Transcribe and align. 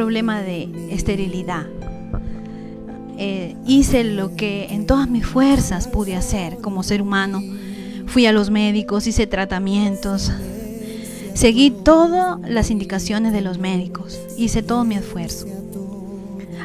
problema 0.00 0.40
de 0.40 0.66
esterilidad. 0.90 1.66
Eh, 3.18 3.54
hice 3.66 4.02
lo 4.02 4.34
que 4.34 4.68
en 4.70 4.86
todas 4.86 5.10
mis 5.10 5.26
fuerzas 5.26 5.88
pude 5.88 6.16
hacer 6.16 6.56
como 6.62 6.82
ser 6.82 7.02
humano. 7.02 7.42
Fui 8.06 8.24
a 8.24 8.32
los 8.32 8.48
médicos, 8.48 9.06
hice 9.06 9.26
tratamientos, 9.26 10.32
seguí 11.34 11.70
todas 11.70 12.40
las 12.48 12.70
indicaciones 12.70 13.34
de 13.34 13.42
los 13.42 13.58
médicos, 13.58 14.18
hice 14.38 14.62
todo 14.62 14.84
mi 14.84 14.94
esfuerzo. 14.94 15.46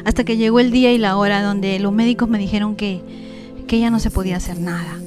Hasta 0.06 0.24
que 0.24 0.38
llegó 0.38 0.58
el 0.58 0.70
día 0.70 0.94
y 0.94 0.96
la 0.96 1.18
hora 1.18 1.42
donde 1.42 1.78
los 1.78 1.92
médicos 1.92 2.30
me 2.30 2.38
dijeron 2.38 2.74
que, 2.74 3.02
que 3.66 3.80
ya 3.80 3.90
no 3.90 3.98
se 4.00 4.10
podía 4.10 4.38
hacer 4.38 4.58
nada, 4.58 4.98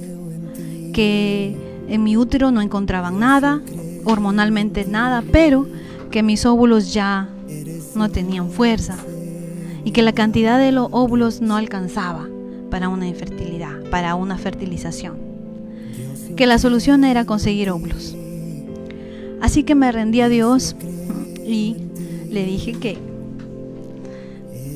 que 0.93 1.57
en 1.87 2.03
mi 2.03 2.15
útero 2.15 2.51
no 2.51 2.61
encontraban 2.61 3.17
nada, 3.19 3.59
hormonalmente 4.05 4.85
nada, 4.85 5.23
pero 5.31 5.65
que 6.11 6.21
mis 6.21 6.45
óvulos 6.45 6.93
ya 6.93 7.27
no 7.95 8.09
tenían 8.09 8.49
fuerza 8.49 8.97
y 9.83 9.91
que 9.91 10.01
la 10.01 10.13
cantidad 10.13 10.59
de 10.59 10.71
los 10.71 10.87
óvulos 10.91 11.41
no 11.41 11.55
alcanzaba 11.55 12.27
para 12.69 12.89
una 12.89 13.07
infertilidad, 13.07 13.83
para 13.89 14.15
una 14.15 14.37
fertilización. 14.37 15.17
Que 16.35 16.47
la 16.47 16.57
solución 16.59 17.03
era 17.03 17.25
conseguir 17.25 17.69
óvulos. 17.69 18.15
Así 19.41 19.63
que 19.63 19.75
me 19.75 19.91
rendí 19.91 20.21
a 20.21 20.29
Dios 20.29 20.75
y 21.45 21.77
le 22.29 22.45
dije 22.45 22.73
que 22.73 22.97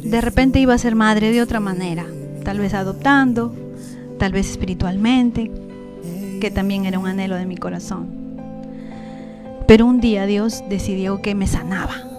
de 0.03 0.21
repente 0.21 0.59
iba 0.59 0.73
a 0.73 0.77
ser 0.77 0.95
madre 0.95 1.31
de 1.31 1.41
otra 1.41 1.59
manera, 1.59 2.05
tal 2.43 2.59
vez 2.59 2.73
adoptando, 2.73 3.53
tal 4.17 4.31
vez 4.31 4.49
espiritualmente, 4.49 5.51
que 6.41 6.51
también 6.51 6.85
era 6.85 6.99
un 6.99 7.07
anhelo 7.07 7.35
de 7.35 7.45
mi 7.45 7.57
corazón. 7.57 8.07
Pero 9.67 9.85
un 9.85 10.01
día 10.01 10.25
Dios 10.25 10.63
decidió 10.69 11.21
que 11.21 11.35
me 11.35 11.47
sanaba. 11.47 12.12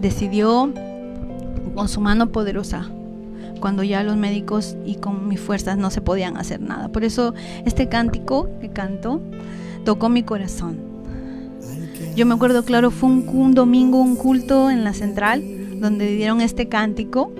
Decidió 0.00 0.72
con 1.74 1.88
su 1.88 2.00
mano 2.00 2.30
poderosa 2.30 2.88
cuando 3.60 3.82
ya 3.82 4.02
los 4.02 4.16
médicos 4.16 4.76
y 4.84 4.96
con 4.96 5.28
mis 5.28 5.40
fuerzas 5.40 5.76
no 5.76 5.90
se 5.90 6.00
podían 6.00 6.36
hacer 6.36 6.60
nada. 6.60 6.88
Por 6.88 7.04
eso 7.04 7.34
este 7.64 7.88
cántico 7.88 8.48
que 8.60 8.70
canto 8.70 9.20
tocó 9.84 10.08
mi 10.08 10.22
corazón. 10.22 10.88
Yo 12.14 12.26
me 12.26 12.34
acuerdo, 12.34 12.64
claro, 12.64 12.90
fue 12.90 13.08
un, 13.10 13.54
domingo, 13.54 14.00
un 14.00 14.16
culto 14.16 14.70
en 14.70 14.82
la 14.82 14.92
central, 14.92 15.80
donde 15.80 16.14
dieron 16.16 16.40
este 16.40 16.68
cántico. 16.68 17.32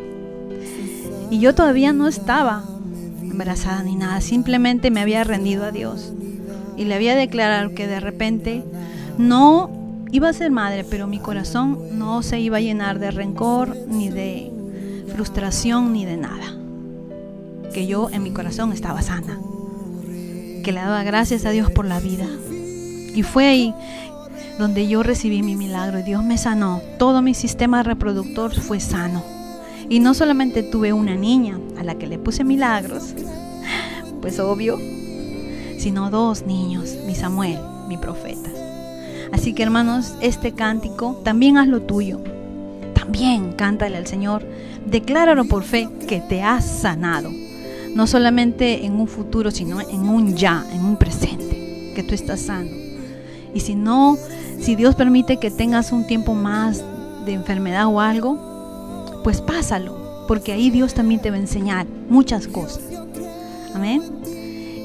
Y 1.31 1.41
yo 1.41 1.55
todavía 1.55 1.93
no 1.93 2.07
estaba 2.07 2.65
embarazada 3.21 3.83
ni 3.83 3.97
nada, 3.97 4.21
simplemente 4.21 4.91
me 4.91 5.01
había 5.01 5.25
rendido 5.25 5.65
a 5.65 5.73
Dios. 5.73 6.13
Y 6.77 6.85
le 6.85 6.95
había 6.95 7.17
declarado 7.17 7.75
que 7.75 7.89
de 7.89 7.99
repente 7.99 8.63
no 9.19 9.78
iba 10.11 10.29
a 10.29 10.33
ser 10.33 10.51
madre, 10.51 10.85
pero 10.85 11.07
mi 11.07 11.19
corazón 11.19 11.99
no 11.99 12.23
se 12.23 12.41
iba 12.41 12.59
a 12.59 12.61
llenar 12.61 12.99
de 12.99 13.11
rencor, 13.11 13.77
ni 13.89 14.09
de 14.09 14.53
frustración, 15.13 15.93
ni 15.93 16.05
de 16.05 16.17
nada. 16.17 16.55
Que 17.73 17.87
yo 17.87 18.09
en 18.11 18.23
mi 18.23 18.31
corazón 18.31 18.73
estaba 18.73 19.03
sana. 19.03 19.39
Que 20.65 20.73
le 20.73 20.81
daba 20.81 21.03
gracias 21.03 21.45
a 21.45 21.51
Dios 21.51 21.71
por 21.71 21.85
la 21.85 22.01
vida. 22.01 22.27
Y 23.15 23.23
fue 23.23 23.47
ahí 23.47 23.75
donde 24.59 24.89
yo 24.89 25.03
recibí 25.03 25.43
mi 25.43 25.57
milagro 25.57 26.01
y 26.01 26.03
Dios 26.03 26.25
me 26.25 26.39
sanó. 26.39 26.81
Todo 26.99 27.23
mi 27.23 27.35
sistema 27.35 27.83
reproductor 27.83 28.55
fue 28.55 28.81
sano. 28.81 29.23
Y 29.89 30.01
no 30.01 30.15
solamente 30.15 30.63
tuve 30.63 30.93
una 30.93 31.15
niña 31.15 31.59
a 31.79 31.85
la 31.85 31.95
que 31.97 32.07
le 32.07 32.19
puse 32.19 32.45
milagros, 32.45 33.15
pues 34.21 34.39
obvio, 34.39 34.79
sino 35.79 36.11
dos 36.11 36.43
niños, 36.43 36.97
mi 37.07 37.15
Samuel, 37.15 37.59
mi 37.89 37.97
profeta. 37.97 38.51
Así 39.33 39.53
que 39.53 39.63
hermanos, 39.63 40.15
este 40.21 40.53
cántico 40.53 41.21
también 41.25 41.59
haz 41.59 41.69
lo 41.69 41.83
tuyo. 41.83 42.21
También 42.95 43.53
cántale 43.53 43.97
al 43.97 44.07
Señor, 44.07 44.45
decláralo 44.87 45.45
por 45.47 45.63
fe 45.63 45.89
que 46.09 46.21
te 46.21 46.43
has 46.43 46.65
sanado. 46.65 47.31
No 47.95 48.07
solamente 48.07 48.85
en 48.85 49.01
un 49.01 49.09
futuro, 49.09 49.51
sino 49.51 49.81
en 49.81 50.09
un 50.09 50.37
ya, 50.37 50.65
en 50.73 50.85
un 50.85 50.97
presente, 50.97 51.93
que 51.95 52.03
tú 52.03 52.15
estás 52.15 52.41
sano. 52.41 52.71
Y 53.55 53.61
si 53.61 53.75
no, 53.75 54.17
si 54.61 54.77
Dios 54.77 54.95
permite 54.95 55.39
que 55.39 55.51
tengas 55.51 55.93
un 55.93 56.07
tiempo 56.07 56.35
más 56.35 56.83
de 57.25 57.33
enfermedad 57.33 57.87
o 57.87 58.01
algo, 58.01 59.21
pues 59.25 59.41
pásalo, 59.41 60.25
porque 60.29 60.53
ahí 60.53 60.71
Dios 60.71 60.95
también 60.95 61.21
te 61.21 61.31
va 61.31 61.37
a 61.37 61.41
enseñar 61.41 61.87
muchas 62.09 62.47
cosas. 62.47 62.83
Amén. 63.75 64.03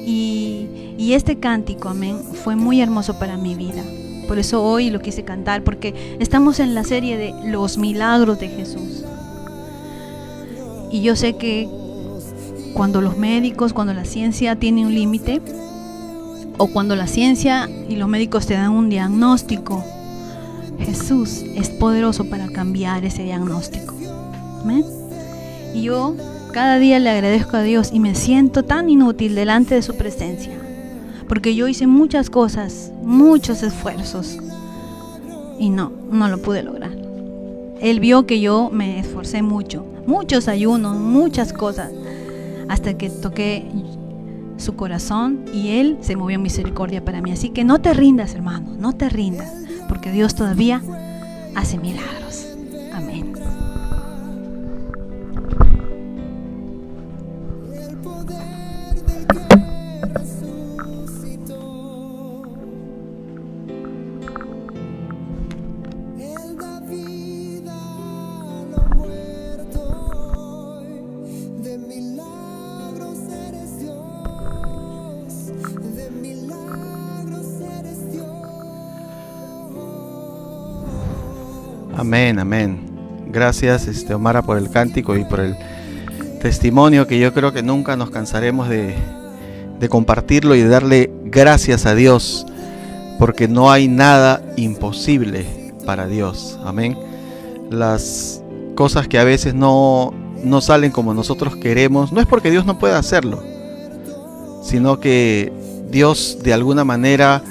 Y, 0.06 0.96
y 0.98 1.14
este 1.14 1.40
cántico, 1.40 1.90
amén, 1.90 2.18
fue 2.44 2.56
muy 2.56 2.82
hermoso 2.82 3.20
para 3.20 3.38
mi 3.38 3.56
vida. 3.56 3.84
Por 4.28 4.40
eso 4.40 4.64
hoy 4.64 4.90
lo 4.90 5.00
quise 5.00 5.24
cantar, 5.24 5.64
porque 5.64 6.16
estamos 6.20 6.60
en 6.60 6.76
la 6.76 6.84
serie 6.84 7.18
de 7.18 7.34
los 7.46 7.78
milagros 7.78 8.40
de 8.40 8.50
Jesús. 8.50 9.04
Y 10.92 11.02
yo 11.02 11.16
sé 11.16 11.34
que 11.34 11.68
cuando 12.74 13.02
los 13.02 13.18
médicos, 13.18 13.74
cuando 13.74 13.94
la 13.94 14.06
ciencia 14.06 14.56
tiene 14.56 14.86
un 14.86 14.94
límite, 14.94 15.42
o 16.58 16.68
cuando 16.68 16.96
la 16.96 17.08
ciencia 17.08 17.70
y 17.90 17.96
los 17.96 18.08
médicos 18.08 18.46
te 18.46 18.54
dan 18.54 18.72
un 18.72 18.90
diagnóstico, 18.90 19.84
Jesús 20.80 21.44
es 21.56 21.70
poderoso 21.70 22.26
para 22.26 22.48
cambiar 22.48 23.06
ese 23.06 23.24
diagnóstico. 23.24 23.94
Y 25.74 25.82
yo 25.82 26.16
cada 26.52 26.78
día 26.78 27.00
le 27.00 27.10
agradezco 27.10 27.58
a 27.58 27.64
Dios 27.64 27.90
y 27.92 28.00
me 28.00 28.16
siento 28.16 28.64
tan 28.64 28.90
inútil 28.90 29.36
delante 29.36 29.76
de 29.76 29.82
su 29.82 29.96
presencia 29.96 30.63
porque 31.28 31.56
yo 31.56 31.68
hice 31.68 31.88
muchas 31.88 32.30
cosas, 32.30 32.92
muchos 33.02 33.64
esfuerzos 33.64 34.38
y 35.60 35.70
no, 35.70 35.92
no 36.12 36.28
lo 36.28 36.42
pude 36.42 36.64
lograr. 36.64 36.92
Él 37.82 38.00
vio 38.00 38.26
que 38.26 38.40
yo 38.40 38.70
me 38.72 39.00
esforcé 39.00 39.42
mucho, 39.42 39.86
muchos 40.08 40.48
ayunos, 40.48 40.98
muchas 40.98 41.54
cosas, 41.54 41.92
hasta 42.70 42.98
que 42.98 43.10
toqué 43.10 43.66
su 44.58 44.76
corazón 44.76 45.46
y 45.54 45.80
Él 45.80 45.98
se 46.02 46.16
movió 46.16 46.36
en 46.36 46.44
misericordia 46.44 47.04
para 47.04 47.22
mí. 47.22 47.32
Así 47.32 47.50
que 47.50 47.64
no 47.64 47.82
te 47.82 47.94
rindas, 47.94 48.36
hermano, 48.36 48.76
no 48.78 48.94
te 48.94 49.10
rindas, 49.10 49.52
porque 49.90 50.12
Dios 50.12 50.36
todavía 50.36 50.82
hace 51.56 51.78
milagros. 51.78 52.53
Amén, 81.96 82.40
amén. 82.40 82.80
Gracias, 83.28 83.88
este, 83.88 84.16
Omara, 84.16 84.42
por 84.42 84.58
el 84.58 84.70
cántico 84.72 85.16
y 85.16 85.26
por 85.26 85.40
el 85.40 85.56
testimonio 86.42 87.06
que 87.06 87.20
yo 87.20 87.34
creo 87.34 87.54
que 87.54 87.62
nunca 87.62 87.96
nos 87.96 88.10
cansaremos 88.10 88.68
de, 88.68 88.96
de 89.80 89.90
compartirlo 89.90 90.56
y 90.56 90.62
de 90.62 90.68
darle 90.70 91.12
gracias 91.26 91.86
a 91.86 91.94
Dios, 91.94 92.48
porque 93.20 93.48
no 93.48 93.72
hay 93.72 93.88
nada 93.88 94.42
imposible 94.58 95.46
para 95.86 96.08
Dios. 96.08 96.60
Amén. 96.66 96.98
Las 97.70 98.44
cosas 98.76 99.08
que 99.08 99.20
a 99.20 99.24
veces 99.24 99.54
no, 99.54 100.14
no 100.44 100.62
salen 100.62 100.92
como 100.92 101.14
nosotros 101.14 101.56
queremos, 101.58 102.12
no 102.12 102.22
es 102.22 102.28
porque 102.28 102.50
Dios 102.50 102.66
no 102.66 102.80
pueda 102.80 102.98
hacerlo, 102.98 103.44
sino 104.64 105.00
que 105.00 105.54
Dios 105.92 106.40
de 106.42 106.54
alguna 106.54 106.84
manera 106.84 107.44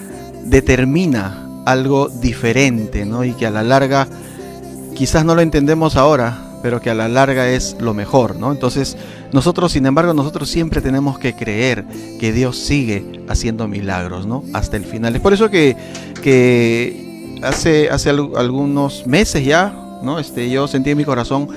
determina 0.45 1.49
algo 1.65 2.09
diferente, 2.09 3.07
¿no? 3.07 3.25
Y 3.25 3.33
que 3.35 3.47
a 3.47 3.51
la 3.51 3.63
larga 3.63 4.09
quizás 4.95 5.25
no 5.25 5.35
lo 5.35 5.43
entendemos 5.43 5.97
ahora, 5.97 6.39
pero 6.63 6.81
que 6.81 6.91
a 6.91 6.95
la 6.95 7.09
larga 7.09 7.49
es 7.49 7.77
lo 7.81 7.93
mejor, 7.93 8.37
¿no? 8.37 8.53
Entonces, 8.53 8.97
nosotros, 9.33 9.73
sin 9.73 9.85
embargo, 9.85 10.15
nosotros 10.15 10.49
siempre 10.49 10.81
tenemos 10.81 11.19
que 11.19 11.35
creer 11.35 11.85
que 12.21 12.33
Dios 12.33 12.57
sigue 12.57 13.25
haciendo 13.29 13.67
milagros, 13.67 14.27
¿no? 14.27 14.45
Hasta 14.53 14.77
el 14.77 14.85
final. 14.85 15.15
Es 15.17 15.21
por 15.21 15.33
eso 15.33 15.51
que, 15.51 15.77
hace, 17.43 17.91
hace 17.91 18.11
algunos 18.11 19.07
meses 19.07 19.45
ya, 19.45 19.75
¿no? 20.03 20.21
Este, 20.21 20.49
yo 20.49 20.69
sentí 20.69 20.91
en 20.91 20.99
mi 20.99 21.05
corazón 21.05 21.49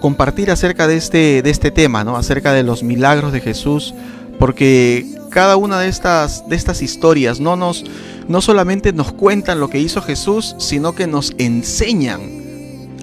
compartir 0.00 0.50
acerca 0.50 0.86
de 0.86 0.96
este, 0.96 1.40
de 1.42 1.50
este 1.50 1.70
tema, 1.70 2.04
¿no? 2.04 2.16
Acerca 2.16 2.52
de 2.52 2.64
los 2.64 2.82
milagros 2.82 3.32
de 3.32 3.40
Jesús, 3.40 3.94
porque 4.38 5.06
cada 5.30 5.56
una 5.56 5.78
de 5.78 5.88
estas, 5.88 6.48
de 6.48 6.56
estas 6.56 6.82
historias 6.82 7.40
no, 7.40 7.56
nos, 7.56 7.84
no 8.28 8.40
solamente 8.40 8.92
nos 8.92 9.12
cuentan 9.12 9.60
lo 9.60 9.70
que 9.70 9.78
hizo 9.78 10.02
Jesús, 10.02 10.56
sino 10.58 10.94
que 10.94 11.06
nos 11.06 11.34
enseñan 11.38 12.43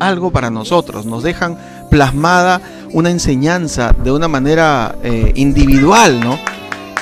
algo 0.02 0.32
para 0.32 0.50
nosotros, 0.50 1.06
nos 1.06 1.24
dejan 1.24 1.58
plasmada 1.90 2.62
una 2.94 3.10
enseñanza 3.10 3.94
de 4.04 4.12
una 4.12 4.28
manera 4.28 4.96
eh, 5.04 5.32
individual, 5.36 6.20
¿no? 6.20 6.38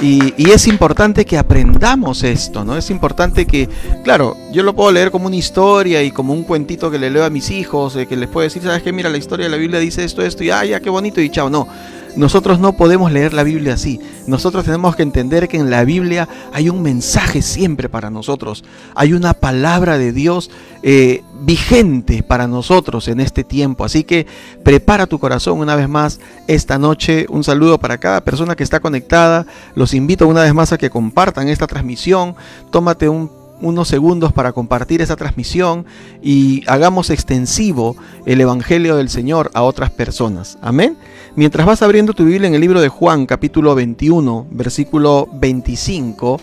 Y, 0.01 0.34
y, 0.38 0.51
es 0.51 0.66
importante 0.68 1.25
que 1.25 1.38
aprendamos 1.38 2.24
esto, 2.24 2.63
¿no? 2.63 2.78
Es 2.78 2.90
importante 2.90 3.46
que, 3.46 3.68
claro, 4.01 4.38
yo 4.50 4.63
lo 4.63 4.74
puedo 4.74 4.94
leer 4.94 5.12
como 5.12 5.28
una 5.28 5.36
historia 5.36 6.01
y 6.01 6.12
como 6.12 6.34
un 6.34 6.44
cuentito 6.44 6.90
que 6.90 6.98
le 6.98 7.10
leo 7.10 7.25
a 7.25 7.30
mis 7.30 7.51
hijos, 7.51 7.98
que 8.07 8.16
les 8.16 8.30
puedo 8.30 8.46
decir, 8.46 8.63
¿sabes 8.63 8.81
qué? 8.81 8.94
Mira, 8.94 9.10
la 9.10 9.18
historia 9.18 9.48
de 9.48 9.52
la 9.52 9.57
Biblia 9.57 9.78
dice 9.80 10.06
esto, 10.06 10.22
esto, 10.22 10.42
y 10.45 10.52
ah, 10.52 10.63
ya, 10.63 10.80
qué 10.80 10.90
bonito, 10.90 11.19
y 11.19 11.30
chao. 11.30 11.50
No, 11.50 11.68
nosotros 12.16 12.60
no 12.60 12.74
podemos 12.74 13.12
leer 13.12 13.34
la 13.34 13.44
Biblia 13.44 13.76
así. 13.76 14.00
Nosotros 14.28 14.66
tenemos 14.66 14.96
que 14.96 15.04
entender 15.04 15.48
que 15.48 15.58
en 15.58 15.70
la 15.70 15.84
Biblia 15.84 16.28
hay 16.54 16.70
un 16.70 16.82
mensaje 16.82 17.42
siempre 17.42 17.90
para 17.90 18.10
nosotros. 18.10 18.64
Hay 18.96 19.14
una 19.14 19.34
palabra 19.34 19.98
de 19.98 20.12
Dios 20.12 20.50
eh, 20.82 21.24
vigente 21.42 22.24
para 22.24 22.48
nosotros 22.48 23.08
en 23.08 23.20
este 23.20 23.44
tiempo. 23.44 23.86
Así 23.86 24.04
que 24.04 24.28
prepara 24.64 25.08
tu 25.08 25.20
corazón 25.20 25.60
una 25.60 25.76
vez 25.76 25.88
más 25.88 26.20
esta 26.48 26.78
noche. 26.78 27.26
Un 27.30 27.44
saludo 27.44 27.78
para 27.78 27.98
cada 27.98 28.22
persona 28.22 28.56
que 28.56 28.64
está 28.64 28.80
conectada. 28.80 29.46
Los 29.76 29.94
invito 29.94 30.28
una 30.28 30.44
vez 30.44 30.54
más 30.54 30.74
a 30.74 30.78
que 30.78 30.90
compartan 30.90 31.48
esta 31.48 31.68
transmisión. 31.68 32.36
Tómate 32.72 33.08
un 33.10 33.39
unos 33.62 33.88
segundos 33.88 34.34
para 34.34 34.52
compartir 34.52 35.02
esa 35.02 35.16
transmisión 35.16 35.86
y 36.22 36.64
hagamos 36.68 37.10
extensivo 37.10 37.96
el 38.26 38.42
Evangelio 38.42 38.96
del 38.96 39.10
Señor 39.10 39.52
a 39.54 39.64
otras 39.64 39.90
personas. 39.92 40.58
Amén. 40.62 40.98
Mientras 41.36 41.66
vas 41.66 41.82
abriendo 41.82 42.14
tu 42.14 42.26
Biblia 42.26 42.48
en 42.48 42.56
el 42.56 42.62
libro 42.62 42.82
de 42.82 42.90
Juan, 42.90 43.26
capítulo 43.26 43.76
21, 43.76 44.48
versículo 44.52 45.28
25, 45.34 46.40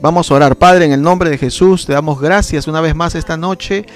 vamos 0.00 0.30
a 0.30 0.34
orar. 0.34 0.56
Padre, 0.56 0.84
en 0.84 0.92
el 0.92 1.02
nombre 1.02 1.30
de 1.30 1.38
Jesús, 1.38 1.86
te 1.86 1.92
damos 1.92 2.20
gracias 2.20 2.68
una 2.68 2.80
vez 2.80 2.94
más 2.94 3.14
esta 3.14 3.36
noche. 3.36 3.86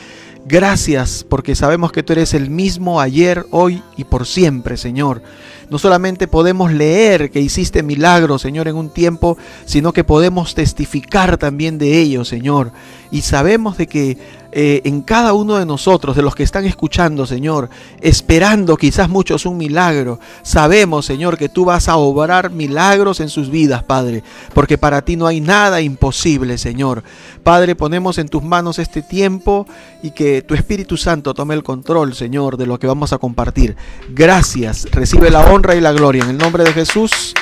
Gracias 0.44 1.24
porque 1.28 1.54
sabemos 1.54 1.92
que 1.92 2.02
tú 2.02 2.14
eres 2.14 2.34
el 2.34 2.50
mismo 2.50 3.00
ayer, 3.00 3.46
hoy 3.50 3.80
y 3.96 4.04
por 4.04 4.26
siempre, 4.26 4.76
Señor. 4.76 5.22
No 5.72 5.78
solamente 5.78 6.28
podemos 6.28 6.70
leer 6.70 7.30
que 7.30 7.40
hiciste 7.40 7.82
milagros, 7.82 8.42
Señor, 8.42 8.68
en 8.68 8.76
un 8.76 8.90
tiempo, 8.90 9.38
sino 9.64 9.94
que 9.94 10.04
podemos 10.04 10.54
testificar 10.54 11.38
también 11.38 11.78
de 11.78 11.98
ello, 11.98 12.26
Señor. 12.26 12.72
Y 13.12 13.20
sabemos 13.20 13.76
de 13.76 13.86
que 13.86 14.16
eh, 14.52 14.80
en 14.84 15.02
cada 15.02 15.34
uno 15.34 15.58
de 15.58 15.66
nosotros, 15.66 16.16
de 16.16 16.22
los 16.22 16.34
que 16.34 16.42
están 16.42 16.64
escuchando, 16.64 17.26
Señor, 17.26 17.68
esperando 18.00 18.76
quizás 18.78 19.10
muchos 19.10 19.44
un 19.44 19.58
milagro, 19.58 20.18
sabemos, 20.42 21.04
Señor, 21.04 21.36
que 21.36 21.50
tú 21.50 21.66
vas 21.66 21.88
a 21.88 21.96
obrar 21.96 22.50
milagros 22.50 23.20
en 23.20 23.28
sus 23.28 23.50
vidas, 23.50 23.82
Padre, 23.82 24.24
porque 24.54 24.78
para 24.78 25.02
ti 25.02 25.16
no 25.16 25.26
hay 25.26 25.42
nada 25.42 25.82
imposible, 25.82 26.56
Señor. 26.56 27.04
Padre, 27.42 27.76
ponemos 27.76 28.16
en 28.16 28.30
tus 28.30 28.42
manos 28.42 28.78
este 28.78 29.02
tiempo 29.02 29.66
y 30.02 30.12
que 30.12 30.40
tu 30.40 30.54
Espíritu 30.54 30.96
Santo 30.96 31.34
tome 31.34 31.54
el 31.54 31.62
control, 31.62 32.14
Señor, 32.14 32.56
de 32.56 32.66
lo 32.66 32.78
que 32.78 32.86
vamos 32.86 33.12
a 33.12 33.18
compartir. 33.18 33.76
Gracias, 34.08 34.86
recibe 34.90 35.30
la 35.30 35.52
honra 35.52 35.74
y 35.74 35.80
la 35.82 35.92
gloria 35.92 36.24
en 36.24 36.30
el 36.30 36.38
nombre 36.38 36.64
de 36.64 36.72
Jesús. 36.72 37.34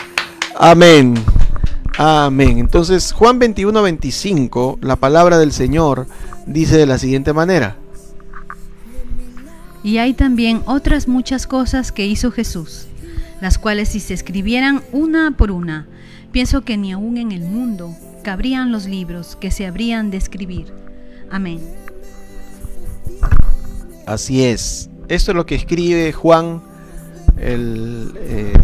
Amén. 0.58 1.14
Amén. 2.02 2.56
Entonces, 2.56 3.12
Juan 3.12 3.38
21, 3.38 3.82
25, 3.82 4.78
la 4.80 4.96
palabra 4.96 5.36
del 5.36 5.52
Señor 5.52 6.06
dice 6.46 6.78
de 6.78 6.86
la 6.86 6.96
siguiente 6.96 7.34
manera. 7.34 7.76
Y 9.82 9.98
hay 9.98 10.14
también 10.14 10.62
otras 10.64 11.08
muchas 11.08 11.46
cosas 11.46 11.92
que 11.92 12.06
hizo 12.06 12.32
Jesús, 12.32 12.86
las 13.42 13.58
cuales 13.58 13.90
si 13.90 14.00
se 14.00 14.14
escribieran 14.14 14.80
una 14.92 15.36
por 15.36 15.50
una, 15.50 15.88
pienso 16.32 16.62
que 16.62 16.78
ni 16.78 16.90
aún 16.90 17.18
en 17.18 17.32
el 17.32 17.42
mundo 17.42 17.94
cabrían 18.24 18.72
los 18.72 18.86
libros 18.86 19.36
que 19.36 19.50
se 19.50 19.66
habrían 19.66 20.10
de 20.10 20.16
escribir. 20.16 20.72
Amén. 21.30 21.60
Así 24.06 24.42
es. 24.42 24.88
Esto 25.08 25.32
es 25.32 25.36
lo 25.36 25.44
que 25.44 25.56
escribe 25.56 26.12
Juan, 26.14 26.62
el, 27.36 28.14
eh, 28.16 28.54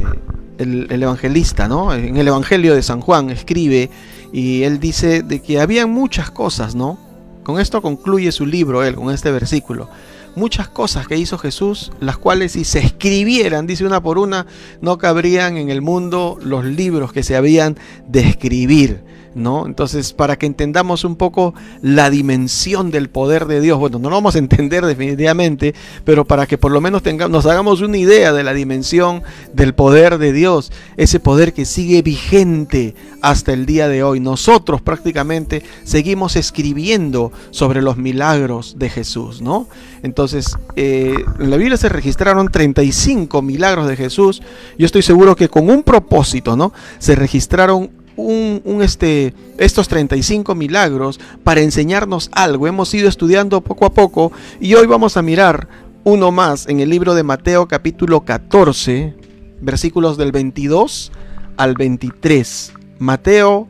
el, 0.58 0.86
el, 0.90 1.02
evangelista, 1.02 1.68
¿no? 1.68 1.92
En 1.94 2.16
el 2.16 2.28
Evangelio 2.28 2.74
de 2.74 2.82
San 2.82 3.00
Juan 3.00 3.30
escribe 3.30 3.90
y 4.32 4.62
él 4.62 4.80
dice 4.80 5.22
de 5.22 5.40
que 5.40 5.60
había 5.60 5.86
muchas 5.86 6.30
cosas, 6.30 6.74
¿no? 6.74 6.98
Con 7.42 7.60
esto 7.60 7.80
concluye 7.80 8.32
su 8.32 8.44
libro 8.44 8.82
él, 8.82 8.96
con 8.96 9.14
este 9.14 9.30
versículo. 9.30 9.88
Muchas 10.34 10.68
cosas 10.68 11.06
que 11.06 11.16
hizo 11.16 11.38
Jesús, 11.38 11.92
las 12.00 12.18
cuales 12.18 12.52
si 12.52 12.64
se 12.64 12.80
escribieran, 12.80 13.66
dice 13.66 13.86
una 13.86 14.02
por 14.02 14.18
una, 14.18 14.46
no 14.80 14.98
cabrían 14.98 15.56
en 15.56 15.70
el 15.70 15.80
mundo 15.80 16.38
los 16.42 16.64
libros 16.64 17.12
que 17.12 17.22
se 17.22 17.36
habían 17.36 17.78
de 18.08 18.28
escribir. 18.28 19.00
¿No? 19.36 19.66
Entonces, 19.66 20.12
para 20.12 20.36
que 20.36 20.46
entendamos 20.46 21.04
un 21.04 21.16
poco 21.16 21.54
la 21.82 22.10
dimensión 22.10 22.90
del 22.90 23.08
poder 23.08 23.46
de 23.46 23.60
Dios, 23.60 23.78
bueno, 23.78 23.98
no 23.98 24.10
lo 24.10 24.16
vamos 24.16 24.34
a 24.34 24.38
entender 24.46 24.84
definitivamente, 24.84 25.74
pero 26.04 26.24
para 26.24 26.46
que 26.46 26.58
por 26.58 26.72
lo 26.72 26.80
menos 26.80 27.02
tengamos, 27.02 27.30
nos 27.30 27.46
hagamos 27.46 27.80
una 27.82 27.98
idea 27.98 28.32
de 28.32 28.42
la 28.42 28.54
dimensión 28.54 29.22
del 29.52 29.74
poder 29.74 30.18
de 30.18 30.32
Dios, 30.32 30.72
ese 30.96 31.20
poder 31.20 31.52
que 31.52 31.64
sigue 31.64 32.02
vigente 32.02 32.94
hasta 33.22 33.52
el 33.52 33.66
día 33.66 33.88
de 33.88 34.02
hoy. 34.02 34.20
Nosotros 34.20 34.80
prácticamente 34.80 35.62
seguimos 35.84 36.36
escribiendo 36.36 37.32
sobre 37.50 37.82
los 37.82 37.96
milagros 37.96 38.76
de 38.78 38.88
Jesús, 38.88 39.42
¿no? 39.42 39.68
Entonces, 40.02 40.56
eh, 40.76 41.14
en 41.38 41.50
la 41.50 41.56
Biblia 41.56 41.76
se 41.76 41.88
registraron 41.88 42.48
35 42.48 43.42
milagros 43.42 43.88
de 43.88 43.96
Jesús. 43.96 44.42
Yo 44.78 44.86
estoy 44.86 45.02
seguro 45.02 45.36
que 45.36 45.48
con 45.48 45.68
un 45.68 45.82
propósito, 45.82 46.56
¿no? 46.56 46.72
Se 46.98 47.14
registraron 47.14 47.90
un, 48.16 48.80
este, 48.82 49.34
estos 49.58 49.88
35 49.88 50.54
milagros 50.54 51.20
para 51.44 51.60
enseñarnos 51.60 52.30
algo. 52.32 52.66
Hemos 52.66 52.92
ido 52.94 53.08
estudiando 53.08 53.60
poco 53.60 53.86
a 53.86 53.92
poco 53.92 54.32
y 54.60 54.74
hoy 54.74 54.86
vamos 54.86 55.16
a 55.16 55.22
mirar 55.22 55.68
uno 56.04 56.30
más 56.32 56.68
en 56.68 56.80
el 56.80 56.90
libro 56.90 57.14
de 57.14 57.22
Mateo 57.22 57.68
capítulo 57.68 58.22
14, 58.24 59.14
versículos 59.60 60.16
del 60.16 60.32
22 60.32 61.12
al 61.56 61.74
23. 61.74 62.72
Mateo 62.98 63.68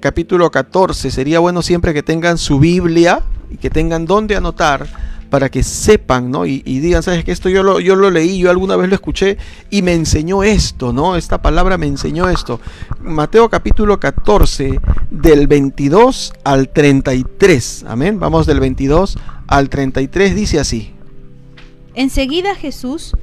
capítulo 0.00 0.50
14, 0.50 1.10
sería 1.10 1.38
bueno 1.38 1.62
siempre 1.62 1.94
que 1.94 2.02
tengan 2.02 2.38
su 2.38 2.58
Biblia 2.58 3.22
y 3.50 3.56
que 3.56 3.70
tengan 3.70 4.06
donde 4.06 4.34
anotar 4.34 5.11
para 5.32 5.48
que 5.48 5.62
sepan, 5.62 6.30
¿no? 6.30 6.44
Y, 6.44 6.60
digan, 6.60 7.02
¿sabes 7.02 7.24
que 7.24 7.32
Esto 7.32 7.48
yo 7.48 7.62
lo, 7.62 7.80
yo 7.80 7.96
lo 7.96 8.10
leí, 8.10 8.38
yo 8.38 8.50
alguna 8.50 8.76
vez 8.76 8.90
lo 8.90 8.94
escuché 8.94 9.38
y 9.70 9.80
me 9.80 9.94
enseñó 9.94 10.42
esto, 10.42 10.92
¿no? 10.92 11.16
Esta 11.16 11.40
palabra 11.40 11.78
me 11.78 11.86
enseñó 11.86 12.28
esto. 12.28 12.60
Mateo 13.00 13.48
capítulo 13.48 13.98
14, 13.98 14.78
del 15.10 15.46
22 15.46 16.34
al 16.44 16.68
33. 16.68 17.86
Amén. 17.88 18.20
Vamos 18.20 18.44
del 18.44 18.60
22 18.60 19.16
al 19.46 19.70
33, 19.70 20.34
dice 20.34 20.60
así. 20.60 20.90
Enseguida 21.94 22.54
Jesús 22.54 23.14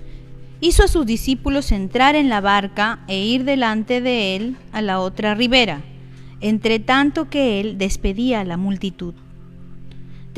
hizo 0.62 0.86
a 0.86 0.88
sus 0.88 1.06
discípulos 1.06 1.72
entrar 1.72 2.16
en 2.16 2.28
la 2.28 2.42
barca 2.42 3.02
e 3.08 3.20
ir 3.24 3.44
delante 3.44 4.02
de 4.02 4.36
él 4.36 4.58
a 4.72 4.82
la 4.82 5.00
otra 5.00 5.36
ribera, 5.36 5.84
entre 6.42 6.80
tanto 6.80 7.30
que 7.30 7.60
él 7.60 7.78
despedía 7.78 8.40
a 8.40 8.46
la 8.46 8.58
multitud. 8.58 9.14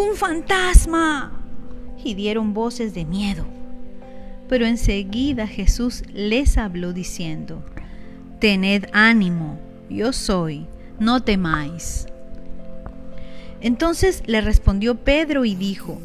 ¡Un 0.00 0.16
fantasma! 0.16 1.32
Y 2.02 2.14
dieron 2.14 2.54
voces 2.54 2.94
de 2.94 3.04
miedo. 3.04 3.44
Pero 4.48 4.64
enseguida 4.64 5.46
Jesús 5.46 6.02
les 6.12 6.56
habló 6.56 6.92
diciendo, 6.94 7.62
Tened 8.40 8.86
ánimo, 8.92 9.60
yo 9.90 10.12
soy, 10.14 10.66
no 10.98 11.22
temáis. 11.22 12.06
Entonces 13.60 14.22
le 14.26 14.40
respondió 14.40 14.94
Pedro 14.94 15.44
y 15.44 15.54
dijo, 15.54 16.00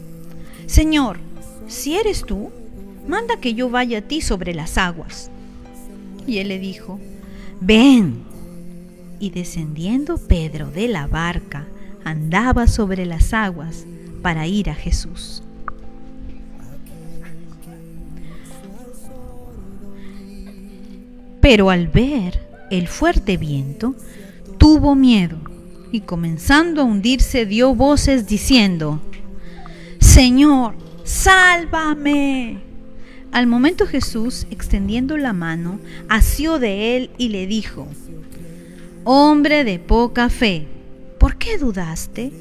Señor, 0.65 1.19
si 1.67 1.95
eres 1.95 2.25
tú, 2.25 2.51
manda 3.07 3.37
que 3.37 3.53
yo 3.53 3.69
vaya 3.69 3.99
a 3.99 4.01
ti 4.01 4.19
sobre 4.19 4.53
las 4.53 4.77
aguas. 4.77 5.31
Y 6.27 6.39
él 6.39 6.49
le 6.49 6.59
dijo, 6.59 6.99
Ven. 7.61 8.25
Y 9.19 9.29
descendiendo 9.29 10.17
Pedro 10.17 10.69
de 10.69 10.89
la 10.89 11.07
barca, 11.07 11.65
andaba 12.05 12.67
sobre 12.67 13.05
las 13.05 13.33
aguas 13.33 13.85
para 14.21 14.47
ir 14.47 14.69
a 14.69 14.75
Jesús. 14.75 15.43
Pero 21.41 21.69
al 21.69 21.88
ver 21.89 22.39
el 22.71 22.88
fuerte 22.88 23.38
viento, 23.38 23.95
tuvo 24.57 24.95
miedo 24.95 25.38
y 25.91 26.01
comenzando 26.01 26.81
a 26.81 26.85
hundirse 26.85 27.45
dio 27.45 27.75
voces 27.75 28.27
diciendo, 28.27 29.01
Señor, 30.00 30.75
sálvame. 31.03 32.59
Al 33.31 33.47
momento 33.47 33.85
Jesús, 33.85 34.47
extendiendo 34.50 35.17
la 35.17 35.33
mano, 35.33 35.79
asió 36.09 36.57
de 36.57 36.97
él 36.97 37.09
y 37.17 37.29
le 37.29 37.47
dijo, 37.47 37.88
Hombre 39.03 39.63
de 39.63 39.77
poca 39.77 40.29
fe, 40.29 40.67
¿por 41.25 41.38
qué 41.38 41.58
dudaste? 41.58 42.32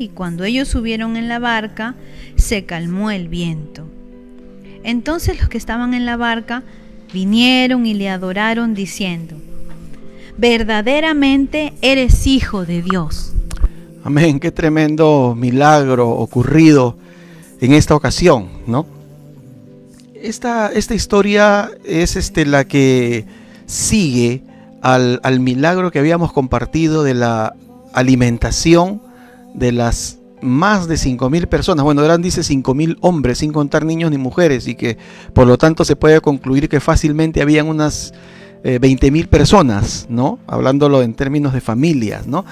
y 0.00 0.08
cuando 0.08 0.42
ellos 0.42 0.66
subieron 0.66 1.16
en 1.16 1.28
la 1.28 1.38
barca, 1.38 1.94
se 2.34 2.64
calmó 2.64 3.12
el 3.12 3.28
viento. 3.28 3.84
Entonces 4.82 5.38
los 5.38 5.48
que 5.48 5.58
estaban 5.58 5.94
en 5.94 6.04
la 6.04 6.16
barca 6.16 6.64
vinieron 7.12 7.86
y 7.86 7.94
le 7.94 8.08
adoraron 8.08 8.74
diciendo, 8.74 9.36
verdaderamente 10.36 11.72
eres 11.82 12.26
hijo 12.26 12.66
de 12.66 12.82
Dios. 12.82 13.32
Amén, 14.02 14.40
qué 14.40 14.50
tremendo 14.50 15.36
milagro 15.38 16.10
ocurrido 16.10 16.96
en 17.60 17.74
esta 17.74 17.94
ocasión, 17.94 18.48
¿no? 18.66 18.86
Esta, 20.20 20.72
esta 20.72 20.96
historia 20.96 21.70
es 21.84 22.16
este, 22.16 22.44
la 22.44 22.64
que 22.64 23.24
sigue 23.66 24.42
al, 24.82 25.20
al 25.22 25.38
milagro 25.38 25.92
que 25.92 26.00
habíamos 26.00 26.32
compartido 26.32 27.04
de 27.04 27.14
la 27.14 27.54
alimentación 27.94 29.00
de 29.54 29.72
las 29.72 30.18
más 30.40 30.88
de 30.88 30.96
5.000 30.96 31.46
personas. 31.46 31.84
Bueno, 31.84 32.04
eran, 32.04 32.20
dice, 32.20 32.42
5.000 32.42 32.98
hombres, 33.00 33.38
sin 33.38 33.52
contar 33.52 33.84
niños 33.84 34.10
ni 34.10 34.18
mujeres, 34.18 34.68
y 34.68 34.74
que 34.74 34.98
por 35.32 35.46
lo 35.46 35.56
tanto 35.56 35.84
se 35.84 35.96
puede 35.96 36.20
concluir 36.20 36.68
que 36.68 36.80
fácilmente 36.80 37.40
habían 37.40 37.66
unas 37.66 38.12
eh, 38.62 38.78
20.000 38.80 39.28
personas, 39.28 40.06
¿no? 40.08 40.38
Hablándolo 40.46 41.02
en 41.02 41.14
términos 41.14 41.54
de 41.54 41.60
familias, 41.60 42.26
¿no? 42.26 42.44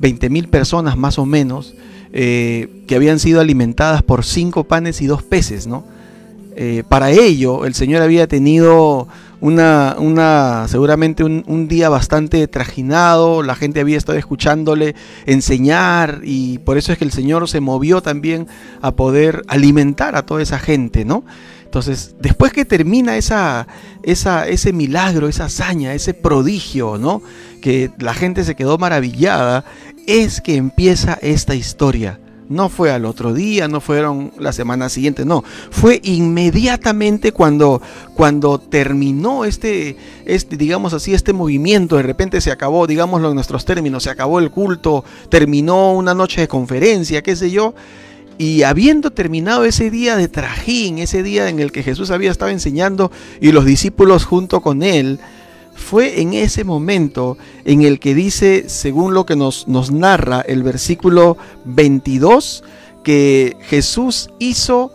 20.000 0.00 0.48
personas 0.48 0.96
más 0.96 1.18
o 1.18 1.26
menos 1.26 1.74
eh, 2.12 2.84
que 2.86 2.94
habían 2.94 3.18
sido 3.18 3.40
alimentadas 3.40 4.02
por 4.02 4.24
cinco 4.24 4.64
panes 4.64 5.02
y 5.02 5.06
dos 5.06 5.22
peces, 5.22 5.66
¿no? 5.66 5.84
Eh, 6.56 6.84
para 6.88 7.10
ello, 7.10 7.66
el 7.66 7.74
Señor 7.74 8.02
había 8.02 8.28
tenido 8.28 9.08
una, 9.44 9.96
una 9.98 10.64
seguramente 10.68 11.22
un, 11.22 11.68
día 11.68 11.90
bastante 11.90 12.48
trajinado, 12.48 13.42
la 13.42 13.54
gente 13.54 13.80
había 13.80 13.98
estado 13.98 14.16
escuchándole 14.16 14.94
enseñar 15.26 16.22
y 16.24 16.56
por 16.60 16.78
eso 16.78 16.92
es 16.92 16.98
que 16.98 17.04
el 17.04 17.12
Señor 17.12 17.46
se 17.46 17.60
movió 17.60 18.00
también 18.00 18.48
a 18.80 18.92
poder 18.92 19.42
alimentar 19.46 20.16
a 20.16 20.24
toda 20.24 20.40
esa 20.40 20.58
gente, 20.58 21.04
¿no? 21.04 21.26
Entonces, 21.62 22.16
después 22.20 22.54
que 22.54 22.64
termina 22.64 23.18
esa, 23.18 23.66
esa, 24.02 24.48
ese 24.48 24.72
milagro, 24.72 25.28
esa 25.28 25.44
hazaña, 25.44 25.92
ese 25.92 26.14
prodigio, 26.14 26.96
¿no? 26.96 27.20
Que 27.60 27.90
la 27.98 28.14
gente 28.14 28.44
se 28.44 28.54
quedó 28.54 28.78
maravillada, 28.78 29.66
es 30.06 30.40
que 30.40 30.56
empieza 30.56 31.18
esta 31.20 31.54
historia 31.54 32.18
no 32.48 32.68
fue 32.68 32.90
al 32.90 33.04
otro 33.04 33.32
día, 33.32 33.68
no 33.68 33.80
fueron 33.80 34.32
la 34.38 34.52
semana 34.52 34.88
siguiente, 34.88 35.24
no. 35.24 35.44
Fue 35.70 36.00
inmediatamente 36.02 37.32
cuando, 37.32 37.80
cuando 38.14 38.58
terminó 38.58 39.44
este, 39.44 39.96
este, 40.26 40.56
digamos 40.56 40.92
así, 40.92 41.14
este 41.14 41.32
movimiento. 41.32 41.96
De 41.96 42.02
repente 42.02 42.40
se 42.40 42.50
acabó, 42.50 42.86
digámoslo 42.86 43.28
en 43.28 43.34
nuestros 43.34 43.64
términos, 43.64 44.02
se 44.02 44.10
acabó 44.10 44.38
el 44.38 44.50
culto, 44.50 45.04
terminó 45.28 45.92
una 45.92 46.14
noche 46.14 46.42
de 46.42 46.48
conferencia, 46.48 47.22
qué 47.22 47.36
sé 47.36 47.50
yo. 47.50 47.74
Y 48.36 48.62
habiendo 48.62 49.12
terminado 49.12 49.64
ese 49.64 49.90
día 49.90 50.16
de 50.16 50.28
trajín, 50.28 50.98
ese 50.98 51.22
día 51.22 51.48
en 51.48 51.60
el 51.60 51.70
que 51.70 51.84
Jesús 51.84 52.10
había 52.10 52.30
estado 52.32 52.50
enseñando 52.50 53.12
y 53.40 53.52
los 53.52 53.64
discípulos 53.64 54.24
junto 54.24 54.60
con 54.60 54.82
él, 54.82 55.20
fue 55.74 56.20
en 56.20 56.34
ese 56.34 56.64
momento 56.64 57.36
en 57.64 57.82
el 57.82 58.00
que 58.00 58.14
dice, 58.14 58.64
según 58.68 59.14
lo 59.14 59.26
que 59.26 59.36
nos, 59.36 59.68
nos 59.68 59.90
narra 59.90 60.40
el 60.40 60.62
versículo 60.62 61.36
22, 61.64 62.64
que 63.02 63.56
Jesús 63.62 64.30
hizo 64.38 64.92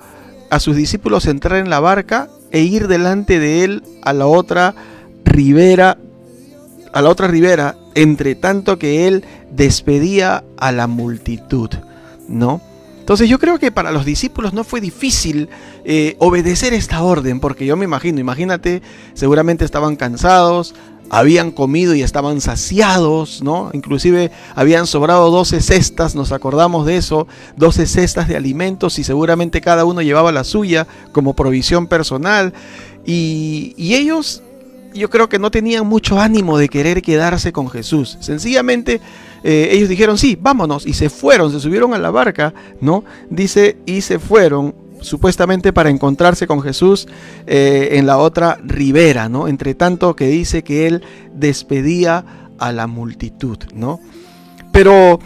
a 0.50 0.60
sus 0.60 0.76
discípulos 0.76 1.26
entrar 1.28 1.60
en 1.60 1.70
la 1.70 1.80
barca 1.80 2.30
e 2.52 2.62
ir 2.62 2.88
delante 2.88 3.40
de 3.40 3.64
él 3.64 3.84
a 4.02 4.14
la 4.14 4.26
otra 4.26 4.74
ribera, 5.24 5.98
a 6.92 7.02
la 7.02 7.10
otra 7.10 7.28
ribera, 7.28 7.76
entre 7.96 8.36
tanto 8.36 8.80
que 8.80 9.08
él 9.08 9.24
despedía 9.52 10.44
a 10.58 10.72
la 10.72 10.88
multitud, 10.88 11.70
¿no? 12.28 12.62
Entonces 13.10 13.28
yo 13.28 13.40
creo 13.40 13.58
que 13.58 13.72
para 13.72 13.92
los 13.92 14.06
discípulos 14.06 14.54
no 14.54 14.64
fue 14.64 14.82
difícil 14.82 15.50
eh, 15.84 16.16
obedecer 16.20 16.76
esta 16.76 17.02
orden, 17.02 17.40
porque 17.40 17.66
yo 17.66 17.76
me 17.76 17.86
imagino, 17.86 18.20
imagínate, 18.20 18.84
seguramente 19.16 19.66
estaban 19.66 19.96
cansados, 19.96 20.76
habían 21.10 21.50
comido 21.50 21.96
y 21.96 22.04
estaban 22.04 22.40
saciados, 22.40 23.42
¿no? 23.42 23.72
Inclusive 23.74 24.30
habían 24.54 24.86
sobrado 24.86 25.32
12 25.32 25.60
cestas, 25.60 26.14
nos 26.14 26.32
acordamos 26.32 26.86
de 26.86 26.98
eso, 26.98 27.28
12 27.58 27.88
cestas 27.88 28.28
de 28.28 28.38
alimentos 28.38 29.00
y 29.00 29.04
seguramente 29.04 29.60
cada 29.60 29.86
uno 29.86 30.04
llevaba 30.04 30.32
la 30.32 30.44
suya 30.44 30.86
como 31.12 31.34
provisión 31.34 31.88
personal. 31.88 32.54
Y, 33.08 33.74
y 33.76 33.96
ellos 33.96 34.44
yo 34.94 35.10
creo 35.10 35.30
que 35.30 35.40
no 35.40 35.52
tenían 35.52 35.88
mucho 35.88 36.20
ánimo 36.20 36.58
de 36.58 36.70
querer 36.70 37.02
quedarse 37.02 37.52
con 37.52 37.70
Jesús. 37.70 38.18
Sencillamente 38.20 39.02
eh, 39.44 39.70
ellos 39.72 39.90
dijeron, 39.90 40.18
sí, 40.18 40.38
vámonos, 40.40 40.86
y 40.86 40.94
se 40.94 41.10
fueron, 41.10 41.52
se 41.52 41.60
subieron 41.60 41.94
a 41.94 41.98
la 41.98 42.12
barca, 42.12 42.54
¿no? 42.82 43.04
Dice, 43.30 43.78
y 43.86 44.02
se 44.02 44.20
fueron 44.20 44.76
supuestamente 45.02 45.72
para 45.72 45.90
encontrarse 45.90 46.46
con 46.46 46.62
Jesús 46.62 47.08
eh, 47.48 47.90
en 47.94 48.06
la 48.06 48.18
otra 48.18 48.60
ribera, 48.64 49.30
¿no? 49.30 49.48
Entre 49.48 49.74
tanto 49.76 50.16
que 50.16 50.28
dice 50.28 50.64
que 50.64 50.88
él 50.88 51.04
despedía 51.34 52.26
a 52.58 52.72
la 52.72 52.88
multitud, 52.88 53.58
¿no? 53.74 54.00
Pero 54.72 55.20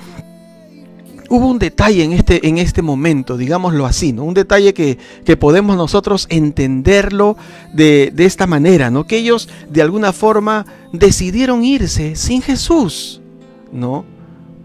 hubo 1.34 1.48
un 1.48 1.58
detalle 1.58 2.04
en 2.04 2.14
este, 2.14 2.48
en 2.48 2.60
este 2.60 2.84
momento, 2.84 3.38
digámoslo 3.38 3.88
así, 3.88 4.14
¿no? 4.14 4.24
Un 4.24 4.36
detalle 4.36 4.76
que, 4.76 5.00
que 5.26 5.36
podemos 5.36 5.76
nosotros 5.76 6.28
entenderlo 6.30 7.38
de, 7.74 8.12
de, 8.14 8.26
esta 8.26 8.46
manera, 8.46 8.92
¿no? 8.92 9.08
Que 9.08 9.18
ellos 9.18 9.50
de 9.68 9.82
alguna 9.82 10.14
forma 10.14 10.68
decidieron 10.92 11.64
irse 11.64 12.16
sin 12.16 12.44
Jesús, 12.44 13.20
¿no? 13.72 14.06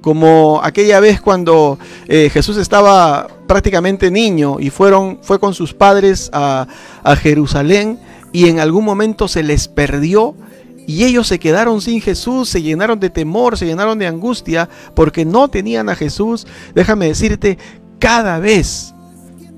Como 0.02 0.60
aquella 0.62 1.00
vez 1.00 1.22
cuando 1.22 1.78
eh, 2.06 2.28
Jesús 2.30 2.58
estaba 2.58 3.28
prácticamente 3.46 4.10
niño 4.10 4.60
y 4.60 4.68
fueron, 4.68 5.20
fue 5.22 5.40
con 5.40 5.54
sus 5.54 5.72
padres 5.72 6.28
a, 6.34 6.68
a 7.02 7.16
Jerusalén 7.16 7.98
y 8.30 8.50
en 8.50 8.60
algún 8.60 8.84
momento 8.84 9.26
se 9.26 9.42
les 9.42 9.68
perdió 9.68 10.34
y 10.88 11.04
ellos 11.04 11.26
se 11.26 11.38
quedaron 11.38 11.82
sin 11.82 12.00
Jesús, 12.00 12.48
se 12.48 12.62
llenaron 12.62 12.98
de 12.98 13.10
temor, 13.10 13.58
se 13.58 13.66
llenaron 13.66 13.98
de 13.98 14.06
angustia 14.06 14.70
porque 14.94 15.26
no 15.26 15.48
tenían 15.48 15.90
a 15.90 15.94
Jesús. 15.94 16.46
Déjame 16.74 17.08
decirte, 17.08 17.58
cada 17.98 18.38
vez 18.38 18.94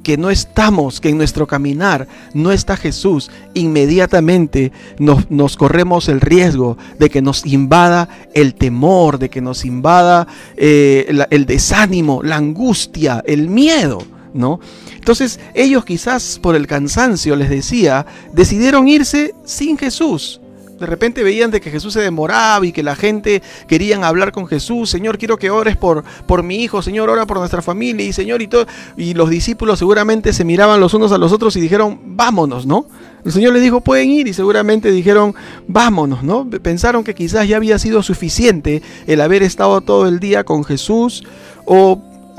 que 0.02 0.16
no 0.16 0.28
estamos, 0.28 1.00
que 1.00 1.10
en 1.10 1.18
nuestro 1.18 1.46
caminar 1.46 2.08
no 2.34 2.50
está 2.50 2.76
Jesús, 2.76 3.30
inmediatamente 3.54 4.72
nos, 4.98 5.56
corremos 5.56 6.08
el 6.08 6.20
riesgo 6.20 6.76
de 6.98 7.10
que 7.10 7.22
nos 7.22 7.46
invada 7.46 8.08
el 8.34 8.56
temor, 8.56 9.20
de 9.20 9.30
que 9.30 9.40
nos 9.40 9.64
invada 9.64 10.26
eh, 10.56 11.06
el, 11.08 11.24
el 11.30 11.46
desánimo, 11.46 12.24
la 12.24 12.38
angustia, 12.38 13.22
el 13.24 13.48
miedo, 13.48 14.02
¿no? 14.34 14.58
Entonces 14.96 15.38
ellos 15.54 15.84
quizás 15.84 16.40
por 16.42 16.56
el 16.56 16.66
cansancio, 16.66 17.36
les 17.36 17.50
decía, 17.50 18.04
decidieron 18.32 18.88
irse 18.88 19.32
sin 19.44 19.78
Jesús. 19.78 20.40
De 20.80 20.86
repente 20.86 21.22
veían 21.22 21.50
de 21.50 21.60
que 21.60 21.70
Jesús 21.70 21.92
se 21.92 22.00
demoraba 22.00 22.64
y 22.64 22.72
que 22.72 22.82
la 22.82 22.96
gente 22.96 23.42
querían 23.68 24.02
hablar 24.02 24.32
con 24.32 24.46
Jesús. 24.46 24.88
Señor, 24.88 25.18
quiero 25.18 25.36
que 25.36 25.50
ores 25.50 25.76
por, 25.76 26.04
por 26.26 26.42
mi 26.42 26.62
hijo. 26.62 26.80
Señor, 26.80 27.10
ora 27.10 27.26
por 27.26 27.36
nuestra 27.36 27.60
familia. 27.60 28.06
Y 28.06 28.14
Señor, 28.14 28.40
y 28.40 28.48
todo. 28.48 28.66
Y 28.96 29.12
los 29.12 29.28
discípulos 29.28 29.78
seguramente 29.78 30.32
se 30.32 30.42
miraban 30.42 30.80
los 30.80 30.94
unos 30.94 31.12
a 31.12 31.18
los 31.18 31.32
otros 31.32 31.54
y 31.56 31.60
dijeron, 31.60 32.00
vámonos, 32.02 32.64
¿no? 32.64 32.86
El 33.26 33.32
Señor 33.32 33.52
les 33.52 33.62
dijo, 33.62 33.82
pueden 33.82 34.08
ir. 34.10 34.26
Y 34.26 34.32
seguramente 34.32 34.90
dijeron, 34.90 35.34
vámonos, 35.68 36.22
¿no? 36.22 36.48
Pensaron 36.48 37.04
que 37.04 37.14
quizás 37.14 37.46
ya 37.46 37.58
había 37.58 37.78
sido 37.78 38.02
suficiente 38.02 38.80
el 39.06 39.20
haber 39.20 39.42
estado 39.42 39.82
todo 39.82 40.08
el 40.08 40.18
día 40.18 40.44
con 40.44 40.64
Jesús. 40.64 41.24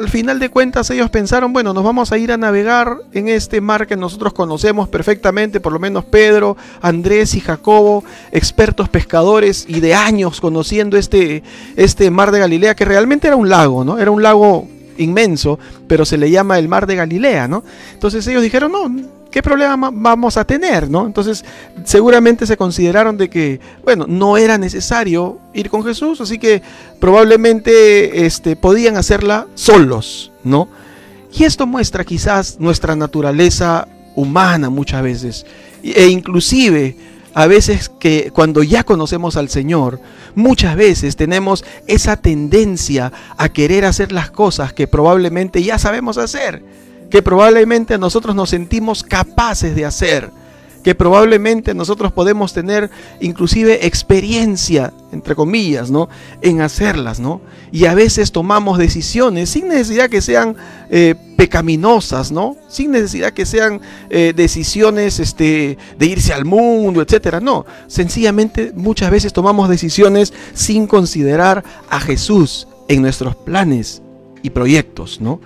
Al 0.01 0.09
final 0.09 0.39
de 0.39 0.49
cuentas 0.49 0.89
ellos 0.89 1.11
pensaron, 1.11 1.53
bueno, 1.53 1.73
nos 1.73 1.83
vamos 1.83 2.11
a 2.11 2.17
ir 2.17 2.31
a 2.31 2.37
navegar 2.37 2.97
en 3.13 3.27
este 3.27 3.61
mar 3.61 3.85
que 3.85 3.95
nosotros 3.95 4.33
conocemos 4.33 4.89
perfectamente, 4.89 5.59
por 5.59 5.73
lo 5.73 5.79
menos 5.79 6.05
Pedro, 6.05 6.57
Andrés 6.81 7.35
y 7.35 7.39
Jacobo, 7.39 8.03
expertos 8.31 8.89
pescadores 8.89 9.65
y 9.67 9.79
de 9.79 9.93
años 9.93 10.41
conociendo 10.41 10.97
este, 10.97 11.43
este 11.75 12.09
mar 12.09 12.31
de 12.31 12.39
Galilea, 12.39 12.75
que 12.75 12.83
realmente 12.83 13.27
era 13.27 13.35
un 13.35 13.47
lago, 13.47 13.85
¿no? 13.85 13.99
Era 13.99 14.09
un 14.09 14.23
lago 14.23 14.67
inmenso, 14.97 15.59
pero 15.87 16.03
se 16.03 16.17
le 16.17 16.31
llama 16.31 16.57
el 16.57 16.67
mar 16.67 16.87
de 16.87 16.95
Galilea, 16.95 17.47
¿no? 17.47 17.63
Entonces 17.93 18.25
ellos 18.25 18.41
dijeron, 18.41 18.71
no, 18.71 18.89
¿qué 19.31 19.41
problema 19.41 19.89
vamos 19.91 20.37
a 20.37 20.45
tener? 20.45 20.89
¿no? 20.89 21.07
Entonces, 21.07 21.43
seguramente 21.83 22.45
se 22.45 22.57
consideraron 22.57 23.17
de 23.17 23.29
que, 23.29 23.59
bueno, 23.83 24.05
no 24.07 24.37
era 24.37 24.57
necesario 24.57 25.39
ir 25.53 25.69
con 25.69 25.83
Jesús, 25.83 26.21
así 26.21 26.37
que 26.37 26.61
probablemente 26.99 28.25
este, 28.25 28.55
podían 28.55 28.97
hacerla 28.97 29.47
solos, 29.55 30.31
¿no? 30.43 30.67
Y 31.33 31.45
esto 31.45 31.65
muestra 31.65 32.03
quizás 32.03 32.59
nuestra 32.59 32.95
naturaleza 32.95 33.87
humana 34.15 34.69
muchas 34.69 35.01
veces, 35.01 35.45
e 35.81 36.07
inclusive 36.07 36.97
a 37.33 37.47
veces 37.47 37.87
que 37.87 38.31
cuando 38.33 38.61
ya 38.61 38.83
conocemos 38.83 39.37
al 39.37 39.47
Señor, 39.47 40.01
muchas 40.35 40.75
veces 40.75 41.15
tenemos 41.15 41.63
esa 41.87 42.17
tendencia 42.17 43.13
a 43.37 43.47
querer 43.47 43.85
hacer 43.85 44.11
las 44.11 44.29
cosas 44.29 44.73
que 44.73 44.87
probablemente 44.87 45.63
ya 45.63 45.79
sabemos 45.79 46.17
hacer 46.17 46.61
que 47.11 47.21
probablemente 47.21 47.97
nosotros 47.97 48.35
nos 48.35 48.49
sentimos 48.49 49.03
capaces 49.03 49.75
de 49.75 49.85
hacer. 49.85 50.31
que 50.83 50.95
probablemente 50.95 51.75
nosotros 51.75 52.11
podemos 52.11 52.53
tener 52.53 52.89
inclusive 53.19 53.85
experiencia, 53.85 54.91
entre 55.11 55.35
comillas, 55.35 55.91
¿no? 55.91 56.09
En 56.41 56.61
hacerlas, 56.61 57.19
¿no? 57.19 57.39
Y 57.71 57.85
a 57.85 57.93
veces 57.93 58.31
tomamos 58.31 58.79
decisiones 58.79 59.51
sin 59.51 59.67
necesidad 59.67 60.09
que 60.09 60.21
sean 60.21 60.55
eh, 60.89 61.13
pecaminosas, 61.37 62.31
¿no? 62.31 62.57
Sin 62.67 62.89
necesidad 62.89 63.31
que 63.31 63.45
sean 63.45 63.79
eh, 64.09 64.33
decisiones 64.35 65.19
este, 65.19 65.77
de 65.99 66.05
irse 66.07 66.33
al 66.33 66.45
mundo, 66.45 67.03
etcétera. 67.03 67.39
No, 67.39 67.67
sencillamente 67.85 68.71
muchas 68.75 69.11
veces 69.11 69.33
tomamos 69.33 69.69
decisiones 69.69 70.33
sin 70.55 70.87
considerar 70.87 71.63
a 71.91 71.99
Jesús 71.99 72.67
en 72.87 73.03
nuestros 73.03 73.35
planes 73.35 74.01
y 74.41 74.49
proyectos, 74.49 75.21
¿no? 75.21 75.39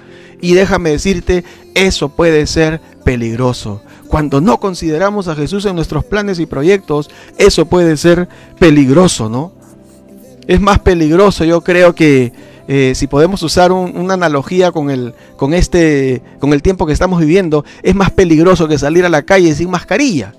Y 0.46 0.54
déjame 0.54 0.92
decirte, 0.92 1.44
eso 1.74 2.10
puede 2.10 2.46
ser 2.46 2.80
peligroso. 3.04 3.82
Cuando 4.08 4.42
no 4.42 4.60
consideramos 4.60 5.28
a 5.28 5.36
Jesús 5.36 5.66
en 5.66 5.76
nuestros 5.76 6.06
planes 6.06 6.38
y 6.38 6.46
proyectos, 6.46 7.10
eso 7.40 7.66
puede 7.66 7.98
ser 7.98 8.30
peligroso, 8.60 9.28
¿no? 9.28 9.54
Es 10.46 10.62
más 10.62 10.78
peligroso, 10.78 11.46
yo 11.46 11.62
creo 11.62 11.96
que 11.96 12.32
eh, 12.68 12.92
si 12.94 13.08
podemos 13.08 13.42
usar 13.42 13.72
una 13.72 14.14
analogía 14.14 14.72
con 14.72 14.92
el, 14.92 15.16
con, 15.36 15.56
este, 15.56 16.22
con 16.38 16.54
el 16.54 16.62
tiempo 16.62 16.86
que 16.86 16.94
estamos 16.94 17.20
viviendo, 17.20 17.66
es 17.82 17.96
más 17.96 18.12
peligroso 18.12 18.68
que 18.68 18.78
salir 18.78 19.04
a 19.04 19.10
la 19.10 19.24
calle 19.24 19.56
sin 19.56 19.72
mascarilla. 19.72 20.36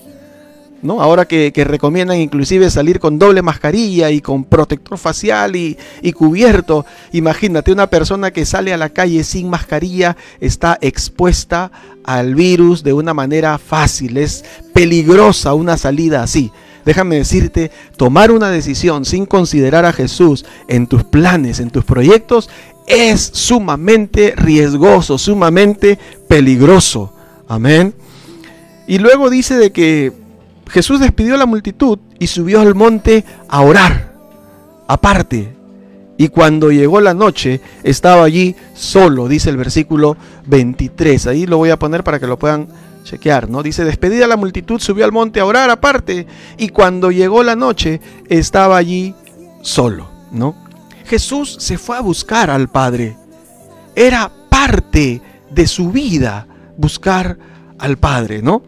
¿No? 0.83 1.03
Ahora 1.03 1.27
que, 1.27 1.53
recomiendan 1.65 2.19
inclusive 2.19 2.71
salir 2.71 3.01
con 3.01 3.19
doble 3.19 3.43
mascarilla 3.43 4.11
y 4.11 4.21
con 4.21 4.45
protector 4.45 4.99
facial 4.99 5.57
y, 5.57 5.77
y, 6.03 6.13
cubierto. 6.13 6.87
Imagínate, 7.13 7.73
una 7.73 7.89
persona 7.89 8.31
que 8.31 8.45
sale 8.47 8.73
a 8.73 8.77
la 8.77 8.91
calle 8.91 9.25
sin 9.25 9.49
mascarilla 9.49 10.17
está 10.41 10.79
expuesta 10.81 11.71
al 12.05 12.35
virus 12.35 12.83
de 12.83 12.93
una 12.93 13.15
manera 13.15 13.59
fácil. 13.59 14.17
Es 14.17 14.45
peligrosa 14.73 15.55
una 15.55 15.77
salida 15.77 16.23
así. 16.23 16.53
Déjame 16.85 17.17
decirte, 17.17 17.73
tomar 17.97 18.31
una 18.31 18.49
decisión 18.49 19.05
sin 19.05 19.27
considerar 19.27 19.85
a 19.85 19.93
Jesús 19.93 20.45
en 20.69 20.87
tus 20.87 21.03
planes, 21.03 21.59
en 21.59 21.71
tus 21.71 21.85
proyectos, 21.85 22.49
es 22.87 23.21
sumamente 23.21 24.35
riesgoso, 24.37 25.19
sumamente 25.19 25.99
peligroso. 26.29 27.13
Amén. 27.49 27.93
Y 28.87 28.99
luego 28.99 29.31
dice 29.31 29.57
de 29.57 29.73
que 29.73 30.13
Jesús 30.69 31.01
despidió 31.01 31.35
a 31.35 31.39
la 31.39 31.47
multitud 31.47 31.99
y 32.19 32.27
subió 32.27 32.61
al 32.61 32.75
monte 32.75 33.25
a 33.49 33.61
orar, 33.61 34.13
aparte. 34.87 35.55
Y 36.19 36.29
cuando 36.29 36.71
llegó 36.71 37.01
la 37.01 37.15
noche, 37.15 37.61
estaba 37.83 38.25
allí 38.25 38.57
solo, 38.75 39.29
dice 39.29 39.51
el 39.51 39.57
versículo 39.57 40.17
23. 40.47 41.27
Ahí 41.27 41.47
lo 41.47 41.59
voy 41.59 41.71
a 41.71 41.79
poner 41.79 42.03
para 42.03 42.19
que 42.19 42.27
lo 42.27 42.39
puedan 42.39 42.69
chequear, 43.05 43.49
¿no? 43.49 43.63
Dice, 43.63 43.85
despedida 43.85 44.27
la 44.27 44.37
multitud, 44.37 44.81
subió 44.81 45.05
al 45.05 45.13
monte 45.13 45.41
a 45.41 45.45
orar 45.45 45.71
aparte. 45.71 46.27
Y 46.57 46.71
cuando 46.71 47.11
llegó 47.11 47.43
la 47.43 47.55
noche, 47.55 48.01
estaba 48.29 48.77
allí 48.77 49.15
solo, 49.63 50.09
¿no? 50.33 50.55
Jesús 51.05 51.57
se 51.61 51.79
fue 51.79 51.97
a 51.97 52.01
buscar 52.01 52.51
al 52.51 52.69
Padre. 52.69 53.17
Era 53.95 54.31
parte 54.49 55.23
de 55.51 55.67
su 55.67 55.91
vida 55.91 56.47
buscar 56.77 57.39
al 57.79 57.97
Padre, 57.97 58.43
¿no? 58.43 58.63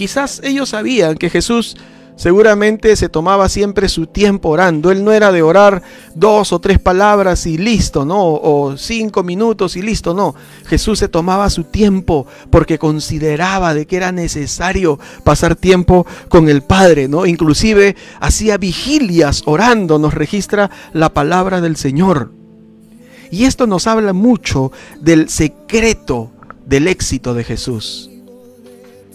Quizás 0.00 0.40
ellos 0.42 0.70
sabían 0.70 1.18
que 1.18 1.28
Jesús 1.28 1.76
seguramente 2.16 2.96
se 2.96 3.10
tomaba 3.10 3.50
siempre 3.50 3.86
su 3.90 4.06
tiempo 4.06 4.48
orando. 4.48 4.90
Él 4.90 5.04
no 5.04 5.12
era 5.12 5.30
de 5.30 5.42
orar 5.42 5.82
dos 6.14 6.54
o 6.54 6.58
tres 6.58 6.78
palabras 6.78 7.44
y 7.44 7.58
listo, 7.58 8.06
¿no? 8.06 8.18
O 8.18 8.78
cinco 8.78 9.22
minutos 9.22 9.76
y 9.76 9.82
listo, 9.82 10.14
no. 10.14 10.34
Jesús 10.64 11.00
se 11.00 11.08
tomaba 11.08 11.50
su 11.50 11.64
tiempo 11.64 12.26
porque 12.48 12.78
consideraba 12.78 13.74
de 13.74 13.84
que 13.84 13.98
era 13.98 14.10
necesario 14.10 14.98
pasar 15.22 15.54
tiempo 15.54 16.06
con 16.30 16.48
el 16.48 16.62
Padre, 16.62 17.06
¿no? 17.06 17.26
Inclusive 17.26 17.94
hacía 18.20 18.56
vigilias 18.56 19.42
orando, 19.44 19.98
nos 19.98 20.14
registra 20.14 20.70
la 20.94 21.12
palabra 21.12 21.60
del 21.60 21.76
Señor. 21.76 22.32
Y 23.30 23.44
esto 23.44 23.66
nos 23.66 23.86
habla 23.86 24.14
mucho 24.14 24.72
del 24.98 25.28
secreto 25.28 26.30
del 26.64 26.88
éxito 26.88 27.34
de 27.34 27.44
Jesús 27.44 28.09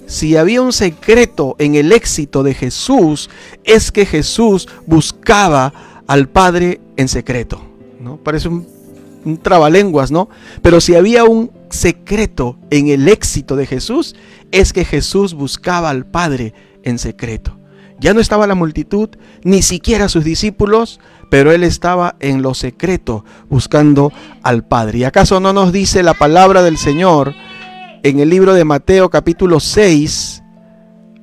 si 0.05 0.37
había 0.37 0.61
un 0.61 0.73
secreto 0.73 1.55
en 1.59 1.75
el 1.75 1.91
éxito 1.91 2.43
de 2.43 2.53
Jesús, 2.53 3.29
es 3.63 3.91
que 3.91 4.05
Jesús 4.05 4.67
buscaba 4.85 5.73
al 6.07 6.29
Padre 6.29 6.81
en 6.97 7.07
secreto. 7.07 7.61
¿no? 7.99 8.17
Parece 8.17 8.47
un, 8.47 8.67
un 9.25 9.37
trabalenguas, 9.37 10.11
¿no? 10.11 10.29
Pero 10.61 10.79
si 10.79 10.95
había 10.95 11.23
un 11.23 11.51
secreto 11.69 12.57
en 12.69 12.87
el 12.87 13.07
éxito 13.07 13.55
de 13.55 13.65
Jesús, 13.65 14.15
es 14.51 14.71
que 14.71 14.85
Jesús 14.85 15.33
buscaba 15.33 15.89
al 15.89 16.05
Padre 16.05 16.53
en 16.83 16.99
secreto. 16.99 17.57
Ya 17.99 18.13
no 18.13 18.19
estaba 18.19 18.45
la 18.45 18.55
multitud, 18.55 19.09
ni 19.43 19.61
siquiera 19.61 20.09
sus 20.09 20.23
discípulos, 20.23 20.99
pero 21.29 21.51
él 21.51 21.63
estaba 21.63 22.15
en 22.19 22.41
lo 22.41 22.53
secreto 22.53 23.23
buscando 23.49 24.11
al 24.43 24.65
Padre. 24.65 24.99
¿Y 24.99 25.03
acaso 25.05 25.39
no 25.39 25.53
nos 25.53 25.71
dice 25.71 26.03
la 26.03 26.13
palabra 26.13 26.61
del 26.61 26.77
Señor? 26.77 27.33
En 28.05 28.19
el 28.19 28.29
libro 28.29 28.53
de 28.53 28.63
Mateo 28.63 29.09
capítulo 29.09 29.59
6, 29.59 30.43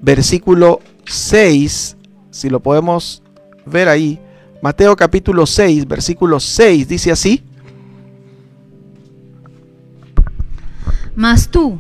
versículo 0.01 0.81
6, 1.05 1.97
si 2.33 2.51
lo 2.51 2.59
podemos 2.59 3.23
ver 3.65 3.89
ahí, 3.89 4.19
Mateo 4.61 4.97
capítulo 4.97 5.47
6, 5.47 5.87
versículo 5.87 6.41
6, 6.41 6.89
dice 6.89 7.13
así. 7.13 7.45
Mas 11.15 11.51
tú, 11.51 11.79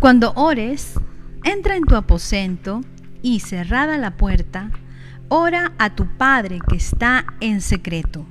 cuando 0.00 0.32
ores, 0.32 0.94
entra 1.44 1.76
en 1.76 1.84
tu 1.84 1.94
aposento 1.94 2.80
y 3.22 3.38
cerrada 3.38 3.98
la 3.98 4.16
puerta, 4.16 4.72
ora 5.28 5.74
a 5.78 5.94
tu 5.94 6.08
Padre 6.16 6.58
que 6.68 6.74
está 6.74 7.24
en 7.38 7.60
secreto. 7.60 8.26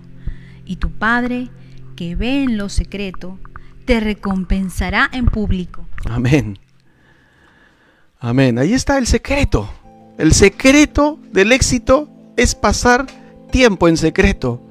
Y 0.65 0.75
tu 0.75 0.91
Padre 0.91 1.49
que 1.95 2.17
ve 2.17 2.43
en 2.43 2.57
lo 2.57 2.67
secreto, 2.67 3.39
te 3.87 4.01
recompensará 4.01 5.09
en 5.13 5.25
público. 5.25 5.85
Amén. 6.09 6.59
Amén. 8.19 8.59
Ahí 8.59 8.73
está 8.73 8.97
el 8.97 9.07
secreto. 9.07 9.67
El 10.17 10.33
secreto 10.33 11.17
del 11.31 11.53
éxito 11.53 12.09
es 12.35 12.53
pasar 12.53 13.07
tiempo 13.49 13.87
en 13.87 13.95
secreto 13.95 14.61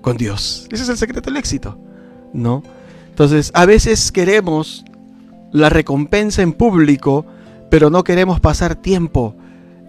con 0.00 0.16
Dios. 0.16 0.66
Ese 0.72 0.82
es 0.82 0.88
el 0.88 0.98
secreto 0.98 1.30
del 1.30 1.36
éxito. 1.36 1.78
¿No? 2.32 2.64
Entonces, 3.10 3.52
a 3.54 3.64
veces 3.64 4.10
queremos 4.10 4.84
la 5.52 5.70
recompensa 5.70 6.42
en 6.42 6.52
público, 6.52 7.24
pero 7.70 7.90
no 7.90 8.02
queremos 8.02 8.40
pasar 8.40 8.74
tiempo 8.74 9.36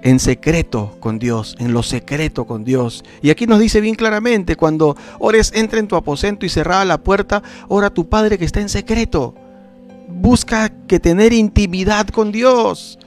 en 0.06 0.20
secreto 0.20 0.96
con 1.00 1.18
Dios, 1.18 1.56
en 1.58 1.74
lo 1.74 1.82
secreto 1.82 2.46
con 2.46 2.64
Dios. 2.64 3.04
Y 3.24 3.32
aquí 3.32 3.48
nos 3.48 3.60
dice 3.60 3.82
bien 3.82 3.96
claramente, 3.96 4.56
cuando 4.56 4.96
ores, 5.18 5.52
entra 5.56 5.80
en 5.80 5.88
tu 5.88 5.96
aposento 5.96 6.46
y 6.46 6.50
cerrada 6.50 6.86
la 6.86 7.00
puerta, 7.00 7.42
ora 7.68 7.88
a 7.88 7.94
tu 7.94 8.08
Padre 8.08 8.38
que 8.38 8.46
está 8.46 8.62
en 8.62 8.70
secreto. 8.70 9.34
Busca 10.08 10.70
que 10.70 11.00
tener 11.00 11.34
intimidad 11.34 12.08
con 12.10 12.32
Dios. 12.32 13.00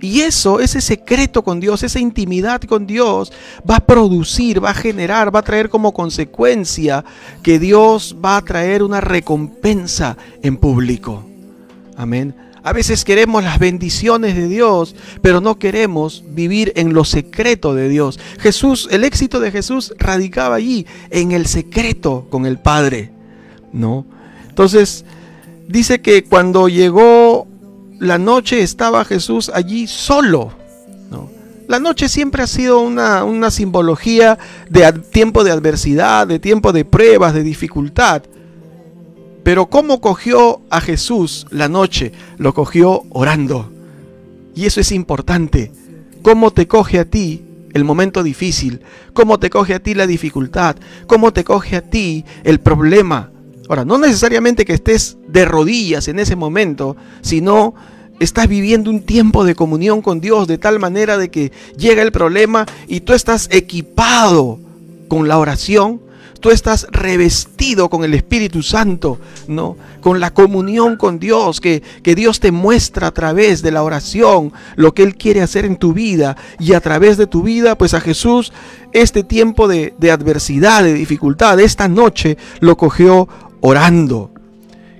Y 0.00 0.20
eso, 0.20 0.60
ese 0.60 0.80
secreto 0.80 1.42
con 1.42 1.58
Dios, 1.58 1.82
esa 1.82 1.98
intimidad 1.98 2.60
con 2.60 2.86
Dios, 2.86 3.32
va 3.68 3.78
a 3.78 3.84
producir, 3.84 4.62
va 4.62 4.70
a 4.70 4.74
generar, 4.74 5.34
va 5.34 5.40
a 5.40 5.44
traer 5.44 5.68
como 5.68 5.92
consecuencia 5.92 7.04
que 7.42 7.58
Dios 7.58 8.14
va 8.24 8.36
a 8.36 8.42
traer 8.42 8.84
una 8.84 9.00
recompensa 9.00 10.16
en 10.44 10.58
público. 10.58 11.24
Amén. 11.96 12.45
A 12.66 12.72
veces 12.72 13.04
queremos 13.04 13.44
las 13.44 13.60
bendiciones 13.60 14.34
de 14.34 14.48
Dios, 14.48 14.96
pero 15.22 15.40
no 15.40 15.56
queremos 15.56 16.24
vivir 16.30 16.72
en 16.74 16.94
lo 16.94 17.04
secreto 17.04 17.76
de 17.76 17.88
Dios. 17.88 18.18
Jesús, 18.40 18.88
el 18.90 19.04
éxito 19.04 19.38
de 19.38 19.52
Jesús 19.52 19.94
radicaba 20.00 20.56
allí, 20.56 20.84
en 21.10 21.30
el 21.30 21.46
secreto 21.46 22.26
con 22.28 22.44
el 22.44 22.58
Padre, 22.58 23.12
¿no? 23.72 24.04
Entonces, 24.48 25.04
dice 25.68 26.00
que 26.00 26.24
cuando 26.24 26.68
llegó 26.68 27.46
la 28.00 28.18
noche 28.18 28.60
estaba 28.62 29.04
Jesús 29.04 29.48
allí 29.54 29.86
solo. 29.86 30.52
La 31.68 31.78
noche 31.78 32.08
siempre 32.08 32.42
ha 32.42 32.48
sido 32.48 32.80
una 32.80 33.50
simbología 33.52 34.40
de 34.68 34.92
tiempo 34.92 35.44
de 35.44 35.52
adversidad, 35.52 36.26
de 36.26 36.40
tiempo 36.40 36.72
de 36.72 36.84
pruebas, 36.84 37.32
de 37.32 37.44
dificultad. 37.44 38.24
Pero 39.46 39.66
¿cómo 39.66 40.00
cogió 40.00 40.62
a 40.70 40.80
Jesús 40.80 41.46
la 41.50 41.68
noche? 41.68 42.10
Lo 42.36 42.52
cogió 42.52 43.04
orando. 43.10 43.70
Y 44.56 44.66
eso 44.66 44.80
es 44.80 44.90
importante. 44.90 45.70
¿Cómo 46.22 46.50
te 46.50 46.66
coge 46.66 46.98
a 46.98 47.04
ti 47.04 47.44
el 47.72 47.84
momento 47.84 48.24
difícil? 48.24 48.80
¿Cómo 49.12 49.38
te 49.38 49.48
coge 49.48 49.74
a 49.74 49.78
ti 49.78 49.94
la 49.94 50.08
dificultad? 50.08 50.74
¿Cómo 51.06 51.32
te 51.32 51.44
coge 51.44 51.76
a 51.76 51.82
ti 51.82 52.24
el 52.42 52.58
problema? 52.58 53.30
Ahora, 53.68 53.84
no 53.84 53.98
necesariamente 53.98 54.64
que 54.64 54.72
estés 54.72 55.16
de 55.28 55.44
rodillas 55.44 56.08
en 56.08 56.18
ese 56.18 56.34
momento, 56.34 56.96
sino 57.20 57.76
estás 58.18 58.48
viviendo 58.48 58.90
un 58.90 59.02
tiempo 59.02 59.44
de 59.44 59.54
comunión 59.54 60.02
con 60.02 60.20
Dios 60.20 60.48
de 60.48 60.58
tal 60.58 60.80
manera 60.80 61.18
de 61.18 61.30
que 61.30 61.52
llega 61.78 62.02
el 62.02 62.10
problema 62.10 62.66
y 62.88 62.98
tú 62.98 63.12
estás 63.12 63.48
equipado 63.52 64.58
con 65.06 65.28
la 65.28 65.38
oración, 65.38 66.00
tú 66.46 66.52
estás 66.52 66.86
revestido 66.92 67.90
con 67.90 68.04
el 68.04 68.14
Espíritu 68.14 68.62
Santo, 68.62 69.18
¿no? 69.48 69.76
Con 70.00 70.20
la 70.20 70.32
comunión 70.32 70.94
con 70.96 71.18
Dios, 71.18 71.60
que, 71.60 71.82
que 72.04 72.14
Dios 72.14 72.38
te 72.38 72.52
muestra 72.52 73.08
a 73.08 73.10
través 73.10 73.62
de 73.62 73.72
la 73.72 73.82
oración 73.82 74.52
lo 74.76 74.94
que 74.94 75.02
Él 75.02 75.16
quiere 75.16 75.42
hacer 75.42 75.64
en 75.64 75.74
tu 75.74 75.92
vida 75.92 76.36
y 76.60 76.74
a 76.74 76.80
través 76.80 77.16
de 77.16 77.26
tu 77.26 77.42
vida, 77.42 77.76
pues 77.76 77.94
a 77.94 78.00
Jesús 78.00 78.52
este 78.92 79.24
tiempo 79.24 79.66
de, 79.66 79.94
de 79.98 80.12
adversidad, 80.12 80.84
de 80.84 80.94
dificultad, 80.94 81.58
esta 81.58 81.88
noche 81.88 82.38
lo 82.60 82.76
cogió 82.76 83.26
orando. 83.60 84.30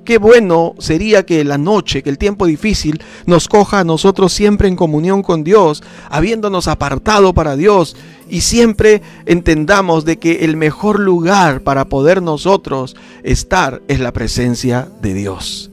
Qué 0.07 0.19
bueno 0.19 0.77
sería 0.79 1.27
que 1.27 1.43
la 1.43 1.59
noche, 1.59 2.05
que 2.05 2.11
el 2.11 2.17
tiempo 2.17 2.47
difícil 2.47 3.03
nos 3.27 3.49
coja 3.49 3.81
a 3.81 3.85
nosotros 3.85 4.33
siempre 4.33 4.69
en 4.69 4.77
comunión 4.77 5.25
con 5.25 5.43
Dios, 5.43 5.83
habiéndonos 6.09 6.69
apartado 6.69 7.35
para 7.35 7.57
Dios 7.57 7.97
y 8.31 8.43
siempre 8.43 9.03
entendamos 9.27 10.05
de 10.05 10.21
que 10.21 10.45
el 10.45 10.57
mejor 10.57 11.01
lugar 11.01 11.63
para 11.63 11.87
poder 11.87 12.23
nosotros 12.23 12.95
estar 13.25 13.83
es 13.89 13.99
la 13.99 14.13
presencia 14.13 14.89
de 15.03 15.13
Dios. 15.13 15.73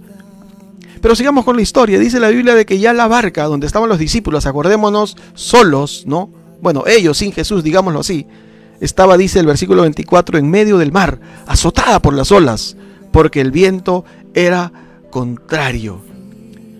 Pero 0.99 1.15
sigamos 1.15 1.45
con 1.45 1.55
la 1.55 1.61
historia. 1.61 1.99
Dice 1.99 2.19
la 2.19 2.29
Biblia 2.29 2.55
de 2.55 2.65
que 2.65 2.79
ya 2.79 2.91
la 2.91 3.07
barca 3.07 3.43
donde 3.43 3.67
estaban 3.67 3.87
los 3.87 3.99
discípulos, 3.99 4.47
acordémonos, 4.47 5.15
solos, 5.35 6.05
¿no? 6.07 6.31
Bueno, 6.59 6.85
ellos 6.87 7.19
sin 7.19 7.33
Jesús, 7.33 7.63
digámoslo 7.63 7.99
así, 7.99 8.25
estaba, 8.81 9.15
dice 9.15 9.39
el 9.39 9.45
versículo 9.45 9.83
24, 9.83 10.39
en 10.39 10.49
medio 10.49 10.79
del 10.79 10.91
mar, 10.91 11.19
azotada 11.45 12.01
por 12.01 12.15
las 12.15 12.31
olas, 12.31 12.75
porque 13.13 13.39
el 13.41 13.51
viento 13.51 14.03
era 14.33 14.71
contrario. 15.09 16.01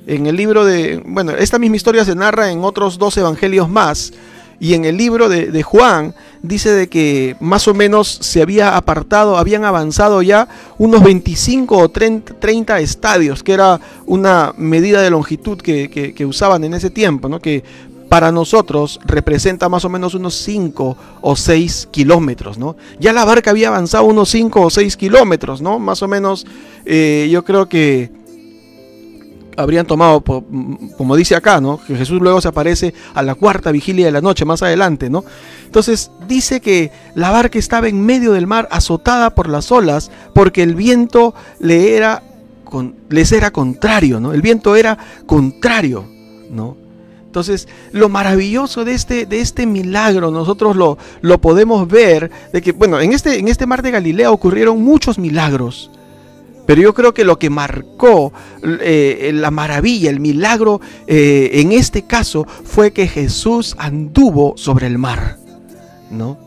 En 0.05 0.25
el 0.25 0.35
libro 0.35 0.65
de, 0.65 1.01
bueno, 1.05 1.31
esta 1.31 1.59
misma 1.59 1.77
historia 1.77 2.03
se 2.03 2.15
narra 2.15 2.51
en 2.51 2.63
otros 2.63 2.97
dos 2.97 3.15
evangelios 3.17 3.69
más. 3.69 4.13
Y 4.59 4.75
en 4.75 4.85
el 4.85 4.95
libro 4.97 5.27
de, 5.27 5.63
Juan 5.63 6.15
dice 6.41 6.71
de 6.71 6.87
que 6.87 7.35
más 7.39 7.67
o 7.67 7.73
menos 7.73 8.07
se 8.21 8.41
había 8.41 8.77
apartado, 8.77 9.37
habían 9.37 9.65
avanzado 9.65 10.21
ya 10.21 10.47
unos 10.77 11.03
25 11.03 11.77
o 11.77 11.89
30, 11.89 12.79
estadios, 12.79 13.43
que 13.43 13.53
era 13.53 13.81
una 14.05 14.53
medida 14.57 15.01
de 15.01 15.09
longitud 15.09 15.57
que, 15.57 16.25
usaban 16.25 16.63
en 16.63 16.75
ese 16.75 16.89
tiempo, 16.89 17.27
¿no? 17.27 17.39
que 17.39 17.63
para 18.13 18.31
nosotros 18.31 18.99
representa 19.05 19.69
más 19.69 19.85
o 19.85 19.89
menos 19.89 20.13
unos 20.13 20.35
5 20.35 20.97
o 21.21 21.35
6 21.35 21.87
kilómetros, 21.89 22.59
¿no? 22.59 22.75
Ya 22.99 23.11
la 23.11 23.25
barca 23.25 23.49
había 23.49 23.69
avanzado 23.69 24.03
unos 24.03 24.29
5 24.29 24.61
o 24.61 24.69
6 24.69 24.97
kilómetros, 24.97 25.63
¿no? 25.63 25.79
Más 25.79 26.03
o 26.03 26.07
menos, 26.07 26.45
eh, 26.85 27.27
yo 27.31 27.43
creo 27.43 27.67
que 27.67 28.11
habrían 29.57 29.87
tomado, 29.87 30.21
como 30.21 31.15
dice 31.15 31.35
acá, 31.35 31.59
¿no? 31.59 31.79
Que 31.87 31.95
Jesús 31.95 32.21
luego 32.21 32.39
se 32.39 32.49
aparece 32.49 32.93
a 33.15 33.23
la 33.23 33.33
cuarta 33.33 33.71
vigilia 33.71 34.05
de 34.05 34.11
la 34.11 34.21
noche, 34.21 34.45
más 34.45 34.61
adelante, 34.61 35.09
¿no? 35.09 35.25
Entonces 35.65 36.11
dice 36.27 36.61
que 36.61 36.91
la 37.15 37.31
barca 37.31 37.57
estaba 37.57 37.87
en 37.87 38.05
medio 38.05 38.33
del 38.33 38.45
mar, 38.45 38.67
azotada 38.69 39.31
por 39.31 39.49
las 39.49 39.71
olas, 39.71 40.11
porque 40.35 40.61
el 40.61 40.75
viento 40.75 41.33
le 41.59 41.95
era, 41.95 42.21
les 43.09 43.31
era 43.31 43.49
contrario, 43.49 44.19
¿no? 44.19 44.33
El 44.33 44.43
viento 44.43 44.75
era 44.75 44.99
contrario, 45.25 46.05
¿no? 46.51 46.82
Entonces, 47.33 47.67
lo 47.93 48.09
maravilloso 48.09 48.85
de 48.85 48.93
este, 48.93 49.25
de 49.25 49.39
este 49.39 49.65
milagro, 49.65 50.29
nosotros 50.29 50.75
lo, 50.75 50.99
lo 51.21 51.41
podemos 51.41 51.87
ver, 51.87 52.29
de 52.53 52.61
que, 52.61 52.73
bueno, 52.73 53.01
en 53.01 53.11
este, 53.11 53.39
en 53.39 53.47
este 53.47 53.65
mar 53.65 53.81
de 53.81 53.89
Galilea 53.89 54.29
ocurrieron 54.29 54.83
muchos 54.83 55.17
milagros. 55.17 55.89
Pero 56.67 56.79
yo 56.79 56.93
creo 56.93 57.15
que 57.15 57.23
lo 57.23 57.39
que 57.39 57.49
marcó 57.49 58.31
eh, 58.61 59.31
la 59.33 59.49
maravilla, 59.49 60.11
el 60.11 60.19
milagro 60.19 60.79
eh, 61.07 61.49
en 61.53 61.71
este 61.71 62.03
caso 62.03 62.45
fue 62.45 62.93
que 62.93 63.07
Jesús 63.07 63.73
anduvo 63.79 64.53
sobre 64.55 64.85
el 64.85 64.99
mar. 64.99 65.39
¿No? 66.11 66.37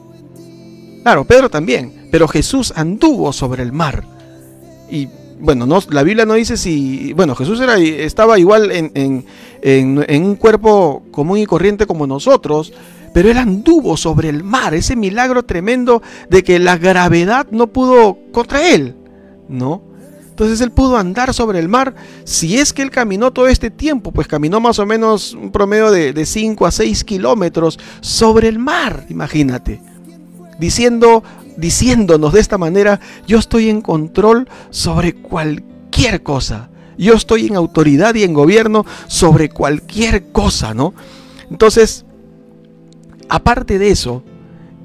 Claro, 1.03 1.25
Pedro 1.25 1.51
también, 1.51 2.07
pero 2.13 2.29
Jesús 2.29 2.73
anduvo 2.77 3.33
sobre 3.33 3.65
el 3.65 3.73
mar. 3.73 4.05
Y 4.89 5.09
bueno, 5.39 5.67
no, 5.67 5.81
la 5.91 6.03
Biblia 6.03 6.25
no 6.25 6.35
dice 6.35 6.57
si, 6.57 7.13
bueno, 7.13 7.35
Jesús 7.35 7.61
era, 7.61 7.79
estaba 7.79 8.39
igual 8.39 8.71
en, 8.73 9.25
un 9.63 10.37
cuerpo 10.37 11.03
común 11.11 11.39
y 11.39 11.47
corriente 11.47 11.87
como 11.87 12.07
nosotros, 12.07 12.73
pero 13.13 13.31
él 13.31 13.39
anduvo 13.39 13.97
sobre 13.97 14.29
el 14.29 14.43
mar, 14.45 14.75
ese 14.75 14.97
milagro 14.97 15.45
tremendo 15.45 16.03
de 16.29 16.43
que 16.43 16.59
la 16.59 16.77
gravedad 16.77 17.47
no 17.51 17.67
pudo 17.67 18.19
contra 18.33 18.69
él, 18.69 18.95
¿no? 19.49 19.83
Entonces 20.29 20.61
él 20.61 20.71
pudo 20.71 20.99
andar 20.99 21.33
sobre 21.33 21.59
el 21.59 21.69
mar. 21.69 21.95
Si 22.25 22.59
es 22.59 22.75
que 22.75 22.83
él 22.83 22.91
caminó 22.91 23.33
todo 23.33 23.49
este 23.49 23.71
tiempo, 23.71 24.13
pues 24.13 24.29
caminó 24.29 24.61
más 24.61 24.79
o 24.79 24.85
menos 24.85 25.33
un 25.33 25.51
promedio 25.51 25.91
de 25.91 26.27
5 26.27 26.67
a 26.67 26.71
6 26.71 27.05
kilómetros 27.05 27.79
sobre 28.03 28.49
el 28.49 28.59
mar, 28.59 29.07
imagínate. 29.09 29.81
Diciendo 30.59 31.23
diciéndonos 31.57 32.33
de 32.33 32.41
esta 32.41 32.59
manera, 32.59 33.01
yo 33.27 33.39
estoy 33.39 33.69
en 33.69 33.81
control 33.81 34.49
sobre 34.71 35.15
cualquier 35.15 36.23
cosa. 36.23 36.69
Yo 36.99 37.15
estoy 37.15 37.47
en 37.47 37.57
autoridad 37.57 38.15
y 38.15 38.23
en 38.23 38.33
gobierno 38.33 38.87
sobre 39.07 39.49
cualquier 39.49 40.31
cosa, 40.33 40.75
¿no? 40.75 40.95
Entonces, 41.51 42.05
aparte 43.29 43.79
de 43.79 43.91
eso, 43.91 44.23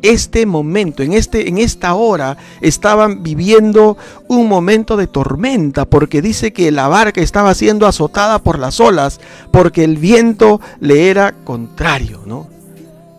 este 0.01 0.45
momento, 0.45 1.03
en, 1.03 1.13
este, 1.13 1.47
en 1.47 1.57
esta 1.57 1.93
hora, 1.93 2.38
estaban 2.60 3.23
viviendo 3.23 3.97
un 4.27 4.47
momento 4.47 4.97
de 4.97 5.07
tormenta, 5.07 5.86
porque 5.86 6.21
dice 6.21 6.51
que 6.51 6.71
la 6.71 6.88
barca 6.88 7.21
estaba 7.21 7.53
siendo 7.53 7.88
azotada 7.88 8.39
por 8.39 8.60
las 8.60 8.79
olas, 8.79 9.21
porque 9.51 9.84
el 9.84 9.97
viento 9.97 10.60
le 10.79 11.10
era 11.10 11.34
contrario, 11.43 12.21
¿no? 12.25 12.47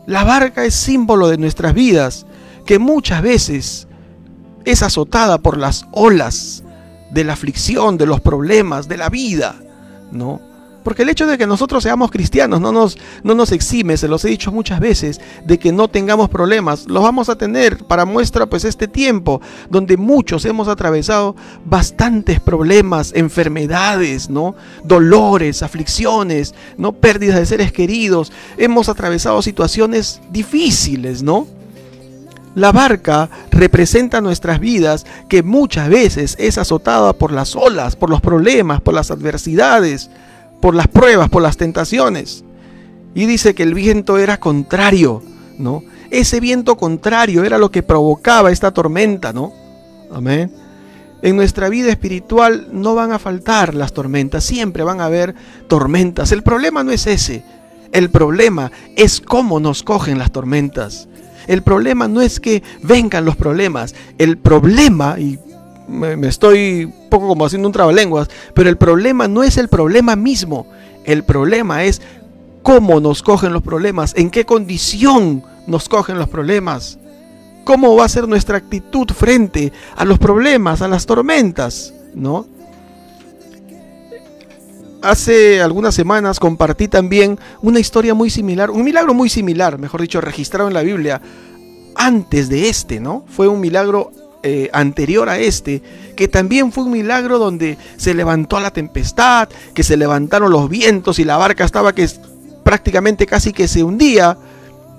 La 0.07 0.25
barca 0.25 0.65
es 0.65 0.75
símbolo 0.75 1.29
de 1.29 1.39
nuestras 1.39 1.73
vidas 1.73 2.27
que 2.65 2.79
muchas 2.79 3.23
veces 3.23 3.89
es 4.65 4.83
azotada 4.83 5.39
por 5.39 5.59
las 5.59 5.87
olas 5.93 6.63
de 7.11 7.25
la 7.25 7.35
aflicción, 7.35 7.99
de 7.99 8.07
los 8.07 8.21
problemas, 8.21 8.89
de 8.89 8.97
la 8.97 9.09
vida, 9.09 9.57
¿no? 10.11 10.41
Porque 10.83 11.03
el 11.03 11.09
hecho 11.09 11.27
de 11.27 11.39
que 11.39 11.47
nosotros 11.47 11.83
seamos 11.83 12.11
cristianos 12.11 12.61
no 12.61 12.73
nos, 12.73 12.99
no 13.23 13.35
nos 13.35 13.53
exime, 13.53 13.97
se 13.97 14.09
los 14.09 14.25
he 14.25 14.29
dicho 14.29 14.51
muchas 14.51 14.81
veces, 14.81 15.21
de 15.45 15.59
que 15.59 15.71
no 15.73 15.89
tengamos 15.89 16.29
problemas. 16.29 16.87
Los 16.89 17.03
vamos 17.03 17.29
a 17.29 17.37
tener 17.37 17.79
para 17.85 18.05
muestra 18.05 18.47
pues 18.47 18.65
este 18.65 18.89
tiempo 18.89 19.41
donde 19.71 19.97
muchos 19.97 20.45
hemos 20.45 20.69
atravesado 20.69 21.37
bastantes 21.65 22.41
problemas, 22.41 23.13
enfermedades, 23.15 24.29
¿no? 24.29 24.57
Dolores, 24.83 25.63
aflicciones, 25.63 26.55
¿no? 26.77 26.93
Pérdidas 26.93 27.39
de 27.39 27.47
seres 27.47 27.73
queridos. 27.73 28.33
Hemos 28.57 28.89
atravesado 28.89 29.41
situaciones 29.41 30.21
difíciles, 30.33 31.23
¿no? 31.23 31.47
La 32.55 32.71
barca 32.71 33.31
representa 33.51 34.21
nuestras 34.21 34.61
vidas 34.61 35.07
que 35.29 35.43
muchas 35.43 35.89
veces 35.89 36.37
es 36.39 36.59
azotada 36.59 37.15
por 37.15 37.33
las 37.33 37.57
olas, 37.57 37.97
por 37.97 38.11
los 38.11 38.21
problemas, 38.21 38.81
por 38.83 38.93
las 38.93 39.11
adversidades, 39.11 40.11
por 40.61 40.75
las 40.75 40.89
pruebas, 40.89 41.31
por 41.31 41.43
las 41.43 41.57
tentaciones. 41.57 42.45
Y 43.15 43.27
dice 43.27 43.55
que 43.55 43.63
el 43.63 43.75
viento 43.75 44.19
era 44.19 44.39
contrario, 44.39 45.23
¿no? 45.59 45.83
Ese 46.11 46.41
viento 46.41 46.77
contrario 46.77 47.45
era 47.45 47.57
lo 47.57 47.71
que 47.71 47.83
provocaba 47.83 48.51
esta 48.51 48.71
tormenta, 48.71 49.33
¿no? 49.33 49.53
Amén. 50.13 50.53
En 51.23 51.37
nuestra 51.37 51.71
vida 51.71 51.91
espiritual 51.91 52.69
no 52.73 52.95
van 52.95 53.13
a 53.13 53.19
faltar 53.19 53.75
las 53.75 53.95
tormentas, 53.95 54.45
siempre 54.45 54.83
van 54.83 55.01
a 55.01 55.07
haber 55.07 55.35
tormentas. 55.69 56.33
El 56.33 56.43
problema 56.43 56.85
no 56.85 56.91
es 56.91 57.07
ese, 57.07 57.45
el 57.93 58.11
problema 58.11 58.73
es 58.97 59.21
cómo 59.21 59.59
nos 59.59 59.83
cogen 59.83 60.19
las 60.19 60.33
tormentas. 60.33 61.09
El 61.47 61.63
problema 61.63 62.09
no 62.09 62.21
es 62.21 62.41
que 62.41 62.63
vengan 62.83 63.25
los 63.25 63.37
problemas. 63.37 63.95
El 64.19 64.39
problema, 64.39 65.19
y 65.19 65.39
me, 65.89 66.27
estoy 66.27 66.85
un 66.85 67.11
poco 67.11 67.29
como 67.29 67.47
haciendo 67.47 67.69
un 67.69 67.73
trabalenguas, 67.73 68.29
pero 68.55 68.69
el 68.69 68.77
problema 68.77 69.29
no 69.29 69.43
es 69.43 69.57
el 69.57 69.69
problema 69.69 70.17
mismo. 70.17 70.67
El 71.05 71.25
problema 71.25 71.85
es 71.85 72.01
cómo 72.63 73.01
nos 73.01 73.23
cogen 73.23 73.53
los 73.53 73.63
problemas, 73.63 74.15
en 74.17 74.31
qué 74.31 74.45
condición 74.45 75.45
nos 75.67 75.89
cogen 75.89 76.19
los 76.19 76.29
problemas. 76.29 76.99
¿Cómo 77.65 77.95
va 77.95 78.07
a 78.07 78.09
ser 78.09 78.27
nuestra 78.27 78.57
actitud 78.57 79.09
frente 79.09 79.73
a 79.97 80.05
los 80.05 80.19
problemas, 80.19 80.83
a 80.83 80.89
las 80.89 81.07
tormentas? 81.07 81.95
¿No? 82.15 82.47
Hace 85.03 85.61
algunas 85.61 85.97
semanas 85.97 86.39
compartí 86.39 86.87
también 86.87 87.37
una 87.61 87.81
historia 87.81 88.15
muy 88.15 88.31
similar, 88.31 88.71
un 88.71 88.85
milagro 88.85 89.15
muy 89.15 89.29
similar, 89.29 89.77
mejor 89.77 90.01
dicho, 90.01 90.21
registrado 90.21 90.69
en 90.69 90.75
la 90.75 90.83
Biblia, 90.83 91.21
antes 91.97 92.49
de 92.49 92.69
este, 92.69 93.01
¿no? 93.01 93.25
Fue 93.27 93.49
un 93.49 93.59
milagro 93.61 94.13
eh, 94.45 94.71
anterior 94.73 95.29
a 95.29 95.41
este, 95.41 95.83
que 96.15 96.29
también 96.29 96.71
fue 96.71 96.85
un 96.85 96.93
milagro 96.93 97.41
donde 97.41 97.79
se 97.97 98.15
levantó 98.15 98.61
la 98.61 98.71
tempestad, 98.71 99.49
que 99.75 99.83
se 99.83 99.97
levantaron 99.97 100.53
los 100.53 100.69
vientos 100.69 101.19
y 101.19 101.25
la 101.25 101.37
barca 101.37 101.65
estaba 101.65 101.93
que 101.93 102.09
prácticamente 102.63 103.27
casi 103.27 103.53
que 103.53 103.67
se 103.67 103.83
hundía. 103.83 104.39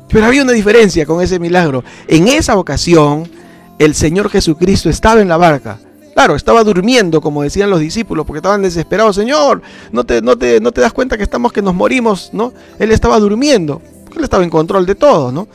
Pero 0.10 0.26
había 0.26 0.44
una 0.44 0.52
diferencia 0.52 1.06
con 1.06 1.22
ese 1.22 1.40
milagro. 1.40 1.82
En 2.10 2.28
esa 2.28 2.58
ocasión, 2.58 3.32
el 3.80 3.96
Señor 3.96 4.30
Jesucristo 4.30 4.90
estaba 4.90 5.22
en 5.22 5.30
la 5.30 5.38
barca 5.38 5.80
Claro, 6.14 6.36
estaba 6.36 6.64
durmiendo, 6.64 7.22
como 7.22 7.42
decían 7.42 7.70
los 7.70 7.80
discípulos, 7.80 8.26
porque 8.26 8.38
estaban 8.38 8.62
desesperados. 8.62 9.16
Señor, 9.16 9.62
no 9.92 10.04
te, 10.06 10.22
no 10.22 10.38
te, 10.38 10.60
no 10.60 10.72
te 10.72 10.82
das 10.82 10.94
cuenta 10.94 11.18
que 11.18 11.24
estamos, 11.24 11.52
que 11.52 11.62
nos 11.62 11.74
morimos, 11.74 12.30
¿no? 12.34 12.54
Él 12.78 12.92
estaba 12.92 13.20
durmiendo, 13.20 13.82
él 14.16 14.24
estaba 14.24 14.44
en 14.44 14.50
control 14.50 14.86
de 14.86 14.96
todo, 14.96 15.32
¿no? 15.32 15.48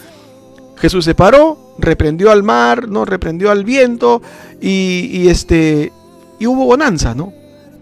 Jesús 0.76 1.04
se 1.04 1.14
paró, 1.14 1.74
reprendió 1.78 2.30
al 2.30 2.42
mar, 2.42 2.88
¿no? 2.88 3.04
Reprendió 3.04 3.50
al 3.50 3.64
viento 3.64 4.22
y, 4.60 5.28
este, 5.28 5.92
y 6.38 6.46
hubo 6.46 6.64
bonanza, 6.64 7.14
¿no? 7.14 7.32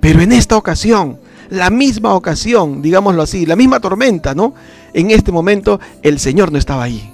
Pero 0.00 0.20
en 0.20 0.32
esta 0.32 0.56
ocasión, 0.56 1.18
la 1.50 1.70
misma 1.70 2.14
ocasión, 2.14 2.82
digámoslo 2.82 3.22
así, 3.22 3.46
la 3.46 3.56
misma 3.56 3.80
tormenta, 3.80 4.34
¿no? 4.34 4.54
En 4.92 5.10
este 5.10 5.32
momento 5.32 5.80
el 6.02 6.18
Señor 6.18 6.52
no 6.52 6.58
estaba 6.58 6.84
ahí. 6.84 7.12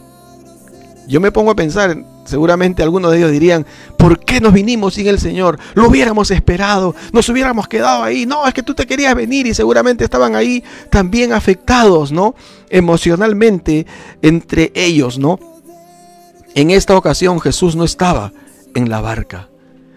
Yo 1.09 1.21
me 1.21 1.33
pongo 1.33 1.51
a 1.51 1.57
pensar, 1.57 1.97
seguramente 2.25 2.83
algunos 2.83 3.11
de 3.11 3.19
ellos 3.19 3.31
dirían, 3.31 3.67
¿por 3.97 4.21
qué 4.21 4.41
nos 4.41 4.53
vinimos 4.53 4.95
sin 4.95 5.07
el 5.07 5.19
Señor? 5.19 5.59
Lo 5.75 5.89
hubiéramos 5.89 6.31
esperado, 6.31 6.95
nos 7.13 7.29
hubiéramos 7.29 7.69
quedado 7.69 8.03
ahí. 8.03 8.27
No, 8.27 8.47
es 8.47 8.55
que 8.55 8.63
tú 8.63 8.75
te 8.75 8.87
querías 8.87 9.15
venir 9.15 9.47
y 9.47 9.55
seguramente 9.55 10.05
estaban 10.05 10.35
ahí 10.35 10.63
también 10.91 11.33
afectados, 11.33 12.13
¿no? 12.13 12.35
Emocionalmente 12.71 13.87
entre 14.23 14.73
ellos, 14.75 15.19
¿no? 15.19 15.39
En 16.55 16.71
esta 16.71 16.97
ocasión 16.97 17.41
Jesús 17.41 17.77
no 17.77 17.85
estaba 17.85 18.33
en 18.75 18.89
la 18.89 19.01
barca. 19.01 19.49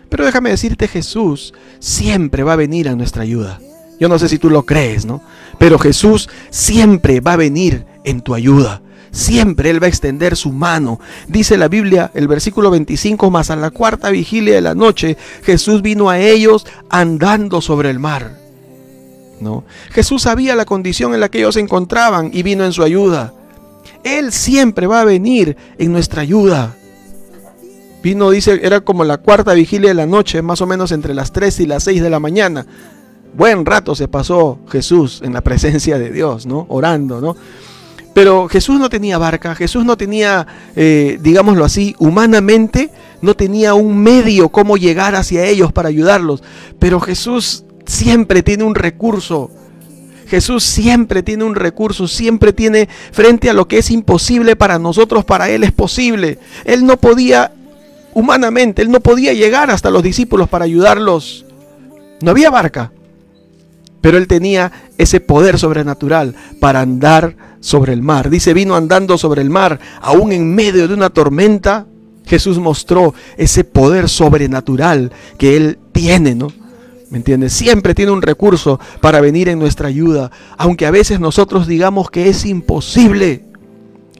Pero 0.10 0.26
déjame 0.26 0.50
decirte, 0.50 0.88
Jesús 0.88 1.54
siempre 1.80 2.44
va 2.44 2.54
a 2.54 2.58
venir 2.58 2.88
a 2.88 2.96
nuestra 2.96 3.24
ayuda. 3.24 3.60
Yo 4.00 4.10
no 4.10 4.20
sé 4.20 4.30
si 4.30 4.38
tú 4.40 4.50
lo 4.50 4.66
crees, 4.66 5.06
¿no? 5.06 5.22
Pero 5.58 5.80
Jesús 5.80 6.30
siempre 6.50 7.22
va 7.22 7.34
a 7.34 7.38
venir 7.38 7.86
en 8.04 8.22
tu 8.22 8.34
ayuda. 8.34 8.82
Siempre 9.16 9.70
Él 9.70 9.82
va 9.82 9.86
a 9.86 9.90
extender 9.90 10.36
su 10.36 10.52
mano. 10.52 11.00
Dice 11.30 11.58
la 11.58 11.70
Biblia, 11.70 12.12
el 12.16 12.28
versículo 12.28 12.70
25, 12.70 13.32
más 13.32 13.50
a 13.50 13.56
la 13.56 13.72
cuarta 13.72 14.10
vigilia 14.10 14.56
de 14.56 14.62
la 14.62 14.76
noche, 14.76 15.16
Jesús 15.44 15.82
vino 15.82 16.10
a 16.10 16.20
ellos 16.20 16.68
andando 16.90 17.62
sobre 17.62 17.90
el 17.92 17.98
mar. 17.98 18.38
¿No? 19.40 19.64
Jesús 19.92 20.24
sabía 20.24 20.54
la 20.54 20.66
condición 20.66 21.14
en 21.14 21.22
la 21.22 21.30
que 21.30 21.38
ellos 21.38 21.54
se 21.54 21.62
encontraban 21.62 22.30
y 22.34 22.44
vino 22.44 22.66
en 22.66 22.74
su 22.74 22.84
ayuda. 22.84 23.34
Él 24.04 24.34
siempre 24.34 24.86
va 24.86 25.00
a 25.00 25.06
venir 25.06 25.56
en 25.78 25.94
nuestra 25.94 26.22
ayuda. 26.22 26.76
Vino, 28.04 28.32
dice, 28.32 28.60
era 28.64 28.82
como 28.82 29.06
la 29.06 29.20
cuarta 29.20 29.54
vigilia 29.54 29.92
de 29.92 29.96
la 29.96 30.08
noche, 30.08 30.42
más 30.42 30.60
o 30.60 30.68
menos 30.68 30.92
entre 30.92 31.14
las 31.14 31.32
3 31.32 31.62
y 31.62 31.68
las 31.68 31.86
6 31.86 32.04
de 32.04 32.10
la 32.10 32.20
mañana. 32.20 32.66
Buen 33.34 33.66
rato 33.66 33.96
se 33.96 34.10
pasó 34.10 34.60
Jesús 34.70 35.22
en 35.24 35.32
la 35.32 35.40
presencia 35.40 35.98
de 35.98 36.12
Dios, 36.12 36.46
¿no? 36.46 36.66
Orando, 36.68 37.22
¿no? 37.22 37.38
Pero 38.16 38.48
Jesús 38.48 38.80
no 38.80 38.88
tenía 38.88 39.18
barca, 39.18 39.56
Jesús 39.56 39.84
no 39.84 39.98
tenía, 39.98 40.48
eh, 40.78 41.20
digámoslo 41.22 41.66
así, 41.66 41.98
humanamente, 42.00 42.90
no 43.22 43.36
tenía 43.36 43.74
un 43.74 43.98
medio 43.98 44.48
cómo 44.48 44.78
llegar 44.78 45.16
hacia 45.16 45.44
ellos 45.46 45.74
para 45.74 45.90
ayudarlos. 45.90 46.42
Pero 46.80 47.02
Jesús 47.02 47.66
siempre 47.86 48.42
tiene 48.42 48.64
un 48.64 48.74
recurso. 48.74 49.52
Jesús 50.28 50.64
siempre 50.64 51.24
tiene 51.24 51.44
un 51.44 51.56
recurso, 51.56 52.08
siempre 52.08 52.54
tiene 52.54 52.88
frente 53.12 53.50
a 53.50 53.54
lo 53.54 53.68
que 53.68 53.80
es 53.80 53.92
imposible 53.92 54.56
para 54.56 54.80
nosotros, 54.80 55.26
para 55.26 55.50
Él 55.50 55.66
es 55.66 55.74
posible. 55.74 56.40
Él 56.64 56.86
no 56.86 56.96
podía, 56.96 57.52
humanamente, 58.14 58.82
Él 58.82 58.92
no 58.92 59.02
podía 59.02 59.34
llegar 59.34 59.70
hasta 59.70 59.92
los 59.92 60.04
discípulos 60.04 60.48
para 60.48 60.64
ayudarlos. 60.64 61.46
No 62.22 62.32
había 62.32 62.50
barca, 62.50 62.94
pero 64.00 64.18
Él 64.18 64.28
tenía 64.28 64.72
ese 64.98 65.20
poder 65.20 65.60
sobrenatural 65.60 66.34
para 66.62 66.80
andar 66.80 67.55
sobre 67.60 67.94
el 67.94 68.02
mar. 68.02 68.30
Dice, 68.30 68.54
vino 68.54 68.76
andando 68.76 69.18
sobre 69.18 69.42
el 69.42 69.50
mar, 69.50 69.80
aún 70.02 70.32
en 70.32 70.54
medio 70.54 70.88
de 70.88 70.94
una 70.94 71.10
tormenta. 71.10 71.86
Jesús 72.26 72.58
mostró 72.58 73.14
ese 73.38 73.64
poder 73.64 74.10
sobrenatural 74.10 75.12
que 75.38 75.56
Él 75.58 75.78
tiene, 75.92 76.34
¿no? 76.34 76.48
¿Me 77.12 77.18
entiendes? 77.18 77.54
Siempre 77.54 77.94
tiene 77.94 78.12
un 78.12 78.24
recurso 78.24 78.80
para 79.00 79.22
venir 79.22 79.48
en 79.48 79.60
nuestra 79.60 79.90
ayuda, 79.90 80.32
aunque 80.58 80.88
a 80.88 80.92
veces 80.92 81.20
nosotros 81.20 81.68
digamos 81.68 82.10
que 82.10 82.30
es 82.30 82.46
imposible. 82.46 83.46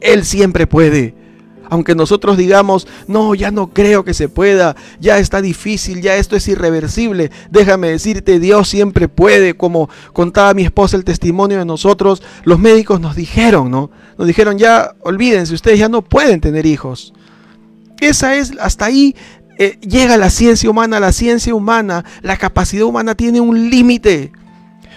Él 0.00 0.24
siempre 0.24 0.68
puede. 0.68 1.15
Aunque 1.68 1.94
nosotros 1.94 2.36
digamos, 2.36 2.86
no, 3.06 3.34
ya 3.34 3.50
no 3.50 3.68
creo 3.68 4.04
que 4.04 4.14
se 4.14 4.28
pueda, 4.28 4.76
ya 5.00 5.18
está 5.18 5.40
difícil, 5.40 6.00
ya 6.00 6.16
esto 6.16 6.36
es 6.36 6.46
irreversible, 6.48 7.30
déjame 7.50 7.88
decirte, 7.88 8.38
Dios 8.38 8.68
siempre 8.68 9.08
puede, 9.08 9.54
como 9.54 9.88
contaba 10.12 10.54
mi 10.54 10.64
esposa 10.64 10.96
el 10.96 11.04
testimonio 11.04 11.58
de 11.58 11.64
nosotros, 11.64 12.22
los 12.44 12.58
médicos 12.58 13.00
nos 13.00 13.16
dijeron, 13.16 13.70
¿no? 13.70 13.90
Nos 14.18 14.26
dijeron, 14.26 14.58
ya 14.58 14.94
olvídense, 15.00 15.54
ustedes 15.54 15.78
ya 15.78 15.88
no 15.88 16.02
pueden 16.02 16.40
tener 16.40 16.66
hijos. 16.66 17.12
Esa 18.00 18.36
es, 18.36 18.52
hasta 18.60 18.86
ahí 18.86 19.14
eh, 19.58 19.78
llega 19.80 20.16
la 20.16 20.30
ciencia 20.30 20.68
humana, 20.68 21.00
la 21.00 21.12
ciencia 21.12 21.54
humana, 21.54 22.04
la 22.22 22.36
capacidad 22.36 22.84
humana 22.84 23.14
tiene 23.14 23.40
un 23.40 23.70
límite. 23.70 24.32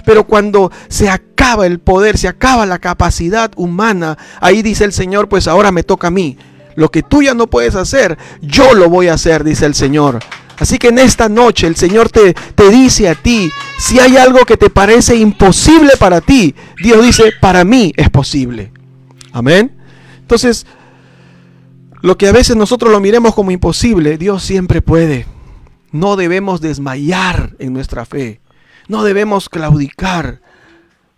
Pero 0.05 0.25
cuando 0.25 0.71
se 0.87 1.09
acaba 1.09 1.65
el 1.65 1.79
poder, 1.79 2.17
se 2.17 2.27
acaba 2.27 2.65
la 2.65 2.79
capacidad 2.79 3.51
humana, 3.55 4.17
ahí 4.41 4.61
dice 4.61 4.85
el 4.85 4.93
Señor, 4.93 5.29
pues 5.29 5.47
ahora 5.47 5.71
me 5.71 5.83
toca 5.83 6.07
a 6.07 6.11
mí. 6.11 6.37
Lo 6.79 6.89
que 6.89 7.03
tú 7.03 7.21
ya 7.21 7.33
no 7.33 7.47
puedes 7.47 7.75
hacer, 7.75 8.17
yo 8.41 8.73
lo 8.73 8.87
voy 8.87 9.09
a 9.09 9.15
hacer, 9.15 9.43
dice 9.43 9.65
el 9.65 9.75
Señor. 9.75 10.19
Así 10.57 10.77
que 10.77 10.87
en 10.87 10.99
esta 10.99 11.27
noche 11.27 11.67
el 11.67 11.75
Señor 11.75 12.07
te, 12.07 12.33
te 12.33 12.69
dice 12.69 13.09
a 13.09 13.15
ti, 13.15 13.51
si 13.77 13.99
hay 13.99 14.15
algo 14.15 14.45
que 14.45 14.55
te 14.55 14.69
parece 14.69 15.17
imposible 15.17 15.97
para 15.99 16.21
ti, 16.21 16.55
Dios 16.81 17.03
dice, 17.03 17.33
para 17.41 17.65
mí 17.65 17.91
es 17.97 18.09
posible. 18.09 18.71
Amén. 19.33 19.75
Entonces, 20.21 20.65
lo 22.01 22.17
que 22.17 22.29
a 22.29 22.31
veces 22.31 22.55
nosotros 22.55 22.93
lo 22.93 23.01
miremos 23.01 23.35
como 23.35 23.51
imposible, 23.51 24.17
Dios 24.17 24.41
siempre 24.41 24.81
puede. 24.81 25.25
No 25.91 26.15
debemos 26.15 26.61
desmayar 26.61 27.57
en 27.59 27.73
nuestra 27.73 28.05
fe. 28.05 28.39
No 28.87 29.03
debemos 29.03 29.49
claudicar. 29.49 30.39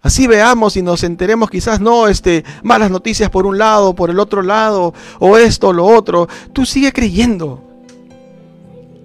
Así 0.02 0.26
veamos 0.26 0.78
y 0.78 0.82
nos 0.82 1.04
enteremos 1.04 1.50
quizás 1.50 1.80
no 1.80 2.08
este 2.08 2.44
malas 2.64 2.90
noticias 2.90 3.30
por 3.30 3.46
un 3.46 3.58
lado, 3.58 3.94
por 3.94 4.10
el 4.10 4.20
otro 4.20 4.42
lado, 4.42 4.94
o 5.20 5.38
esto, 5.38 5.70
o 5.70 5.74
lo 5.74 5.86
otro. 5.86 6.28
Tú 6.54 6.66
sigue 6.66 6.92
creyendo. 6.92 7.62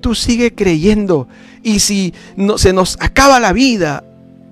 Tú 0.01 0.15
sigue 0.15 0.55
creyendo. 0.55 1.29
Y 1.63 1.81
si 1.81 2.15
no, 2.37 2.57
se 2.57 2.73
nos 2.73 2.97
acaba 3.01 3.41
la 3.41 3.53
vida 3.53 4.05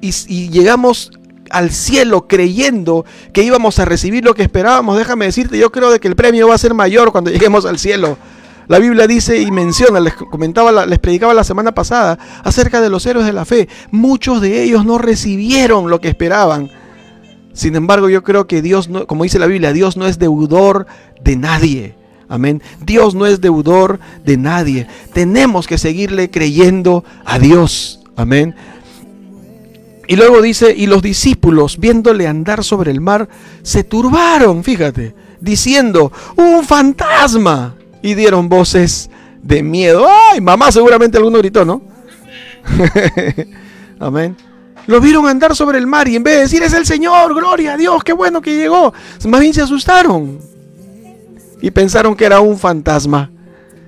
y, 0.03 0.11
y 0.29 0.51
llegamos 0.51 1.13
al 1.51 1.71
cielo 1.71 2.27
creyendo 2.27 3.05
que 3.33 3.43
íbamos 3.43 3.79
a 3.79 3.85
recibir 3.85 4.25
lo 4.25 4.35
que 4.35 4.43
esperábamos, 4.43 4.99
déjame 4.99 5.27
decirte, 5.27 5.57
yo 5.57 5.71
creo 5.71 5.91
de 5.91 6.01
que 6.01 6.09
el 6.09 6.17
premio 6.17 6.49
va 6.49 6.57
a 6.57 6.59
ser 6.59 6.75
mayor 6.75 7.13
cuando 7.13 7.31
lleguemos 7.33 7.65
al 7.65 7.79
cielo. 7.79 8.19
La 8.67 8.79
Biblia 8.79 9.07
dice 9.07 9.41
y 9.41 9.51
menciona, 9.51 10.01
les 10.01 10.15
comentaba, 10.15 10.87
les 10.87 10.99
predicaba 10.99 11.35
la 11.35 11.45
semana 11.45 11.73
pasada 11.73 12.19
acerca 12.43 12.81
de 12.81 12.91
los 12.91 13.05
héroes 13.07 13.27
de 13.27 13.33
la 13.33 13.45
fe. 13.45 13.69
Muchos 13.91 14.41
de 14.41 14.63
ellos 14.63 14.85
no 14.85 14.99
recibieron 14.99 15.91
lo 15.91 16.01
que 16.01 16.09
esperaban. 16.09 16.71
Sin 17.53 17.77
embargo, 17.77 18.09
yo 18.09 18.23
creo 18.23 18.47
que 18.47 18.63
Dios, 18.63 18.89
no, 18.89 19.07
como 19.07 19.25
dice 19.25 19.39
la 19.39 19.47
Biblia, 19.47 19.73
Dios 19.73 19.97
no 19.97 20.07
es 20.07 20.19
deudor 20.19 20.87
de 21.23 21.37
nadie. 21.37 21.95
Amén. 22.29 22.63
Dios 22.85 23.15
no 23.15 23.27
es 23.27 23.41
deudor 23.41 24.01
de 24.25 24.37
nadie. 24.37 24.87
Tenemos 25.13 25.67
que 25.67 25.79
seguirle 25.79 26.31
creyendo 26.31 27.05
a 27.25 27.39
Dios. 27.39 28.01
Amén. 28.17 28.55
Y 30.07 30.17
luego 30.17 30.43
dice, 30.43 30.75
y 30.77 30.87
los 30.87 31.03
discípulos, 31.03 31.79
viéndole 31.79 32.27
andar 32.27 32.65
sobre 32.65 32.91
el 32.91 33.01
mar, 33.01 33.29
se 33.63 33.85
turbaron, 33.85 34.65
fíjate, 34.65 35.15
diciendo, 35.41 36.13
un 36.37 36.65
fantasma 36.65 37.75
y 38.05 38.13
dieron 38.13 38.51
voces 38.51 39.09
de 39.43 39.63
miedo. 39.63 40.07
¡Ay! 40.07 40.39
Mamá 40.43 40.71
seguramente 40.71 41.17
alguno 41.17 41.39
gritó, 41.39 41.65
¿no? 41.65 41.81
Amén. 43.99 44.37
Lo 44.87 45.01
vieron 45.01 45.27
andar 45.27 45.57
sobre 45.57 45.79
el 45.79 45.87
mar 45.87 46.07
y 46.07 46.17
en 46.17 46.23
vez 46.23 46.35
de 46.35 46.41
decir 46.43 46.63
es 46.63 46.75
el 46.75 46.85
Señor, 46.85 47.35
gloria 47.35 47.73
a 47.73 47.77
Dios, 47.79 48.05
qué 48.05 48.13
bueno 48.13 48.43
que 48.43 48.59
llegó, 48.59 48.93
más 49.27 49.41
bien 49.41 49.55
se 49.55 49.63
asustaron 49.63 50.39
y 51.63 51.71
pensaron 51.71 52.15
que 52.15 52.27
era 52.27 52.41
un 52.41 52.59
fantasma 52.59 53.31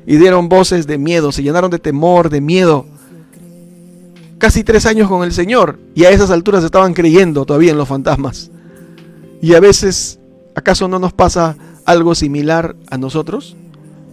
y 0.06 0.16
dieron 0.16 0.48
voces 0.48 0.86
de 0.86 0.96
miedo, 0.96 1.30
se 1.30 1.42
llenaron 1.42 1.70
de 1.70 1.78
temor, 1.78 2.30
de 2.30 2.40
miedo. 2.40 2.86
Casi 4.38 4.64
tres 4.64 4.86
años 4.86 5.10
con 5.10 5.24
el 5.24 5.32
Señor 5.32 5.78
y 5.94 6.04
a 6.04 6.10
esas 6.10 6.30
alturas 6.30 6.64
estaban 6.64 6.94
creyendo 6.94 7.44
todavía 7.44 7.72
en 7.72 7.78
los 7.78 7.88
fantasmas. 7.88 8.50
Y 9.42 9.52
a 9.52 9.60
veces, 9.60 10.18
¿acaso 10.54 10.88
no 10.88 10.98
nos 10.98 11.12
pasa 11.12 11.58
algo 11.84 12.14
similar 12.14 12.76
a 12.88 12.96
nosotros? 12.96 13.56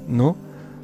¿No? 0.07 0.35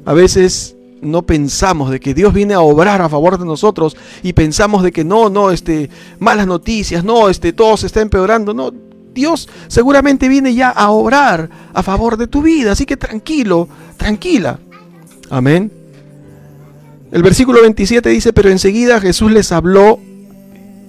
A 0.04 0.12
veces 0.12 0.76
no 1.00 1.22
pensamos 1.22 1.90
de 1.90 2.00
que 2.00 2.14
Dios 2.14 2.32
viene 2.32 2.54
a 2.54 2.60
obrar 2.60 3.00
a 3.02 3.08
favor 3.08 3.38
de 3.38 3.44
nosotros 3.44 3.96
y 4.22 4.32
pensamos 4.32 4.82
de 4.82 4.92
que 4.92 5.04
no, 5.04 5.30
no, 5.30 5.50
este, 5.50 5.90
malas 6.18 6.46
noticias, 6.46 7.04
no, 7.04 7.28
este, 7.28 7.52
todo 7.52 7.76
se 7.76 7.86
está 7.86 8.00
empeorando, 8.00 8.54
no. 8.54 8.72
Dios 9.12 9.48
seguramente 9.66 10.28
viene 10.28 10.54
ya 10.54 10.70
a 10.70 10.90
obrar 10.90 11.50
a 11.74 11.82
favor 11.82 12.16
de 12.16 12.28
tu 12.28 12.42
vida, 12.42 12.72
así 12.72 12.86
que 12.86 12.96
tranquilo, 12.96 13.68
tranquila. 13.96 14.60
Amén. 15.30 15.72
El 17.10 17.22
versículo 17.22 17.60
27 17.62 18.08
dice, 18.08 18.32
pero 18.32 18.50
enseguida 18.50 19.00
Jesús 19.00 19.32
les 19.32 19.50
habló, 19.50 19.98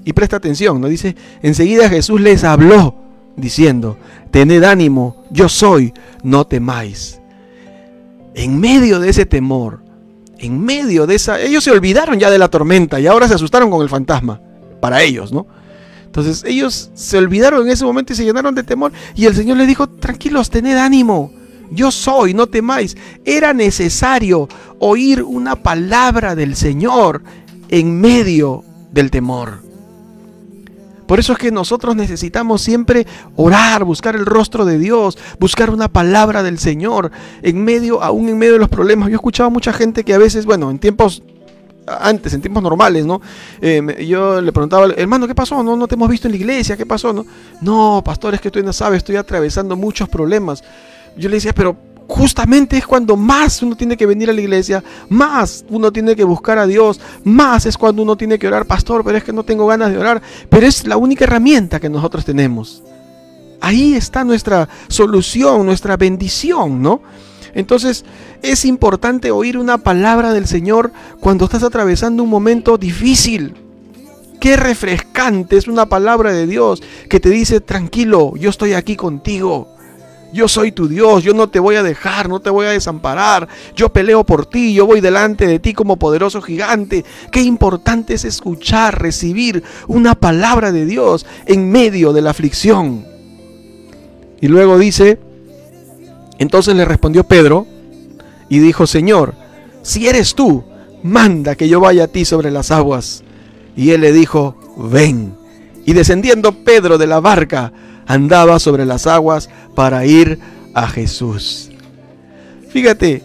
y 0.04 0.14
presta 0.14 0.38
atención, 0.38 0.82
¿no? 0.82 0.88
Dice, 0.88 1.16
enseguida 1.42 1.90
Jesús 1.90 2.22
les 2.22 2.44
habló, 2.44 2.96
diciendo, 3.36 3.98
tened 4.30 4.64
ánimo, 4.64 5.24
yo 5.32 5.50
soy, 5.50 5.94
no 6.22 6.46
temáis 6.46 7.21
en 8.34 8.60
medio 8.60 9.00
de 9.00 9.10
ese 9.10 9.26
temor, 9.26 9.84
en 10.38 10.60
medio 10.60 11.08
de 11.08 11.16
esa... 11.16 11.40
Ellos 11.40 11.64
se 11.64 11.72
olvidaron 11.72 12.20
ya 12.20 12.30
de 12.30 12.38
la 12.38 12.50
tormenta 12.50 13.00
y 13.00 13.08
ahora 13.08 13.28
se 13.28 13.36
asustaron 13.36 13.70
con 13.70 13.82
el 13.82 13.90
fantasma, 13.90 14.42
para 14.80 15.02
ellos, 15.04 15.32
¿no? 15.32 15.48
Entonces 16.06 16.44
ellos 16.46 16.92
se 16.94 17.18
olvidaron 17.18 17.66
en 17.66 17.72
ese 17.72 17.86
momento 17.86 18.12
y 18.12 18.16
se 18.18 18.26
llenaron 18.26 18.54
de 18.54 18.64
temor 18.64 18.92
y 19.16 19.26
el 19.26 19.36
Señor 19.36 19.58
les 19.58 19.68
dijo, 19.68 19.88
tranquilos, 19.88 20.50
tened 20.50 20.78
ánimo, 20.78 21.32
yo 21.72 21.90
soy, 21.90 22.34
no 22.34 22.48
temáis. 22.48 22.98
Era 23.24 23.54
necesario 23.54 24.50
oír 24.80 25.24
una 25.24 25.56
palabra 25.56 26.36
del 26.36 26.56
Señor 26.56 27.24
en 27.70 28.02
medio 28.02 28.64
del 28.92 29.10
temor. 29.10 29.71
Por 31.12 31.20
eso 31.20 31.34
es 31.34 31.40
que 31.40 31.52
nosotros 31.52 31.94
necesitamos 31.94 32.62
siempre 32.62 33.06
orar, 33.36 33.84
buscar 33.84 34.16
el 34.16 34.26
rostro 34.26 34.64
de 34.64 34.78
Dios, 34.78 35.18
buscar 35.42 35.70
una 35.70 35.90
palabra 35.90 36.42
del 36.42 36.58
Señor 36.58 37.12
en 37.42 37.66
medio, 37.66 38.02
aún 38.02 38.30
en 38.30 38.38
medio 38.38 38.54
de 38.54 38.60
los 38.60 38.70
problemas. 38.70 39.10
Yo 39.10 39.16
he 39.16 39.16
escuchado 39.16 39.48
a 39.48 39.50
mucha 39.50 39.74
gente 39.74 40.06
que 40.06 40.14
a 40.14 40.18
veces, 40.18 40.46
bueno, 40.46 40.72
en 40.72 40.80
tiempos 40.80 41.22
antes, 41.86 42.34
en 42.34 42.40
tiempos 42.40 42.64
normales, 42.64 43.06
¿no? 43.06 43.20
Eh, 43.60 44.06
yo 44.08 44.40
le 44.40 44.54
preguntaba, 44.54 44.88
hermano, 44.96 45.28
¿qué 45.28 45.36
pasó? 45.36 45.62
No, 45.62 45.76
no 45.76 45.86
te 45.86 45.96
hemos 45.96 46.08
visto 46.08 46.30
en 46.30 46.32
la 46.32 46.38
iglesia, 46.38 46.78
¿qué 46.78 46.86
pasó? 46.86 47.12
No, 47.12 47.26
no 47.60 48.02
pastor, 48.06 48.34
es 48.36 48.40
que 48.40 48.50
tú 48.50 48.64
no 48.64 48.72
sabes, 48.72 49.00
estoy 49.00 49.18
atravesando 49.18 49.76
muchos 49.76 50.08
problemas. 50.08 50.64
Yo 51.18 51.28
le 51.28 51.36
decía, 51.36 51.52
pero 51.52 51.76
justamente 52.08 52.78
es 52.78 52.86
cuando 52.86 53.16
más 53.16 53.62
uno 53.62 53.76
tiene 53.76 53.98
que 53.98 54.06
venir 54.06 54.30
a 54.30 54.34
la 54.34 54.42
iglesia, 54.42 54.84
más 55.10 55.66
uno 55.70 55.92
tiene 55.92 56.16
que 56.16 56.24
buscar 56.24 56.58
a 56.58 56.68
Dios, 56.68 57.00
más 57.24 57.66
es 57.66 57.78
cuando 57.78 58.04
uno 58.04 58.18
tiene 58.18 58.38
que 58.38 58.48
orar, 58.48 58.66
pastor, 58.66 59.04
pero 59.04 59.18
es 59.18 59.24
que 59.24 59.34
no 59.34 59.44
tengo 59.44 59.68
ganas 59.68 59.92
de 59.92 59.98
orar, 59.98 60.22
pero 60.50 60.68
es 60.68 60.86
la 60.86 60.98
única 60.98 61.24
herramienta 61.24 61.80
que 61.80 61.90
nosotros 61.90 62.26
tenemos. 62.26 62.84
Ahí 63.62 63.94
está 63.94 64.24
nuestra 64.24 64.68
solución, 64.88 65.66
nuestra 65.66 65.96
bendición, 65.96 66.82
¿no? 66.82 67.02
Entonces 67.54 68.06
es 68.42 68.66
importante 68.66 69.32
oír 69.32 69.58
una 69.58 69.78
palabra 69.78 70.34
del 70.34 70.48
Señor 70.48 70.92
cuando 71.20 71.46
estás 71.46 71.64
atravesando 71.64 72.24
un 72.24 72.30
momento 72.30 72.78
difícil. 72.78 73.54
Qué 74.40 74.58
refrescante 74.58 75.58
es 75.58 75.68
una 75.68 75.86
palabra 75.86 76.34
de 76.34 76.48
Dios 76.48 76.82
que 77.08 77.20
te 77.20 77.30
dice, 77.30 77.62
tranquilo, 77.62 78.34
yo 78.36 78.50
estoy 78.50 78.74
aquí 78.74 78.96
contigo. 78.96 79.68
Yo 80.34 80.48
soy 80.48 80.72
tu 80.72 80.88
Dios, 80.88 81.24
yo 81.24 81.34
no 81.34 81.50
te 81.50 81.60
voy 81.60 81.76
a 81.76 81.84
dejar, 81.84 82.30
no 82.30 82.40
te 82.40 82.50
voy 82.50 82.66
a 82.66 82.72
desamparar. 82.72 83.48
Yo 83.76 83.90
peleo 83.90 84.24
por 84.24 84.46
ti, 84.46 84.74
yo 84.74 84.86
voy 84.86 85.02
delante 85.02 85.46
de 85.46 85.60
ti 85.60 85.74
como 85.74 85.98
poderoso 85.98 86.42
gigante. 86.42 87.04
Qué 87.32 87.42
importante 87.42 88.14
es 88.14 88.24
escuchar, 88.24 89.02
recibir 89.02 89.64
una 89.88 90.16
palabra 90.16 90.72
de 90.72 90.86
Dios 90.86 91.26
en 91.46 91.70
medio 91.70 92.14
de 92.14 92.22
la 92.22 92.30
aflicción. 92.30 93.06
Y 94.40 94.48
luego 94.48 94.80
dice, 94.80 95.20
entonces 96.40 96.76
le 96.76 96.86
respondió 96.86 97.24
Pedro 97.26 97.68
y 98.50 98.60
dijo, 98.60 98.88
Señor, 98.88 99.36
si 99.84 100.08
eres 100.08 100.34
tú, 100.34 100.64
manda 101.04 101.56
que 101.56 101.68
yo 101.68 101.80
vaya 101.80 102.06
a 102.06 102.08
ti 102.08 102.26
sobre 102.26 102.52
las 102.52 102.72
aguas. 102.72 103.24
Y 103.76 103.92
él 103.92 104.02
le 104.02 104.12
dijo, 104.12 104.56
ven. 104.78 105.36
Y 105.86 105.94
descendiendo 105.94 106.64
Pedro 106.64 106.98
de 106.98 107.08
la 107.08 107.20
barca, 107.20 107.72
andaba 108.08 108.60
sobre 108.60 108.86
las 108.86 109.08
aguas 109.08 109.50
para 109.76 110.06
ir 110.06 110.40
a 110.74 110.88
Jesús. 110.88 111.70
Fíjate, 112.70 113.24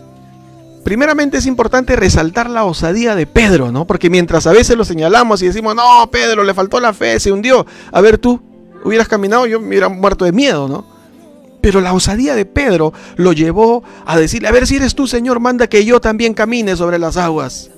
primeramente 0.84 1.38
es 1.38 1.46
importante 1.46 1.96
resaltar 1.96 2.50
la 2.50 2.64
osadía 2.64 3.14
de 3.14 3.26
Pedro, 3.26 3.72
¿no? 3.72 3.86
Porque 3.86 4.10
mientras 4.10 4.46
a 4.46 4.52
veces 4.52 4.76
lo 4.76 4.84
señalamos 4.84 5.42
y 5.42 5.46
decimos, 5.46 5.74
no, 5.74 6.10
Pedro, 6.10 6.44
le 6.44 6.54
faltó 6.54 6.80
la 6.80 6.92
fe, 6.92 7.20
se 7.20 7.32
hundió. 7.32 7.66
A 7.92 8.00
ver 8.00 8.18
tú, 8.18 8.40
hubieras 8.84 9.08
caminado, 9.08 9.46
yo 9.46 9.60
me 9.60 9.68
hubiera 9.68 9.88
muerto 9.88 10.24
de 10.24 10.32
miedo, 10.32 10.68
¿no? 10.68 10.84
Pero 11.60 11.80
la 11.80 11.92
osadía 11.92 12.34
de 12.34 12.44
Pedro 12.44 12.92
lo 13.16 13.32
llevó 13.32 13.82
a 14.04 14.18
decirle, 14.18 14.48
a 14.48 14.52
ver 14.52 14.66
si 14.66 14.76
eres 14.76 14.94
tú, 14.94 15.06
Señor, 15.06 15.40
manda 15.40 15.66
que 15.66 15.84
yo 15.84 16.00
también 16.00 16.34
camine 16.34 16.76
sobre 16.76 16.98
las 16.98 17.16
aguas. 17.16 17.70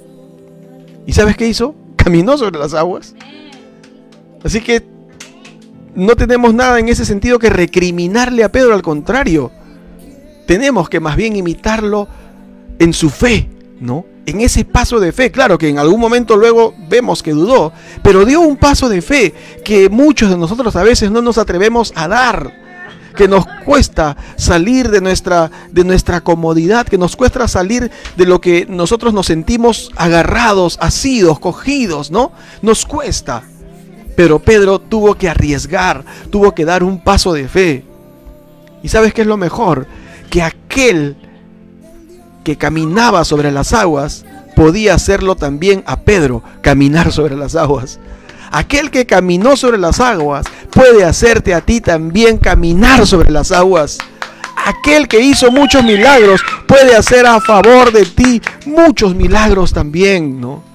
¿Y 1.07 1.13
sabes 1.13 1.37
qué 1.37 1.49
hizo? 1.49 1.75
Caminó 1.97 2.37
sobre 2.37 2.59
las 2.59 2.75
aguas. 2.75 3.15
Así 4.45 4.61
que 4.61 4.85
no 5.95 6.17
tenemos 6.17 6.55
nada 6.55 6.79
en 6.79 6.89
ese 6.89 7.05
sentido 7.05 7.39
que 7.39 7.51
recriminarle 7.51 8.45
a 8.45 8.53
Pedro, 8.53 8.75
al 8.75 8.83
contrario. 8.83 9.51
Tenemos 10.47 10.89
que 10.89 11.01
más 11.01 11.17
bien 11.17 11.37
imitarlo 11.37 12.09
en 12.79 12.93
su 12.93 13.11
fe, 13.11 13.49
¿no? 13.81 14.05
En 14.27 14.41
ese 14.41 14.65
paso 14.65 15.01
de 15.01 15.13
fe, 15.13 15.31
claro 15.31 15.59
que 15.59 15.69
en 15.69 15.79
algún 15.79 16.01
momento 16.01 16.37
luego 16.37 16.75
vemos 16.89 17.23
que 17.23 17.33
dudó, 17.33 17.73
pero 18.03 18.25
dio 18.25 18.41
un 18.41 18.57
paso 18.57 18.89
de 18.89 19.01
fe 19.01 19.35
que 19.65 19.89
muchos 19.89 20.31
de 20.31 20.37
nosotros 20.37 20.77
a 20.77 20.83
veces 20.83 21.11
no 21.11 21.23
nos 21.23 21.39
atrevemos 21.39 21.93
a 21.97 22.09
dar, 22.09 22.53
que 23.17 23.27
nos 23.27 23.47
cuesta 23.65 24.17
salir 24.37 24.91
de 24.91 25.01
nuestra, 25.01 25.51
de 25.73 25.83
nuestra 25.83 26.21
comodidad, 26.21 26.87
que 26.87 26.99
nos 26.99 27.17
cuesta 27.17 27.49
salir 27.49 27.91
de 28.17 28.27
lo 28.27 28.41
que 28.41 28.67
nosotros 28.69 29.15
nos 29.15 29.27
sentimos 29.27 29.91
agarrados, 29.97 30.79
asidos, 30.81 31.41
cogidos, 31.41 32.11
¿no? 32.11 32.33
Nos 32.63 32.85
cuesta. 32.85 33.45
Pero 34.19 34.41
Pedro 34.41 34.81
tuvo 34.81 35.15
que 35.15 35.29
arriesgar, 35.29 36.05
tuvo 36.29 36.53
que 36.53 36.65
dar 36.65 36.83
un 36.83 36.99
paso 36.99 37.33
de 37.33 37.47
fe. 37.47 37.85
¿Y 38.83 38.89
sabes 38.89 39.15
qué 39.15 39.21
es 39.21 39.29
lo 39.29 39.37
mejor? 39.37 39.87
Que 40.29 40.43
aquel 40.43 41.17
que 42.43 42.59
caminaba 42.59 43.25
sobre 43.25 43.53
las 43.53 43.73
aguas 43.73 44.25
podía 44.57 44.95
hacerlo 44.95 45.37
también 45.37 45.85
a 45.87 46.01
Pedro, 46.01 46.43
caminar 46.63 47.13
sobre 47.13 47.37
las 47.37 47.55
aguas. 47.55 48.01
Aquel 48.51 48.91
que 48.91 49.07
caminó 49.07 49.55
sobre 49.55 49.79
las 49.79 50.01
aguas 50.01 50.47
puede 50.73 51.05
hacerte 51.05 51.55
a 51.55 51.61
ti 51.61 51.81
también 51.81 52.39
caminar 52.39 53.07
sobre 53.07 53.31
las 53.31 53.53
aguas. 53.53 53.99
Aquel 54.67 55.07
que 55.07 55.21
hizo 55.21 55.53
muchos 55.53 55.85
milagros 55.85 56.41
puede 56.67 56.97
hacer 56.97 57.25
a 57.25 57.41
favor 57.41 57.93
de 57.93 58.05
ti 58.05 58.43
muchos 58.67 59.15
milagros 59.15 59.73
también, 59.73 60.41
¿no? 60.41 60.68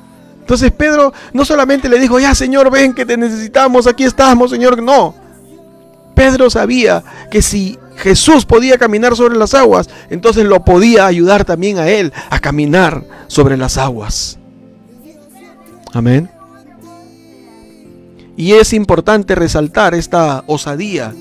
Entonces 0.43 0.73
Pedro 0.73 1.13
no 1.31 1.45
solamente 1.45 1.87
le 1.87 1.97
dijo, 1.97 2.19
ya 2.19 2.35
Señor, 2.35 2.69
ven 2.69 2.93
que 2.93 3.05
te 3.05 3.15
necesitamos, 3.15 3.87
aquí 3.87 4.03
estamos, 4.03 4.51
Señor. 4.51 4.83
No. 4.83 5.15
Pedro 6.13 6.49
sabía 6.49 7.01
que 7.31 7.41
si 7.41 7.79
Jesús 7.95 8.45
podía 8.45 8.77
caminar 8.77 9.15
sobre 9.15 9.37
las 9.37 9.53
aguas, 9.53 9.89
entonces 10.09 10.43
lo 10.43 10.65
podía 10.65 11.05
ayudar 11.05 11.45
también 11.45 11.77
a 11.79 11.87
él 11.87 12.11
a 12.29 12.39
caminar 12.39 13.05
sobre 13.27 13.55
las 13.55 13.77
aguas. 13.77 14.37
Amén. 15.93 16.29
Y 18.35 18.51
es 18.51 18.73
importante 18.73 19.33
resaltar 19.35 19.93
esta 19.93 20.43
osadía 20.47 21.13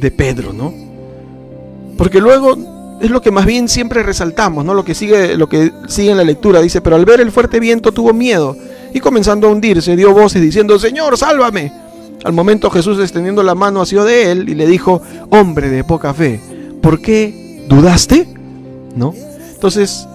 de 0.00 0.10
Pedro, 0.10 0.52
¿no? 0.52 0.74
Porque 1.96 2.20
luego 2.20 2.73
es 3.04 3.10
lo 3.10 3.20
que 3.20 3.30
más 3.30 3.44
bien 3.44 3.68
siempre 3.68 4.02
resaltamos, 4.02 4.64
¿no? 4.64 4.72
Lo 4.72 4.84
que 4.84 4.94
sigue, 4.94 5.36
lo 5.36 5.48
que 5.48 5.72
sigue 5.88 6.10
en 6.10 6.16
la 6.16 6.24
lectura. 6.24 6.62
Dice, 6.62 6.80
pero 6.80 6.96
al 6.96 7.04
ver 7.04 7.20
el 7.20 7.30
fuerte 7.30 7.60
viento 7.60 7.92
tuvo 7.92 8.12
miedo 8.14 8.56
y 8.94 9.00
comenzando 9.00 9.46
a 9.46 9.50
hundirse, 9.50 9.94
dio 9.94 10.14
voces 10.14 10.40
diciendo, 10.40 10.78
Señor, 10.78 11.18
sálvame. 11.18 11.72
Al 12.24 12.32
momento 12.32 12.70
Jesús 12.70 12.98
extendiendo 13.00 13.42
la 13.42 13.54
mano 13.54 13.82
hacia 13.82 14.04
de 14.04 14.32
él 14.32 14.48
y 14.48 14.54
le 14.54 14.66
dijo, 14.66 15.02
hombre 15.28 15.68
de 15.68 15.84
poca 15.84 16.14
fe, 16.14 16.40
¿por 16.80 17.02
qué 17.02 17.66
dudaste? 17.68 18.26
¿No? 18.96 19.12
Entonces, 19.52 20.06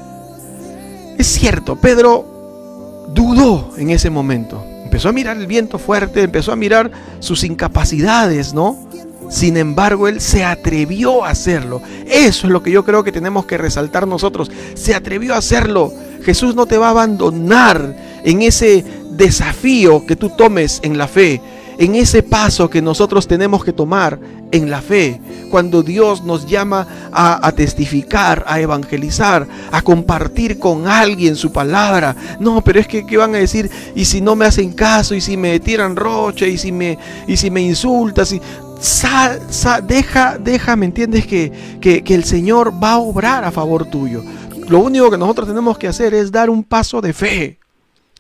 es 1.19 1.27
cierto, 1.27 1.75
Pedro 1.75 3.05
dudó 3.13 3.71
en 3.77 3.91
ese 3.91 4.09
momento. 4.09 4.63
Empezó 4.83 5.09
a 5.09 5.11
mirar 5.11 5.37
el 5.37 5.45
viento 5.45 5.77
fuerte, 5.77 6.23
empezó 6.23 6.51
a 6.51 6.55
mirar 6.55 6.89
sus 7.19 7.43
incapacidades, 7.43 8.55
¿no? 8.55 8.88
Sin 9.29 9.57
embargo, 9.57 10.07
él 10.07 10.19
se 10.19 10.43
atrevió 10.43 11.23
a 11.23 11.29
hacerlo. 11.29 11.81
Eso 12.07 12.47
es 12.47 12.51
lo 12.53 12.63
que 12.63 12.71
yo 12.71 12.83
creo 12.83 13.03
que 13.03 13.11
tenemos 13.11 13.45
que 13.45 13.57
resaltar 13.57 14.07
nosotros. 14.07 14.51
Se 14.73 14.95
atrevió 14.95 15.35
a 15.35 15.37
hacerlo. 15.37 15.93
Jesús 16.23 16.55
no 16.55 16.65
te 16.65 16.77
va 16.77 16.87
a 16.87 16.91
abandonar 16.91 17.95
en 18.23 18.41
ese 18.41 18.83
desafío 19.11 20.05
que 20.05 20.15
tú 20.15 20.29
tomes 20.29 20.79
en 20.83 20.97
la 20.97 21.07
fe, 21.07 21.41
en 21.77 21.95
ese 21.95 22.23
paso 22.23 22.69
que 22.69 22.81
nosotros 22.81 23.27
tenemos 23.27 23.63
que 23.63 23.73
tomar 23.73 24.19
en 24.51 24.69
la 24.69 24.81
fe, 24.81 25.21
cuando 25.51 25.83
Dios 25.83 26.23
nos 26.23 26.45
llama 26.45 26.87
a, 27.11 27.51
testificar, 27.51 28.43
a 28.47 28.59
evangelizar, 28.59 29.47
a 29.71 29.81
compartir 29.81 30.57
con 30.57 30.87
alguien 30.87 31.35
su 31.35 31.51
palabra. 31.51 32.15
No, 32.39 32.61
pero 32.61 32.79
es 32.79 32.87
que 32.87 33.05
¿qué 33.05 33.17
van 33.17 33.35
a 33.35 33.39
decir? 33.39 33.69
Y 33.95 34.05
si 34.05 34.21
no 34.21 34.35
me 34.35 34.45
hacen 34.45 34.73
caso, 34.73 35.15
y 35.15 35.21
si 35.21 35.37
me 35.37 35.59
tiran 35.59 35.95
roche, 35.95 36.49
y 36.49 36.57
si 36.57 36.71
me, 36.71 36.97
y 37.27 37.37
si 37.37 37.51
me 37.51 37.61
insultas, 37.61 38.31
y 38.31 38.41
sal, 38.79 39.41
deja, 39.85 40.37
deja, 40.37 40.75
¿me 40.75 40.85
entiendes? 40.85 41.25
Que, 41.27 41.77
que, 41.81 42.03
que 42.03 42.15
el 42.15 42.23
Señor 42.23 42.73
va 42.81 42.93
a 42.93 42.97
obrar 42.99 43.43
a 43.43 43.51
favor 43.51 43.85
tuyo. 43.85 44.23
Lo 44.67 44.79
único 44.79 45.09
que 45.09 45.17
nosotros 45.17 45.47
tenemos 45.47 45.77
que 45.77 45.87
hacer 45.87 46.13
es 46.13 46.31
dar 46.31 46.49
un 46.49 46.63
paso 46.63 47.01
de 47.01 47.13
fe. 47.13 47.59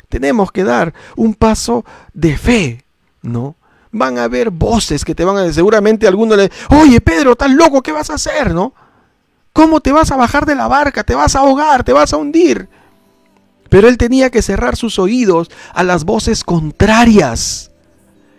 Tenemos 0.09 0.51
que 0.51 0.63
dar 0.63 0.93
un 1.15 1.35
paso 1.35 1.85
de 2.13 2.37
fe, 2.37 2.83
¿no? 3.21 3.55
Van 3.91 4.17
a 4.17 4.23
haber 4.23 4.49
voces 4.49 5.05
que 5.05 5.15
te 5.15 5.23
van 5.23 5.37
a 5.37 5.41
decir, 5.41 5.55
seguramente 5.55 6.07
alguno 6.07 6.35
le, 6.35 6.51
oye 6.69 6.99
Pedro, 7.01 7.31
estás 7.31 7.51
loco, 7.51 7.81
¿qué 7.81 7.91
vas 7.91 8.09
a 8.09 8.15
hacer, 8.15 8.53
no? 8.53 8.73
¿Cómo 9.53 9.79
te 9.79 9.91
vas 9.91 10.11
a 10.11 10.15
bajar 10.15 10.45
de 10.45 10.55
la 10.55 10.67
barca? 10.67 11.03
Te 11.03 11.15
vas 11.15 11.35
a 11.35 11.39
ahogar, 11.39 11.83
te 11.83 11.93
vas 11.93 12.13
a 12.13 12.17
hundir. 12.17 12.69
Pero 13.69 13.87
él 13.87 13.97
tenía 13.97 14.29
que 14.29 14.41
cerrar 14.41 14.75
sus 14.75 14.97
oídos 14.97 15.49
a 15.73 15.83
las 15.83 16.03
voces 16.05 16.43
contrarias. 16.43 17.68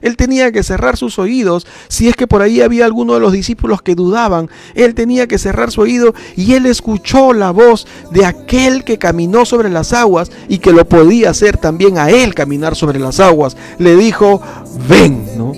Él 0.00 0.16
tenía 0.16 0.52
que 0.52 0.62
cerrar 0.62 0.96
sus 0.96 1.18
oídos. 1.18 1.66
Si 1.88 2.08
es 2.08 2.16
que 2.16 2.26
por 2.26 2.42
ahí 2.42 2.60
había 2.60 2.84
alguno 2.84 3.14
de 3.14 3.20
los 3.20 3.32
discípulos 3.32 3.82
que 3.82 3.94
dudaban, 3.94 4.48
él 4.74 4.94
tenía 4.94 5.26
que 5.26 5.38
cerrar 5.38 5.70
su 5.70 5.82
oído 5.82 6.14
y 6.36 6.54
él 6.54 6.66
escuchó 6.66 7.32
la 7.32 7.50
voz 7.50 7.86
de 8.10 8.26
aquel 8.26 8.84
que 8.84 8.98
caminó 8.98 9.44
sobre 9.44 9.70
las 9.70 9.92
aguas 9.92 10.30
y 10.48 10.58
que 10.58 10.72
lo 10.72 10.84
podía 10.88 11.30
hacer 11.30 11.56
también 11.56 11.98
a 11.98 12.10
él 12.10 12.34
caminar 12.34 12.76
sobre 12.76 12.98
las 12.98 13.20
aguas. 13.20 13.56
Le 13.78 13.96
dijo, 13.96 14.40
ven, 14.88 15.26
¿no? 15.36 15.52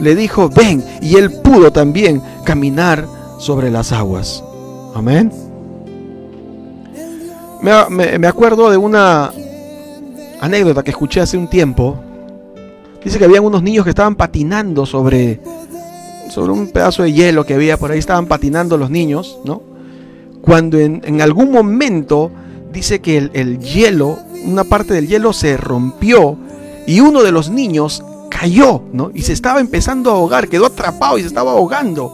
Le 0.00 0.14
dijo, 0.14 0.48
ven. 0.48 0.84
Y 1.00 1.16
él 1.16 1.32
pudo 1.42 1.72
también 1.72 2.22
caminar 2.44 3.06
sobre 3.38 3.70
las 3.70 3.92
aguas. 3.92 4.42
Amén. 4.94 5.32
Me, 7.60 8.26
acuerdo 8.26 8.70
de 8.70 8.76
una 8.76 9.32
anécdota 10.40 10.82
que 10.82 10.90
escuché 10.90 11.20
hace 11.20 11.36
un 11.36 11.48
tiempo. 11.48 11.98
Dice 13.08 13.18
que 13.18 13.24
habían 13.24 13.42
unos 13.42 13.62
niños 13.62 13.84
que 13.84 13.90
estaban 13.90 14.16
patinando 14.16 14.84
sobre, 14.84 15.40
sobre 16.28 16.52
un 16.52 16.68
pedazo 16.68 17.04
de 17.04 17.14
hielo 17.14 17.46
que 17.46 17.54
había 17.54 17.78
por 17.78 17.90
ahí. 17.90 17.98
Estaban 17.98 18.26
patinando 18.26 18.76
los 18.76 18.90
niños, 18.90 19.38
¿no? 19.46 19.62
Cuando 20.42 20.78
en, 20.78 21.22
algún 21.22 21.50
momento 21.50 22.30
dice 22.70 23.00
que 23.00 23.16
el, 23.16 23.30
el 23.32 23.60
hielo, 23.60 24.18
una 24.44 24.64
parte 24.64 24.92
del 24.92 25.08
hielo 25.08 25.32
se 25.32 25.56
rompió 25.56 26.36
y 26.86 27.00
uno 27.00 27.22
de 27.22 27.32
los 27.32 27.48
niños 27.48 28.04
cayó, 28.28 28.82
¿no? 28.92 29.10
Y 29.14 29.22
se 29.22 29.32
estaba 29.32 29.60
empezando 29.60 30.10
a 30.10 30.12
ahogar, 30.16 30.48
quedó 30.48 30.66
atrapado 30.66 31.16
y 31.16 31.22
se 31.22 31.28
estaba 31.28 31.52
ahogando. 31.52 32.12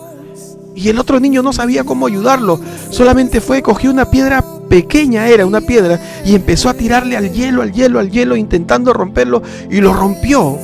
Y 0.77 0.91
el 0.91 1.01
otro 1.01 1.19
niño 1.19 1.43
no 1.43 1.53
sabía 1.53 1.83
cómo 1.83 2.07
ayudarlo. 2.07 2.61
Solamente 2.91 3.41
fue, 3.41 3.63
cogió 3.63 3.91
una 3.91 4.13
piedra 4.13 4.45
pequeña, 4.69 5.27
era 5.27 5.45
una 5.45 5.61
piedra, 5.61 5.99
y 6.25 6.37
empezó 6.37 6.69
a 6.69 6.75
tirarle 6.75 7.17
al 7.17 7.33
hielo, 7.33 7.63
al 7.63 7.73
hielo, 7.73 7.99
al 7.99 8.13
hielo, 8.13 8.37
intentando 8.37 8.93
romperlo, 8.93 9.43
y 9.69 9.81
lo 9.81 9.93
rompió. 9.93 10.57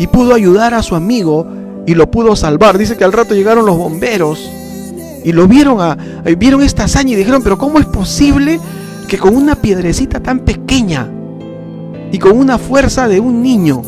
Y 0.00 0.06
pudo 0.06 0.32
ayudar 0.32 0.72
a 0.72 0.82
su 0.82 0.96
amigo 0.96 1.46
y 1.86 1.94
lo 1.94 2.10
pudo 2.10 2.34
salvar. 2.34 2.78
Dice 2.78 2.96
que 2.96 3.04
al 3.04 3.12
rato 3.12 3.34
llegaron 3.34 3.66
los 3.66 3.76
bomberos 3.76 4.50
y 5.22 5.30
lo 5.32 5.46
vieron, 5.46 5.78
a, 5.82 5.94
vieron 6.38 6.62
esta 6.62 6.84
hazaña 6.84 7.12
y 7.12 7.16
dijeron, 7.16 7.42
pero 7.42 7.58
¿cómo 7.58 7.78
es 7.78 7.84
posible 7.84 8.58
que 9.08 9.18
con 9.18 9.36
una 9.36 9.56
piedrecita 9.56 10.18
tan 10.18 10.38
pequeña 10.38 11.06
y 12.10 12.18
con 12.18 12.38
una 12.38 12.56
fuerza 12.56 13.08
de 13.08 13.20
un 13.20 13.42
niño 13.42 13.82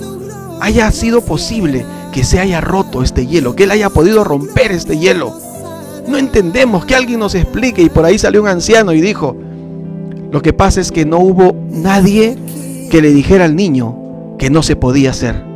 haya 0.61 0.91
sido 0.93 1.23
posible 1.23 1.87
que 2.13 2.25
se 2.25 2.41
haya 2.41 2.61
roto 2.61 3.03
este 3.03 3.27
hielo, 3.27 3.57
que 3.57 3.65
él 3.65 3.71
haya 3.71 3.89
podido 3.89 4.23
romper 4.23 4.71
este 4.71 4.99
hielo. 4.99 5.35
No 6.07 6.19
entendemos 6.19 6.85
que 6.85 6.95
alguien 6.95 7.21
nos 7.21 7.35
explique 7.35 7.81
y 7.81 7.89
por 7.89 8.05
ahí 8.05 8.19
salió 8.19 8.43
un 8.43 8.49
anciano 8.49 8.93
y 8.93 9.01
dijo, 9.01 9.35
lo 10.31 10.43
que 10.43 10.53
pasa 10.53 10.83
es 10.83 10.93
que 10.93 11.07
no 11.07 11.21
hubo 11.21 11.57
nadie 11.71 12.37
que 12.91 13.01
le 13.01 13.15
dijera 13.15 13.47
al 13.47 13.57
niño 13.57 14.37
que 14.39 14.51
no 14.51 14.63
se 14.63 14.77
podía 14.77 15.13
hacer. 15.13 15.52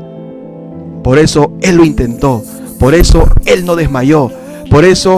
Por 1.07 1.21
eso 1.21 1.53
él 1.61 1.77
lo 1.77 1.85
intentó, 1.85 2.43
por 2.81 2.93
eso 2.93 3.31
él 3.45 3.65
no 3.65 3.77
desmayó, 3.77 4.29
por 4.69 4.85
eso 4.85 5.15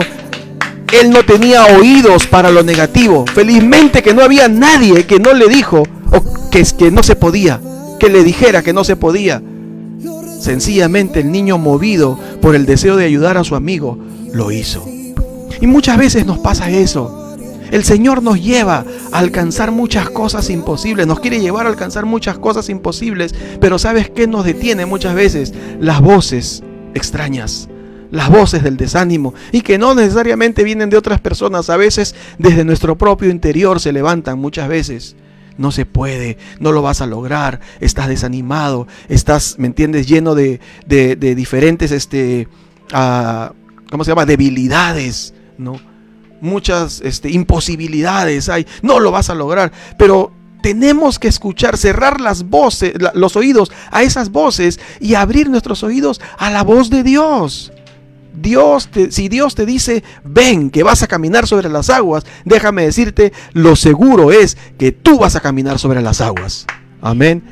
él 0.93 1.09
no 1.09 1.25
tenía 1.25 1.65
oídos 1.65 2.27
para 2.27 2.51
lo 2.51 2.61
negativo. 2.61 3.25
Felizmente 3.25 4.03
que 4.03 4.13
no 4.13 4.21
había 4.21 4.47
nadie 4.47 5.07
que 5.07 5.17
no 5.17 5.33
le 5.33 5.47
dijo 5.47 5.81
o 6.11 6.49
que, 6.51 6.63
que 6.77 6.91
no 6.91 7.01
se 7.01 7.15
podía, 7.15 7.59
que 7.99 8.07
le 8.07 8.23
dijera 8.23 8.61
que 8.61 8.71
no 8.71 8.83
se 8.83 8.97
podía. 8.97 9.41
Sencillamente 10.39 11.21
el 11.21 11.31
niño 11.31 11.57
movido 11.57 12.19
por 12.39 12.53
el 12.53 12.67
deseo 12.67 12.95
de 12.95 13.05
ayudar 13.05 13.39
a 13.39 13.43
su 13.43 13.55
amigo 13.55 13.97
lo 14.31 14.51
hizo. 14.51 14.87
Y 15.59 15.65
muchas 15.65 15.97
veces 15.97 16.23
nos 16.23 16.37
pasa 16.37 16.69
eso. 16.69 17.28
El 17.71 17.83
Señor 17.83 18.23
nos 18.23 18.41
lleva 18.41 18.85
a 19.11 19.19
alcanzar 19.19 19.71
muchas 19.71 20.09
cosas 20.09 20.49
imposibles, 20.49 21.07
nos 21.07 21.19
quiere 21.19 21.39
llevar 21.39 21.65
a 21.65 21.69
alcanzar 21.69 22.05
muchas 22.05 22.39
cosas 22.39 22.69
imposibles, 22.69 23.33
pero 23.59 23.77
¿sabes 23.79 24.09
qué 24.09 24.27
nos 24.27 24.45
detiene 24.45 24.85
muchas 24.85 25.15
veces? 25.15 25.53
Las 25.79 26.01
voces 26.01 26.63
extrañas, 26.93 27.69
las 28.11 28.29
voces 28.29 28.63
del 28.63 28.77
desánimo 28.77 29.33
y 29.51 29.61
que 29.61 29.77
no 29.77 29.93
necesariamente 29.93 30.63
vienen 30.63 30.89
de 30.89 30.97
otras 30.97 31.21
personas, 31.21 31.69
a 31.69 31.77
veces 31.77 32.15
desde 32.37 32.65
nuestro 32.65 32.97
propio 32.97 33.29
interior 33.29 33.79
se 33.79 33.93
levantan 33.93 34.39
muchas 34.39 34.67
veces 34.67 35.15
no 35.59 35.71
se 35.71 35.85
puede, 35.85 36.37
no 36.61 36.71
lo 36.71 36.81
vas 36.81 37.01
a 37.01 37.05
lograr, 37.05 37.59
estás 37.81 38.07
desanimado, 38.07 38.87
estás, 39.09 39.55
¿me 39.59 39.67
entiendes?, 39.67 40.07
lleno 40.07 40.33
de, 40.33 40.61
de, 40.87 41.35
diferentes, 41.35 41.91
este, 41.91 42.47
uh, 42.93 43.53
¿cómo 43.91 44.05
se 44.05 44.11
llama?, 44.11 44.25
debilidades, 44.25 45.33
¿no? 45.57 45.88
Muchas 46.41 47.01
este, 47.01 47.29
imposibilidades 47.29 48.49
hay, 48.49 48.65
no 48.81 48.99
lo 48.99 49.11
vas 49.11 49.29
a 49.29 49.35
lograr, 49.35 49.71
pero 49.97 50.31
tenemos 50.61 51.19
que 51.19 51.27
escuchar, 51.27 51.77
cerrar 51.77 52.21
las 52.21 52.49
voces, 52.49 52.93
los 53.13 53.35
oídos 53.35 53.71
a 53.91 54.03
esas 54.03 54.31
voces 54.31 54.79
y 54.99 55.15
abrir 55.15 55.49
nuestros 55.49 55.83
oídos 55.83 56.21
a 56.37 56.49
la 56.49 56.63
voz 56.63 56.89
de 56.89 57.03
Dios. 57.03 57.71
Dios 58.41 58.89
si 59.09 59.27
Dios 59.27 59.55
te 59.55 59.65
dice, 59.65 60.03
ven, 60.23 60.69
que 60.69 60.83
vas 60.83 61.03
a 61.03 61.07
caminar 61.07 61.47
sobre 61.47 61.69
las 61.69 61.89
aguas, 61.89 62.25
déjame 62.45 62.83
decirte, 62.83 63.33
lo 63.53 63.75
seguro 63.75 64.31
es 64.31 64.57
que 64.77 64.91
tú 64.91 65.19
vas 65.19 65.35
a 65.35 65.41
caminar 65.41 65.79
sobre 65.79 66.01
las 66.01 66.21
aguas. 66.21 66.65
Amén. 67.01 67.43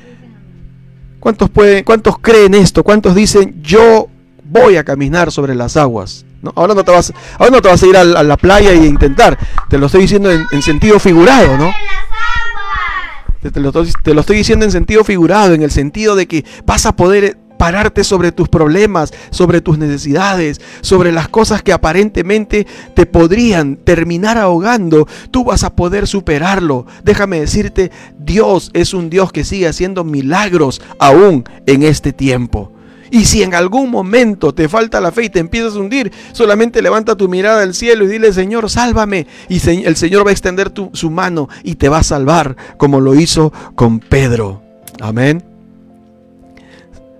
¿Cuántos, 1.19 1.49
pueden, 1.49 1.83
cuántos 1.83 2.19
creen 2.19 2.53
esto? 2.53 2.83
¿Cuántos 2.83 3.15
dicen, 3.15 3.61
yo 3.61 4.07
voy 4.43 4.77
a 4.77 4.83
caminar 4.83 5.31
sobre 5.31 5.55
las 5.55 5.75
aguas? 5.75 6.26
¿No? 6.41 6.53
Ahora, 6.55 6.73
no 6.73 6.83
te 6.83 6.91
vas, 6.91 7.13
ahora 7.39 7.51
no 7.51 7.61
te 7.61 7.69
vas 7.69 7.81
a 7.81 7.87
ir 7.87 7.97
a, 7.97 8.03
la 8.03 8.37
playa 8.37 8.73
y 8.73 8.85
intentar. 8.85 9.37
Te 9.69 9.77
lo 9.77 9.87
estoy 9.87 10.01
diciendo 10.01 10.31
en, 10.31 10.61
sentido 10.61 10.99
figurado, 10.99 11.57
¿no? 11.57 11.71
te 13.51 14.13
lo 14.13 14.19
estoy 14.19 14.37
diciendo 14.37 14.65
en 14.65 14.71
sentido 14.71 15.03
figurado, 15.03 15.53
en 15.53 15.61
el 15.61 15.71
sentido 15.71 16.15
de 16.15 16.27
que 16.27 16.43
vas 16.65 16.85
a 16.85 16.95
poder 16.95 17.37
pararte 17.57 18.03
sobre 18.03 18.31
tus 18.31 18.47
problemas, 18.47 19.13
sobre 19.31 19.61
tus 19.61 19.77
necesidades, 19.77 20.61
sobre 20.81 21.11
las 21.11 21.27
cosas 21.27 21.61
que 21.61 21.73
aparentemente 21.73 22.67
te 22.93 23.05
podrían 23.05 23.77
terminar 23.77 24.37
ahogando, 24.37 25.07
tú 25.31 25.43
vas 25.43 25.63
a 25.63 25.75
poder 25.75 26.07
superarlo. 26.07 26.85
Déjame 27.03 27.39
decirte, 27.39 27.91
Dios 28.17 28.71
es 28.73 28.93
un 28.93 29.09
Dios 29.09 29.31
que 29.31 29.43
sigue 29.43 29.67
haciendo 29.67 30.03
milagros 30.03 30.81
aún 30.99 31.43
en 31.65 31.83
este 31.83 32.13
tiempo. 32.13 32.71
Y 33.11 33.25
si 33.25 33.43
en 33.43 33.53
algún 33.53 33.89
momento 33.89 34.53
te 34.53 34.69
falta 34.69 34.99
la 35.01 35.11
fe 35.11 35.25
y 35.25 35.29
te 35.29 35.39
empiezas 35.39 35.75
a 35.75 35.79
hundir, 35.79 36.11
solamente 36.33 36.81
levanta 36.81 37.15
tu 37.15 37.27
mirada 37.27 37.63
al 37.63 37.73
cielo 37.73 38.05
y 38.05 38.07
dile, 38.07 38.33
Señor, 38.33 38.69
sálvame. 38.69 39.27
Y 39.49 39.61
el 39.69 39.95
Señor 39.95 40.25
va 40.25 40.29
a 40.29 40.33
extender 40.33 40.71
su 40.93 41.09
mano 41.09 41.49
y 41.63 41.75
te 41.75 41.89
va 41.89 41.99
a 41.99 42.03
salvar, 42.03 42.55
como 42.77 42.99
lo 42.99 43.15
hizo 43.15 43.53
con 43.75 43.99
Pedro. 43.99 44.61
Amén. 44.99 45.43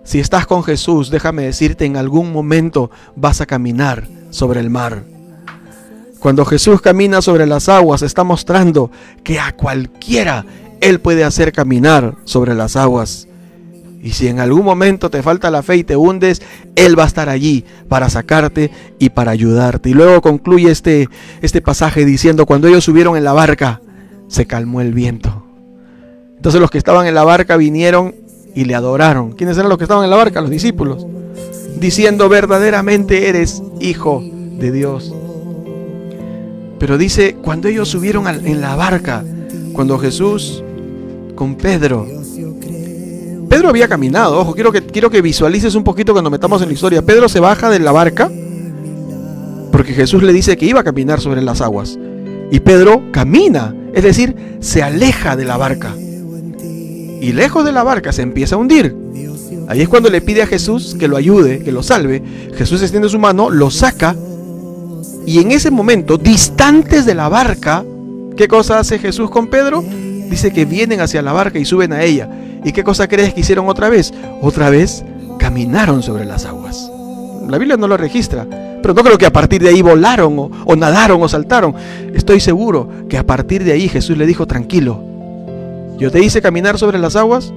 Si 0.03 0.19
estás 0.19 0.47
con 0.47 0.63
Jesús, 0.63 1.09
déjame 1.09 1.43
decirte, 1.43 1.83
en 1.83 1.97
algún 1.97 2.31
momento 2.31 2.89
vas 3.15 3.41
a 3.41 3.45
caminar 3.45 4.07
sobre 4.29 4.61
el 4.61 4.69
mar. 4.69 5.03
Cuando 6.19 6.45
Jesús 6.45 6.81
camina 6.81 7.21
sobre 7.21 7.45
las 7.45 7.69
aguas, 7.69 8.01
está 8.01 8.23
mostrando 8.23 8.89
que 9.23 9.39
a 9.39 9.55
cualquiera 9.55 10.45
Él 10.81 10.99
puede 10.99 11.23
hacer 11.23 11.51
caminar 11.51 12.15
sobre 12.23 12.55
las 12.55 12.75
aguas. 12.75 13.26
Y 14.01 14.11
si 14.11 14.27
en 14.27 14.39
algún 14.39 14.63
momento 14.63 15.09
te 15.09 15.23
falta 15.23 15.49
la 15.49 15.63
fe 15.63 15.77
y 15.77 15.83
te 15.83 15.95
hundes, 15.95 16.41
Él 16.75 16.97
va 16.97 17.03
a 17.03 17.07
estar 17.07 17.29
allí 17.29 17.65
para 17.89 18.09
sacarte 18.09 18.71
y 18.99 19.09
para 19.09 19.31
ayudarte. 19.31 19.89
Y 19.89 19.93
luego 19.93 20.21
concluye 20.21 20.71
este, 20.71 21.09
este 21.41 21.61
pasaje 21.61 22.05
diciendo, 22.05 22.45
cuando 22.45 22.67
ellos 22.67 22.83
subieron 22.83 23.17
en 23.17 23.23
la 23.23 23.33
barca, 23.33 23.81
se 24.27 24.45
calmó 24.45 24.81
el 24.81 24.93
viento. 24.93 25.43
Entonces 26.35 26.61
los 26.61 26.69
que 26.69 26.77
estaban 26.77 27.07
en 27.07 27.15
la 27.15 27.23
barca 27.23 27.57
vinieron 27.57 28.15
y 28.53 28.65
le 28.65 28.75
adoraron. 28.75 29.33
¿Quiénes 29.33 29.57
eran 29.57 29.69
los 29.69 29.77
que 29.77 29.85
estaban 29.85 30.03
en 30.03 30.09
la 30.09 30.15
barca? 30.15 30.41
Los 30.41 30.49
discípulos. 30.49 31.05
Diciendo, 31.79 32.29
verdaderamente 32.29 33.29
eres 33.29 33.61
hijo 33.79 34.23
de 34.23 34.71
Dios. 34.71 35.13
Pero 36.79 36.97
dice, 36.97 37.35
cuando 37.41 37.67
ellos 37.67 37.89
subieron 37.89 38.27
en 38.27 38.61
la 38.61 38.75
barca, 38.75 39.23
cuando 39.73 39.97
Jesús 39.97 40.63
con 41.35 41.55
Pedro, 41.55 42.07
Pedro 43.57 43.69
había 43.69 43.87
caminado, 43.87 44.39
ojo, 44.39 44.53
quiero 44.53 44.71
que, 44.71 44.83
quiero 44.83 45.09
que 45.09 45.19
visualices 45.19 45.73
un 45.73 45.83
poquito 45.83 46.13
cuando 46.13 46.29
metamos 46.29 46.61
en 46.61 46.67
la 46.67 46.75
historia. 46.75 47.01
Pedro 47.01 47.27
se 47.27 47.39
baja 47.39 47.71
de 47.71 47.79
la 47.79 47.91
barca 47.91 48.29
porque 49.71 49.93
Jesús 49.93 50.21
le 50.21 50.31
dice 50.31 50.55
que 50.57 50.67
iba 50.67 50.81
a 50.81 50.83
caminar 50.83 51.19
sobre 51.19 51.41
las 51.41 51.59
aguas. 51.61 51.97
Y 52.51 52.59
Pedro 52.59 53.01
camina, 53.11 53.73
es 53.95 54.03
decir, 54.03 54.59
se 54.59 54.83
aleja 54.83 55.35
de 55.35 55.45
la 55.45 55.57
barca 55.57 55.95
y 55.97 57.33
lejos 57.33 57.65
de 57.65 57.71
la 57.71 57.81
barca 57.81 58.11
se 58.11 58.21
empieza 58.21 58.53
a 58.53 58.57
hundir. 58.59 58.95
Ahí 59.67 59.81
es 59.81 59.89
cuando 59.89 60.11
le 60.11 60.21
pide 60.21 60.43
a 60.43 60.47
Jesús 60.47 60.95
que 60.99 61.07
lo 61.07 61.17
ayude, 61.17 61.63
que 61.63 61.71
lo 61.71 61.81
salve. 61.81 62.21
Jesús 62.55 62.83
extiende 62.83 63.09
su 63.09 63.17
mano, 63.17 63.49
lo 63.49 63.71
saca 63.71 64.15
y 65.25 65.39
en 65.39 65.51
ese 65.51 65.71
momento, 65.71 66.19
distantes 66.19 67.07
de 67.07 67.15
la 67.15 67.27
barca, 67.27 67.83
¿qué 68.35 68.47
cosa 68.47 68.77
hace 68.77 68.99
Jesús 68.99 69.31
con 69.31 69.47
Pedro? 69.47 69.83
Dice 70.29 70.53
que 70.53 70.65
vienen 70.65 71.01
hacia 71.01 71.23
la 71.23 71.31
barca 71.31 71.57
y 71.57 71.65
suben 71.65 71.91
a 71.91 72.03
ella. 72.03 72.29
¿Y 72.63 72.71
qué 72.71 72.83
cosa 72.83 73.07
crees 73.07 73.33
que 73.33 73.41
hicieron 73.41 73.67
otra 73.69 73.89
vez? 73.89 74.13
Otra 74.41 74.69
vez 74.69 75.03
caminaron 75.39 76.03
sobre 76.03 76.25
las 76.25 76.45
aguas. 76.45 76.91
La 77.47 77.57
Biblia 77.57 77.77
no 77.77 77.87
lo 77.87 77.97
registra, 77.97 78.45
pero 78.81 78.93
no 78.93 79.03
creo 79.03 79.17
que 79.17 79.25
a 79.25 79.33
partir 79.33 79.61
de 79.61 79.69
ahí 79.69 79.81
volaron 79.81 80.37
o, 80.37 80.51
o 80.65 80.75
nadaron 80.75 81.21
o 81.21 81.29
saltaron. 81.29 81.73
Estoy 82.13 82.39
seguro 82.39 82.89
que 83.07 83.17
a 83.17 83.25
partir 83.25 83.63
de 83.63 83.71
ahí 83.71 83.87
Jesús 83.87 84.17
le 84.17 84.25
dijo, 84.25 84.47
tranquilo, 84.47 85.01
yo 85.97 86.11
te 86.11 86.23
hice 86.23 86.41
caminar 86.41 86.77
sobre 86.77 86.99
las 86.99 87.15
aguas, 87.15 87.53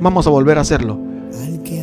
vamos 0.00 0.26
a 0.26 0.30
volver 0.30 0.58
a 0.58 0.62
hacerlo. 0.62 0.98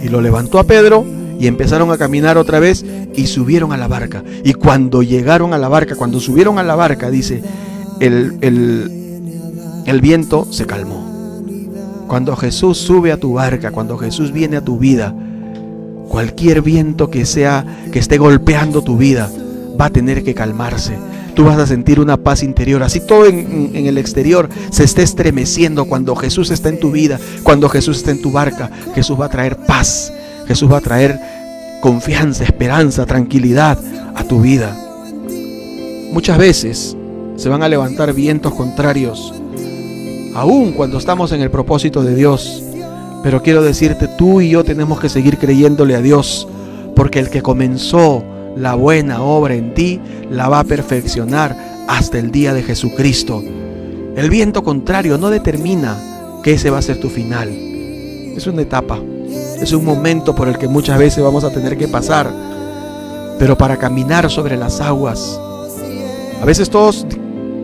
Y 0.04 0.08
lo 0.10 0.22
levantó 0.22 0.60
a 0.60 0.64
Pedro 0.64 1.06
y 1.40 1.48
empezaron 1.48 1.92
a 1.92 1.98
caminar 1.98 2.38
otra 2.38 2.60
vez 2.60 2.86
y 3.16 3.28
subieron 3.28 3.72
a 3.72 3.78
la 3.78 3.88
barca. 3.88 4.24
Y 4.44 4.54
cuando 4.54 5.04
llegaron 5.04 5.54
a 5.54 5.58
la 5.58 5.70
barca, 5.70 5.96
cuando 5.96 6.20
subieron 6.20 6.60
a 6.60 6.64
la 6.64 6.76
barca, 6.76 7.10
dice, 7.10 7.42
el, 8.00 8.38
el, 8.42 10.02
viento 10.02 10.48
se 10.52 10.66
calmó. 10.66 11.09
Cuando 12.10 12.36
Jesús 12.36 12.78
sube 12.78 13.14
a 13.14 13.18
tu 13.18 13.36
barca, 13.36 13.72
cuando 13.72 13.98
Jesús 13.98 14.34
viene 14.34 14.58
a 14.58 14.62
tu 14.62 14.78
vida, 14.78 15.16
cualquier 16.10 16.62
viento 16.62 17.10
que 17.10 17.26
sea 17.26 17.64
que 17.94 18.00
esté 18.00 18.18
golpeando 18.18 18.82
tu 18.82 18.98
vida 18.98 19.32
va 19.80 19.86
a 19.86 19.90
tener 19.90 20.26
que 20.26 20.34
calmarse 20.34 20.98
tú 21.40 21.46
vas 21.46 21.58
a 21.58 21.66
sentir 21.66 22.02
una 22.02 22.18
paz 22.18 22.44
interior. 22.44 22.84
Así 22.84 23.00
todo 23.00 23.26
en, 23.26 23.72
el 23.74 23.98
exterior 23.98 24.50
se 24.72 24.84
está 24.84 25.04
estremeciendo 25.04 25.86
cuando 25.86 26.14
Jesús 26.14 26.52
está 26.52 26.68
en 26.68 26.82
tu 26.82 26.92
vida, 26.92 27.18
cuando 27.44 27.70
Jesús 27.70 28.00
está 28.00 28.12
en 28.12 28.22
tu 28.22 28.30
barca. 28.30 28.70
Jesús 28.94 29.18
va 29.18 29.28
a 29.28 29.30
traer 29.30 29.56
paz, 29.56 30.12
Jesús 30.50 30.70
va 30.70 30.80
a 30.80 30.82
traer 30.82 31.18
confianza, 31.80 32.44
esperanza, 32.44 33.06
tranquilidad 33.06 33.80
a 34.16 34.26
tu 34.26 34.42
vida. 34.42 34.78
Muchas 36.12 36.38
veces 36.38 36.98
se 37.38 37.48
van 37.48 37.64
a 37.64 37.70
levantar 37.70 38.14
vientos 38.14 38.54
contrarios, 38.54 39.34
aun 40.36 40.74
cuando 40.74 40.98
estamos 40.98 41.32
en 41.32 41.42
el 41.42 41.52
propósito 41.52 42.04
de 42.04 42.16
Dios. 42.16 42.64
Pero 43.24 43.42
quiero 43.42 43.62
decirte, 43.62 44.08
tú 44.08 44.42
y 44.42 44.50
yo 44.50 44.64
tenemos 44.64 45.00
que 45.00 45.10
seguir 45.10 45.38
creyéndole 45.38 45.96
a 45.96 46.02
Dios, 46.02 46.48
porque 46.96 47.20
el 47.20 47.30
que 47.30 47.42
comenzó 47.42 48.24
la 48.56 48.76
buena 48.76 49.22
obra 49.22 49.56
en 49.56 49.74
ti 49.74 50.00
la 50.30 50.50
va 50.50 50.60
a 50.60 50.64
perfeccionar 50.64 51.56
hasta 51.88 52.18
el 52.20 52.32
día 52.32 52.54
de 52.54 52.64
Jesucristo. 52.64 53.44
El 54.16 54.30
viento 54.30 54.64
contrario 54.64 55.18
no 55.18 55.30
determina 55.30 55.98
que 56.44 56.54
ese 56.54 56.70
va 56.70 56.80
a 56.80 56.84
ser 56.84 57.00
tu 57.00 57.10
final. 57.10 57.50
Es 57.50 58.48
una 58.48 58.62
etapa, 58.62 59.00
es 59.62 59.72
un 59.74 59.84
momento 59.84 60.36
por 60.36 60.48
el 60.48 60.58
que 60.58 60.68
muchas 60.68 60.98
veces 60.98 61.24
vamos 61.24 61.44
a 61.44 61.52
tener 61.52 61.78
que 61.78 61.88
pasar, 61.88 62.32
pero 63.38 63.58
para 63.58 63.78
caminar 63.78 64.30
sobre 64.30 64.56
las 64.56 64.82
aguas. 64.82 65.40
A 66.42 66.46
veces 66.46 66.70
todos 66.70 67.06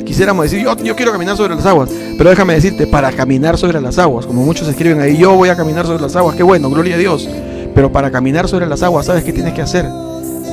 quisiéramos 0.06 0.50
decir, 0.50 0.66
yo, 0.66 0.96
quiero 0.96 1.12
caminar 1.12 1.36
sobre 1.36 1.56
las 1.56 1.66
aguas, 1.66 1.90
pero 2.18 2.30
déjame 2.30 2.54
decirte, 2.54 2.88
para 2.88 3.12
caminar 3.12 3.58
sobre 3.58 3.82
las 3.82 3.98
aguas, 3.98 4.26
como 4.26 4.44
muchos 4.44 4.68
escriben 4.68 5.02
ahí, 5.02 5.18
yo 5.18 5.34
voy 5.34 5.50
a 5.50 5.56
caminar 5.56 5.86
sobre 5.86 6.02
las 6.02 6.16
aguas, 6.16 6.36
qué 6.36 6.44
bueno, 6.44 6.70
gloria 6.70 6.96
a 6.96 6.98
Dios, 7.00 7.28
pero 7.74 7.92
para 7.92 8.12
caminar 8.12 8.48
sobre 8.48 8.68
las 8.68 8.84
aguas, 8.84 9.08
¿sabes 9.08 9.24
qué 9.24 9.34
tienes 9.34 9.54
que 9.54 9.62
hacer? 9.62 9.86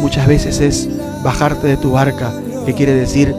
muchas 0.03 0.27
veces 0.27 0.61
es 0.61 0.89
bajarte 1.23 1.69
de 1.69 1.77
tu 1.77 1.93
barca, 1.93 2.33
que 2.67 2.75
quiere 2.75 2.93
decir 2.93 3.35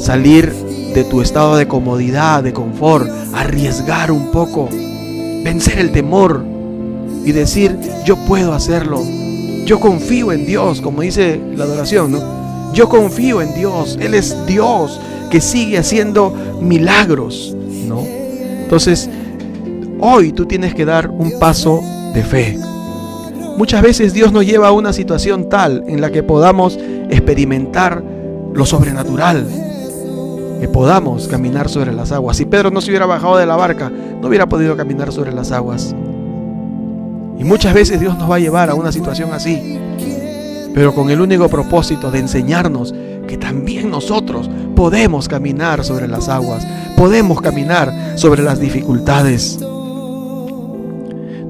salir 0.00 0.52
de 0.52 1.04
tu 1.04 1.22
estado 1.22 1.56
de 1.56 1.68
comodidad, 1.68 2.42
de 2.42 2.52
confort, 2.52 3.08
arriesgar 3.34 4.10
un 4.10 4.30
poco, 4.30 4.68
vencer 5.44 5.78
el 5.78 5.92
temor 5.92 6.44
y 7.24 7.32
decir, 7.32 7.78
yo 8.04 8.16
puedo 8.26 8.52
hacerlo. 8.52 9.00
Yo 9.64 9.78
confío 9.80 10.32
en 10.32 10.46
Dios, 10.46 10.80
como 10.80 11.02
dice 11.02 11.40
la 11.54 11.64
adoración, 11.64 12.12
¿no? 12.12 12.37
Yo 12.72 12.88
confío 12.88 13.42
en 13.42 13.54
Dios, 13.54 13.98
Él 14.00 14.14
es 14.14 14.36
Dios 14.46 15.00
que 15.30 15.40
sigue 15.40 15.78
haciendo 15.78 16.34
milagros, 16.60 17.54
¿no? 17.86 18.02
Entonces, 18.62 19.08
hoy 20.00 20.32
tú 20.32 20.46
tienes 20.46 20.74
que 20.74 20.84
dar 20.84 21.10
un 21.10 21.38
paso 21.38 21.80
de 22.14 22.22
fe. 22.22 22.58
Muchas 23.56 23.82
veces 23.82 24.12
Dios 24.12 24.32
nos 24.32 24.46
lleva 24.46 24.68
a 24.68 24.72
una 24.72 24.92
situación 24.92 25.48
tal 25.48 25.84
en 25.88 26.00
la 26.00 26.10
que 26.10 26.22
podamos 26.22 26.78
experimentar 27.10 28.02
lo 28.52 28.64
sobrenatural, 28.66 29.46
que 30.60 30.68
podamos 30.68 31.28
caminar 31.28 31.68
sobre 31.68 31.92
las 31.92 32.12
aguas. 32.12 32.36
Si 32.36 32.44
Pedro 32.44 32.70
no 32.70 32.80
se 32.80 32.90
hubiera 32.90 33.06
bajado 33.06 33.36
de 33.36 33.46
la 33.46 33.56
barca, 33.56 33.90
no 33.90 34.28
hubiera 34.28 34.46
podido 34.46 34.76
caminar 34.76 35.12
sobre 35.12 35.32
las 35.32 35.50
aguas. 35.52 35.94
Y 37.38 37.44
muchas 37.44 37.74
veces 37.74 38.00
Dios 38.00 38.18
nos 38.18 38.30
va 38.30 38.36
a 38.36 38.40
llevar 38.40 38.70
a 38.70 38.74
una 38.74 38.92
situación 38.92 39.32
así, 39.32 39.78
pero 40.74 40.94
con 40.94 41.10
el 41.10 41.20
único 41.20 41.48
propósito 41.48 42.10
de 42.10 42.20
enseñarnos 42.20 42.94
que 43.26 43.36
también 43.36 43.90
nosotros 43.90 44.48
podemos 44.74 45.28
caminar 45.28 45.84
sobre 45.84 46.08
las 46.08 46.28
aguas, 46.28 46.66
podemos 46.96 47.40
caminar 47.40 48.16
sobre 48.16 48.42
las 48.42 48.58
dificultades. 48.58 49.58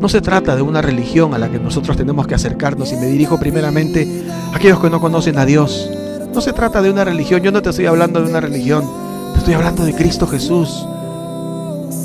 No 0.00 0.08
se 0.08 0.20
trata 0.20 0.54
de 0.54 0.62
una 0.62 0.80
religión 0.80 1.34
a 1.34 1.38
la 1.38 1.50
que 1.50 1.58
nosotros 1.58 1.96
tenemos 1.96 2.26
que 2.26 2.34
acercarnos 2.34 2.92
y 2.92 2.96
me 2.96 3.06
dirijo 3.06 3.38
primeramente 3.38 4.06
a 4.52 4.56
aquellos 4.56 4.80
que 4.80 4.90
no 4.90 5.00
conocen 5.00 5.38
a 5.38 5.44
Dios. 5.44 5.90
No 6.32 6.40
se 6.40 6.52
trata 6.52 6.82
de 6.82 6.90
una 6.90 7.04
religión, 7.04 7.42
yo 7.42 7.50
no 7.50 7.62
te 7.62 7.70
estoy 7.70 7.86
hablando 7.86 8.20
de 8.22 8.28
una 8.28 8.40
religión, 8.40 8.84
te 9.32 9.38
estoy 9.38 9.54
hablando 9.54 9.84
de 9.84 9.94
Cristo 9.94 10.26
Jesús, 10.26 10.86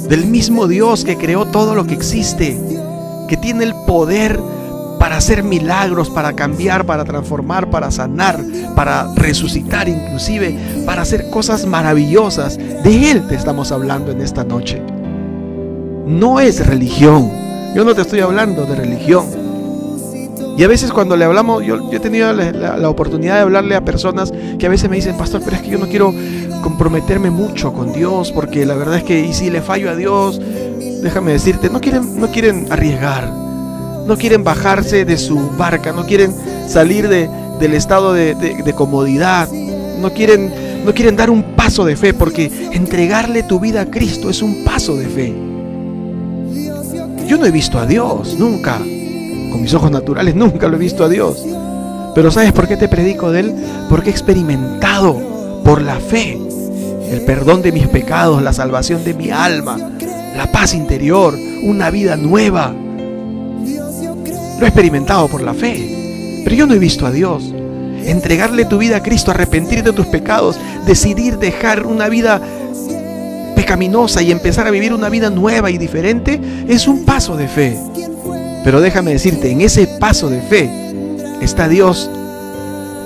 del 0.10 0.26
mismo 0.26 0.68
Dios 0.68 1.04
que 1.04 1.18
creó 1.18 1.46
todo 1.46 1.76
lo 1.76 1.86
que 1.86 1.94
existe, 1.94 2.60
que 3.28 3.38
tiene 3.38 3.64
el 3.64 3.76
poder 3.86 4.40
para 5.04 5.18
hacer 5.18 5.44
milagros, 5.44 6.10
para 6.10 6.32
cambiar, 6.32 6.86
para 6.86 7.04
transformar, 7.04 7.70
para 7.70 7.92
sanar, 7.92 8.40
para 8.74 9.14
resucitar 9.16 9.90
inclusive, 9.90 10.58
para 10.86 11.02
hacer 11.02 11.30
cosas 11.30 11.66
maravillosas. 11.66 12.58
De 12.58 13.12
Él 13.12 13.28
te 13.28 13.36
estamos 13.36 13.74
hablando 13.74 14.12
en 14.14 14.22
esta 14.22 14.46
noche. 14.46 14.82
No 16.08 16.40
es 16.40 16.66
religión, 16.66 17.30
yo 17.76 17.84
no 17.84 17.94
te 17.94 18.02
estoy 18.02 18.22
hablando 18.22 18.64
de 18.64 18.76
religión. 18.76 19.26
Y 20.58 20.64
a 20.64 20.70
veces 20.70 20.94
cuando 20.94 21.18
le 21.18 21.26
hablamos, 21.26 21.66
yo, 21.66 21.92
he 21.92 22.00
tenido 22.00 22.32
la, 22.32 22.88
oportunidad 22.88 23.36
de 23.36 23.42
hablarle 23.42 23.76
a 23.76 23.84
personas 23.84 24.32
que 24.58 24.66
a 24.68 24.70
veces 24.70 24.90
me 24.90 24.96
dicen, 24.96 25.18
pastor, 25.18 25.42
pero 25.44 25.58
es 25.58 25.64
que 25.64 25.70
yo 25.70 25.80
no 25.80 25.88
quiero 25.88 26.14
comprometerme 26.62 27.30
mucho 27.30 27.74
con 27.74 27.92
Dios, 27.92 28.32
porque 28.32 28.66
la 28.66 28.76
verdad 28.76 29.00
es 29.00 29.04
que 29.04 29.20
y 29.20 29.34
si 29.34 29.50
le 29.50 29.62
fallo 29.62 29.90
a 29.90 29.98
Dios, 29.98 30.40
déjame 31.02 31.34
decirte, 31.34 31.70
no 31.70 31.82
quieren, 31.82 32.22
no 32.22 32.30
quieren 32.30 32.72
arriesgar, 32.72 33.43
no 34.06 34.18
quieren 34.18 34.44
bajarse 34.44 35.06
de 35.06 35.18
su 35.18 35.40
barca, 35.58 35.92
no 35.92 36.06
quieren 36.06 36.34
salir 36.68 37.08
de, 37.08 37.30
del 37.60 37.74
estado 37.74 38.14
de, 38.14 38.36
de 38.36 38.74
comodidad, 38.74 39.50
no 40.00 40.12
quieren, 40.12 40.84
no 40.86 40.94
quieren 40.94 41.16
dar 41.16 41.30
un 41.30 41.56
paso 41.56 41.86
de 41.86 41.96
fe, 41.96 42.14
porque 42.14 42.52
entregarle 42.74 43.44
tu 43.44 43.60
vida 43.60 43.82
a 43.82 43.86
Cristo 43.86 44.30
es 44.30 44.42
un 44.42 44.64
paso 44.64 44.96
de 44.96 45.08
fe. 45.08 45.34
Yo 47.28 47.38
no 47.38 47.46
he 47.46 47.52
visto 47.52 47.80
a 47.80 47.86
Dios, 47.86 48.38
nunca. 48.38 48.78
Con 48.78 49.62
mis 49.62 49.74
ojos 49.74 49.92
naturales 49.92 50.36
nunca 50.36 50.68
lo 50.68 50.76
he 50.76 50.80
visto 50.80 51.04
a 51.04 51.10
Dios. 51.10 51.46
Pero 52.14 52.30
¿sabes 52.32 52.52
por 52.52 52.68
qué 52.68 52.78
te 52.78 52.88
predico 52.88 53.32
de 53.32 53.40
Él? 53.40 53.56
Porque 53.90 54.10
he 54.10 54.12
experimentado 54.12 55.62
por 55.64 55.82
la 55.82 55.96
fe 55.96 56.38
el 57.10 57.22
perdón 57.22 57.62
de 57.62 57.72
mis 57.72 57.88
pecados, 57.88 58.42
la 58.42 58.54
salvación 58.54 59.04
de 59.04 59.14
mi 59.14 59.30
alma, 59.30 59.78
la 60.36 60.52
paz 60.52 60.74
interior, 60.74 61.36
una 61.64 61.90
vida 61.90 62.18
nueva. 62.18 62.74
He 64.64 64.68
experimentado 64.68 65.28
por 65.28 65.42
la 65.42 65.54
fe. 65.54 66.42
Pero 66.46 66.56
yo 66.56 66.66
no 66.66 66.74
he 66.74 66.80
visto 66.80 67.06
a 67.06 67.12
Dios. 67.12 67.54
Entregarle 68.06 68.64
tu 68.64 68.78
vida 68.78 68.98
a 68.98 69.04
Cristo, 69.04 69.32
arrepentirte 69.32 69.92
de 69.92 69.96
tus 69.96 70.08
pecados, 70.08 70.58
decidir 70.86 71.38
dejar 71.38 71.86
una 71.86 72.08
vida 72.08 72.42
pecaminosa 73.56 74.22
y 74.22 74.32
empezar 74.32 74.66
a 74.66 74.72
vivir 74.72 74.94
una 74.94 75.10
vida 75.10 75.30
nueva 75.30 75.70
y 75.70 75.78
diferente 75.78 76.40
es 76.68 76.88
un 76.88 77.04
paso 77.04 77.36
de 77.36 77.48
fe. 77.48 77.78
Pero 78.64 78.80
déjame 78.80 79.12
decirte, 79.12 79.52
en 79.52 79.62
ese 79.62 79.86
paso 80.00 80.30
de 80.30 80.42
fe 80.42 80.70
está 81.42 81.68
Dios 81.68 82.10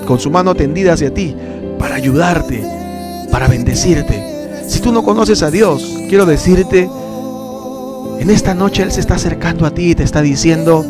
con 0.05 0.19
su 0.19 0.29
mano 0.29 0.53
tendida 0.53 0.93
hacia 0.93 1.13
ti 1.13 1.35
para 1.79 1.95
ayudarte, 1.95 2.63
para 3.31 3.47
bendecirte. 3.47 4.63
Si 4.67 4.79
tú 4.79 4.91
no 4.91 5.03
conoces 5.03 5.41
a 5.41 5.49
Dios, 5.49 5.97
quiero 6.07 6.27
decirte, 6.27 6.87
en 8.19 8.29
esta 8.29 8.53
noche 8.53 8.83
Él 8.83 8.91
se 8.91 8.99
está 8.99 9.15
acercando 9.15 9.65
a 9.65 9.71
ti 9.71 9.91
y 9.91 9.95
te 9.95 10.03
está 10.03 10.21
diciendo, 10.21 10.85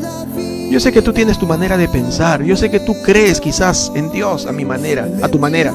yo 0.69 0.79
sé 0.79 0.91
que 0.91 1.01
tú 1.01 1.13
tienes 1.13 1.37
tu 1.37 1.47
manera 1.47 1.77
de 1.77 1.87
pensar, 1.87 2.43
yo 2.43 2.57
sé 2.57 2.69
que 2.69 2.79
tú 2.79 2.95
crees 3.03 3.39
quizás 3.39 3.91
en 3.95 4.11
Dios 4.11 4.45
a 4.45 4.51
mi 4.51 4.65
manera, 4.65 5.07
a 5.21 5.27
tu 5.29 5.39
manera. 5.39 5.73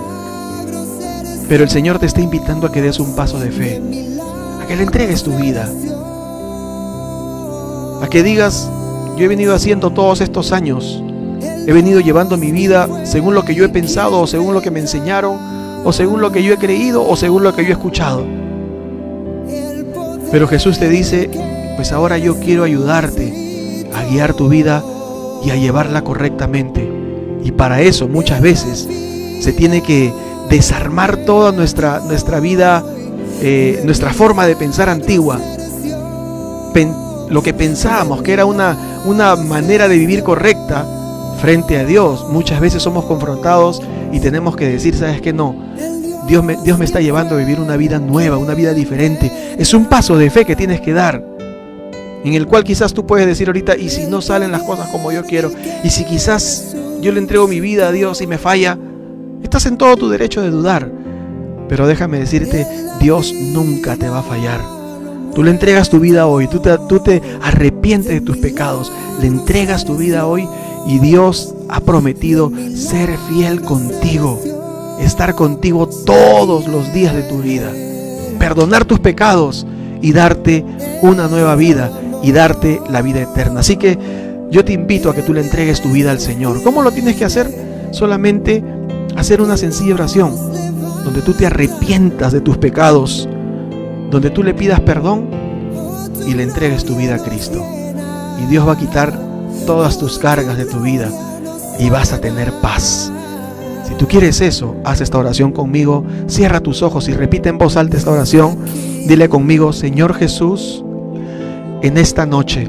Pero 1.48 1.64
el 1.64 1.70
Señor 1.70 1.98
te 1.98 2.06
está 2.06 2.20
invitando 2.20 2.66
a 2.66 2.72
que 2.72 2.82
des 2.82 2.98
un 2.98 3.14
paso 3.14 3.38
de 3.38 3.50
fe, 3.50 3.80
a 4.62 4.66
que 4.66 4.76
le 4.76 4.82
entregues 4.82 5.22
tu 5.22 5.34
vida, 5.34 5.68
a 8.02 8.06
que 8.08 8.22
digas, 8.22 8.68
yo 9.16 9.24
he 9.24 9.28
venido 9.28 9.54
haciendo 9.54 9.90
todos 9.90 10.20
estos 10.20 10.52
años, 10.52 11.02
he 11.40 11.72
venido 11.72 12.00
llevando 12.00 12.36
mi 12.36 12.52
vida 12.52 12.88
según 13.04 13.34
lo 13.34 13.44
que 13.44 13.54
yo 13.54 13.64
he 13.64 13.68
pensado 13.70 14.20
o 14.20 14.26
según 14.26 14.52
lo 14.52 14.60
que 14.60 14.70
me 14.70 14.80
enseñaron 14.80 15.38
o 15.84 15.92
según 15.92 16.20
lo 16.20 16.32
que 16.32 16.42
yo 16.42 16.52
he 16.52 16.58
creído 16.58 17.06
o 17.06 17.16
según 17.16 17.42
lo 17.42 17.54
que 17.54 17.62
yo 17.62 17.70
he 17.70 17.72
escuchado. 17.72 18.24
Pero 20.30 20.48
Jesús 20.48 20.78
te 20.78 20.88
dice, 20.88 21.30
pues 21.76 21.92
ahora 21.92 22.18
yo 22.18 22.38
quiero 22.40 22.64
ayudarte 22.64 23.42
a 23.94 24.04
guiar 24.04 24.34
tu 24.34 24.48
vida 24.48 24.82
y 25.44 25.50
a 25.50 25.56
llevarla 25.56 26.02
correctamente. 26.02 26.88
Y 27.44 27.52
para 27.52 27.80
eso 27.80 28.08
muchas 28.08 28.40
veces 28.40 28.88
se 29.40 29.52
tiene 29.52 29.82
que 29.82 30.12
desarmar 30.48 31.18
toda 31.18 31.52
nuestra, 31.52 32.00
nuestra 32.00 32.40
vida, 32.40 32.84
eh, 33.40 33.82
nuestra 33.84 34.12
forma 34.12 34.46
de 34.46 34.56
pensar 34.56 34.88
antigua. 34.88 35.40
lo 37.28 37.42
que 37.42 37.54
pensábamos 37.54 38.22
que 38.22 38.34
era 38.34 38.44
una, 38.44 38.76
una 39.06 39.36
manera 39.36 39.88
de 39.88 39.96
vivir 39.96 40.22
correcta 40.22 40.84
frente 41.40 41.78
a 41.78 41.84
Dios, 41.84 42.26
muchas 42.30 42.60
veces 42.60 42.82
somos 42.82 43.06
confrontados 43.06 43.82
y 44.12 44.20
tenemos 44.20 44.54
que 44.54 44.68
decir, 44.68 44.94
¿sabes 44.94 45.22
qué? 45.22 45.32
No, 45.32 45.56
Dios 46.28 46.44
me, 46.44 46.56
Dios 46.56 46.78
me 46.78 46.84
está 46.84 47.00
llevando 47.00 47.34
a 47.34 47.38
vivir 47.38 47.58
una 47.58 47.76
vida 47.76 47.98
nueva, 47.98 48.36
una 48.36 48.54
vida 48.54 48.74
diferente. 48.74 49.32
Es 49.58 49.72
un 49.72 49.86
paso 49.86 50.18
de 50.18 50.30
fe 50.30 50.44
que 50.44 50.54
tienes 50.54 50.82
que 50.82 50.92
dar 50.92 51.31
en 52.24 52.34
el 52.34 52.46
cual 52.46 52.64
quizás 52.64 52.94
tú 52.94 53.06
puedes 53.06 53.26
decir 53.26 53.48
ahorita, 53.48 53.76
y 53.76 53.88
si 53.88 54.06
no 54.06 54.20
salen 54.20 54.52
las 54.52 54.62
cosas 54.62 54.88
como 54.90 55.12
yo 55.12 55.24
quiero, 55.24 55.50
y 55.82 55.90
si 55.90 56.04
quizás 56.04 56.76
yo 57.00 57.12
le 57.12 57.18
entrego 57.18 57.48
mi 57.48 57.60
vida 57.60 57.88
a 57.88 57.92
Dios 57.92 58.20
y 58.20 58.26
me 58.26 58.38
falla, 58.38 58.78
Estás 59.42 59.66
en 59.66 59.76
todo 59.76 59.96
tu 59.96 60.08
derecho 60.08 60.40
de 60.40 60.50
dudar. 60.50 60.90
Pero 61.68 61.86
déjame 61.86 62.18
decirte, 62.18 62.66
Dios 63.00 63.34
nunca 63.34 63.96
te 63.96 64.08
va 64.08 64.20
a 64.20 64.22
fallar. 64.22 64.60
Tú 65.34 65.42
le 65.42 65.50
entregas 65.50 65.90
tu 65.90 66.00
vida 66.00 66.26
hoy, 66.26 66.46
tú 66.46 66.60
te, 66.60 66.76
tú 66.88 67.00
te 67.00 67.20
arrepientes 67.42 68.12
de 68.12 68.20
tus 68.20 68.36
pecados, 68.38 68.92
le 69.20 69.26
entregas 69.26 69.84
tu 69.84 69.96
vida 69.96 70.26
hoy 70.26 70.46
y 70.86 70.98
Dios 71.00 71.54
ha 71.68 71.80
prometido 71.80 72.50
ser 72.74 73.16
fiel 73.28 73.60
contigo. 73.62 74.40
estar 75.00 75.34
contigo 75.34 75.88
todos 76.06 76.68
los 76.68 76.92
días 76.92 77.14
de 77.14 77.22
tu 77.24 77.38
vida, 77.38 77.70
perdonar 78.38 78.84
tus 78.84 79.00
pecados 79.00 79.66
y 80.00 80.12
darte 80.12 80.64
una 81.02 81.28
nueva 81.28 81.56
vida 81.56 81.90
y 82.22 82.32
darte 82.32 82.80
la 82.90 83.02
vida 83.02 83.22
eterna. 83.22 83.60
Así 83.60 83.76
que 83.76 83.98
yo 84.50 84.64
te 84.64 84.72
invito 84.72 85.10
a 85.10 85.14
que 85.14 85.22
tú 85.22 85.32
le 85.32 85.40
entregues 85.40 85.80
tu 85.80 85.90
vida 85.90 86.10
al 86.10 86.20
Señor. 86.20 86.62
¿Cómo 86.62 86.82
lo 86.82 86.92
tienes 86.92 87.16
que 87.16 87.24
hacer? 87.24 87.48
Solamente 87.90 88.62
hacer 89.16 89.40
una 89.40 89.56
sencilla 89.56 89.94
oración 89.94 90.34
donde 91.04 91.22
tú 91.22 91.32
te 91.32 91.46
arrepientas 91.46 92.32
de 92.32 92.40
tus 92.40 92.58
pecados, 92.58 93.28
donde 94.10 94.30
tú 94.30 94.42
le 94.42 94.54
pidas 94.54 94.80
perdón 94.80 95.28
y 96.26 96.34
le 96.34 96.44
entregues 96.44 96.84
tu 96.84 96.96
vida 96.96 97.16
a 97.16 97.18
Cristo. 97.18 97.64
Y 98.42 98.46
Dios 98.46 98.66
va 98.66 98.72
a 98.72 98.78
quitar 98.78 99.12
todas 99.66 99.98
tus 99.98 100.18
cargas 100.18 100.56
de 100.56 100.66
tu 100.66 100.80
vida 100.80 101.08
y 101.78 101.90
vas 101.90 102.12
a 102.12 102.20
tener 102.20 102.52
paz. 102.60 103.10
Si 103.88 103.94
tú 103.94 104.06
quieres 104.06 104.40
eso, 104.40 104.76
haz 104.84 105.00
esta 105.00 105.18
oración 105.18 105.52
conmigo, 105.52 106.04
cierra 106.26 106.60
tus 106.60 106.82
ojos 106.82 107.08
y 107.08 107.14
repite 107.14 107.48
en 107.48 107.58
voz 107.58 107.76
alta 107.76 107.96
esta 107.96 108.10
oración. 108.10 108.58
Dile 109.06 109.28
conmigo, 109.28 109.72
Señor 109.72 110.14
Jesús, 110.14 110.84
en 111.82 111.98
esta 111.98 112.26
noche 112.26 112.68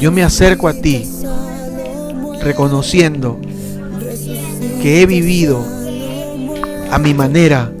yo 0.00 0.12
me 0.12 0.22
acerco 0.22 0.68
a 0.68 0.74
ti 0.74 1.08
reconociendo 2.42 3.38
que 4.82 5.00
he 5.00 5.06
vivido 5.06 5.64
a 6.90 6.98
mi 6.98 7.14
manera 7.14 7.72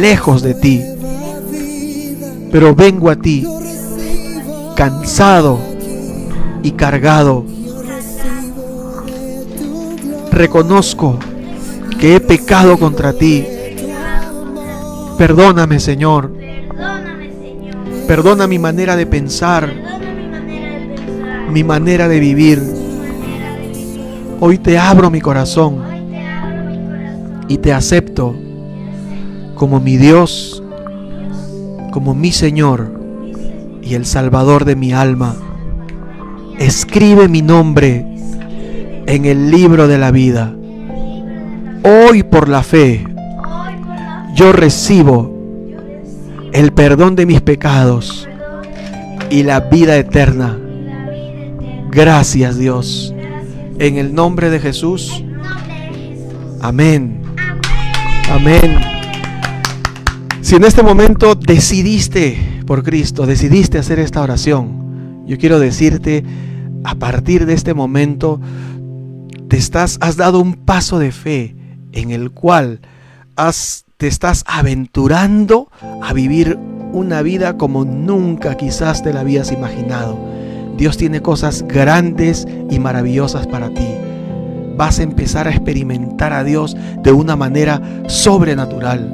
lejos 0.00 0.42
de 0.42 0.54
ti, 0.54 0.84
pero 2.52 2.74
vengo 2.74 3.10
a 3.10 3.16
ti 3.16 3.44
cansado 4.76 5.58
y 6.62 6.70
cargado. 6.72 7.44
Reconozco 10.30 11.18
que 11.98 12.14
he 12.14 12.20
pecado 12.20 12.78
contra 12.78 13.12
ti. 13.12 13.44
Perdóname, 15.16 15.80
Señor. 15.80 16.37
Perdona 18.08 18.46
mi 18.46 18.58
manera 18.58 18.96
de 18.96 19.04
pensar, 19.04 19.70
mi 21.52 21.62
manera 21.62 22.08
de 22.08 22.18
vivir. 22.18 22.58
Hoy 24.40 24.56
te 24.56 24.78
abro 24.78 25.10
mi 25.10 25.20
corazón 25.20 25.82
y 27.48 27.58
te 27.58 27.70
acepto 27.70 28.34
como 29.54 29.78
mi 29.78 29.98
Dios, 29.98 30.62
como 31.92 32.14
mi 32.14 32.32
Señor 32.32 32.98
y 33.82 33.92
el 33.92 34.06
Salvador 34.06 34.64
de 34.64 34.74
mi 34.74 34.94
alma. 34.94 35.36
Escribe 36.58 37.28
mi 37.28 37.42
nombre 37.42 38.06
en 39.04 39.26
el 39.26 39.50
libro 39.50 39.86
de 39.86 39.98
la 39.98 40.10
vida. 40.12 40.54
Hoy 41.84 42.22
por 42.22 42.48
la 42.48 42.62
fe 42.62 43.06
yo 44.34 44.52
recibo 44.52 45.37
el 46.52 46.72
perdón 46.72 47.16
de 47.16 47.26
mis 47.26 47.40
pecados 47.40 48.28
y 49.30 49.42
la 49.42 49.60
vida 49.60 49.96
eterna. 49.96 50.58
Gracias 51.90 52.58
Dios. 52.58 53.14
En 53.78 53.96
el 53.96 54.14
nombre 54.14 54.50
de 54.50 54.60
Jesús. 54.60 55.22
Amén. 56.60 57.22
Amén. 58.30 58.78
Si 60.40 60.56
en 60.56 60.64
este 60.64 60.82
momento 60.82 61.34
decidiste 61.34 62.62
por 62.66 62.82
Cristo, 62.82 63.26
decidiste 63.26 63.78
hacer 63.78 63.98
esta 63.98 64.22
oración, 64.22 65.24
yo 65.26 65.36
quiero 65.36 65.58
decirte, 65.58 66.24
a 66.84 66.94
partir 66.94 67.44
de 67.44 67.54
este 67.54 67.74
momento, 67.74 68.40
te 69.48 69.56
estás, 69.56 69.98
has 70.00 70.16
dado 70.16 70.40
un 70.40 70.54
paso 70.54 70.98
de 70.98 71.12
fe 71.12 71.54
en 71.92 72.10
el 72.10 72.30
cual 72.30 72.80
has, 73.36 73.84
te 73.98 74.06
estás 74.06 74.44
aventurando 74.46 75.72
a 76.02 76.12
vivir 76.12 76.56
una 76.92 77.20
vida 77.20 77.56
como 77.56 77.84
nunca 77.84 78.56
quizás 78.56 79.02
te 79.02 79.12
la 79.12 79.20
habías 79.20 79.50
imaginado. 79.50 80.16
Dios 80.76 80.96
tiene 80.96 81.20
cosas 81.20 81.64
grandes 81.66 82.46
y 82.70 82.78
maravillosas 82.78 83.48
para 83.48 83.70
ti. 83.70 83.88
Vas 84.76 85.00
a 85.00 85.02
empezar 85.02 85.48
a 85.48 85.50
experimentar 85.50 86.32
a 86.32 86.44
Dios 86.44 86.76
de 87.02 87.10
una 87.10 87.34
manera 87.34 87.82
sobrenatural. 88.06 89.12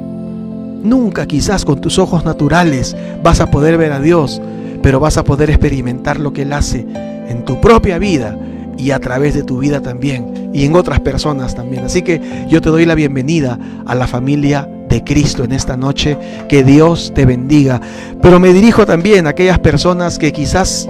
Nunca 0.83 1.25
quizás 1.25 1.65
con 1.65 1.81
tus 1.81 1.97
ojos 1.97 2.23
naturales 2.23 2.95
vas 3.23 3.39
a 3.39 3.49
poder 3.49 3.79
ver 3.79 3.91
a 3.91 3.99
Dios, 3.99 4.39
pero 4.83 4.99
vas 4.99 5.17
a 5.17 5.23
poder 5.23 5.49
experimentar 5.49 6.19
lo 6.19 6.31
que 6.31 6.43
Él 6.43 6.53
hace 6.53 6.85
en 7.27 7.43
tu 7.43 7.59
propia 7.59 7.97
vida 7.97 8.37
y 8.77 8.91
a 8.91 8.99
través 8.99 9.33
de 9.33 9.43
tu 9.43 9.59
vida 9.59 9.81
también 9.81 10.49
y 10.53 10.65
en 10.65 10.75
otras 10.75 10.99
personas 10.99 11.55
también. 11.55 11.85
Así 11.85 12.01
que 12.01 12.47
yo 12.49 12.61
te 12.61 12.69
doy 12.69 12.85
la 12.85 12.95
bienvenida 12.95 13.59
a 13.85 13.95
la 13.95 14.07
familia 14.07 14.69
de 14.89 15.03
Cristo 15.03 15.43
en 15.43 15.51
esta 15.51 15.75
noche. 15.77 16.17
Que 16.47 16.63
Dios 16.63 17.11
te 17.13 17.25
bendiga. 17.25 17.81
Pero 18.21 18.39
me 18.39 18.53
dirijo 18.53 18.85
también 18.85 19.27
a 19.27 19.31
aquellas 19.31 19.59
personas 19.59 20.17
que 20.17 20.31
quizás 20.31 20.87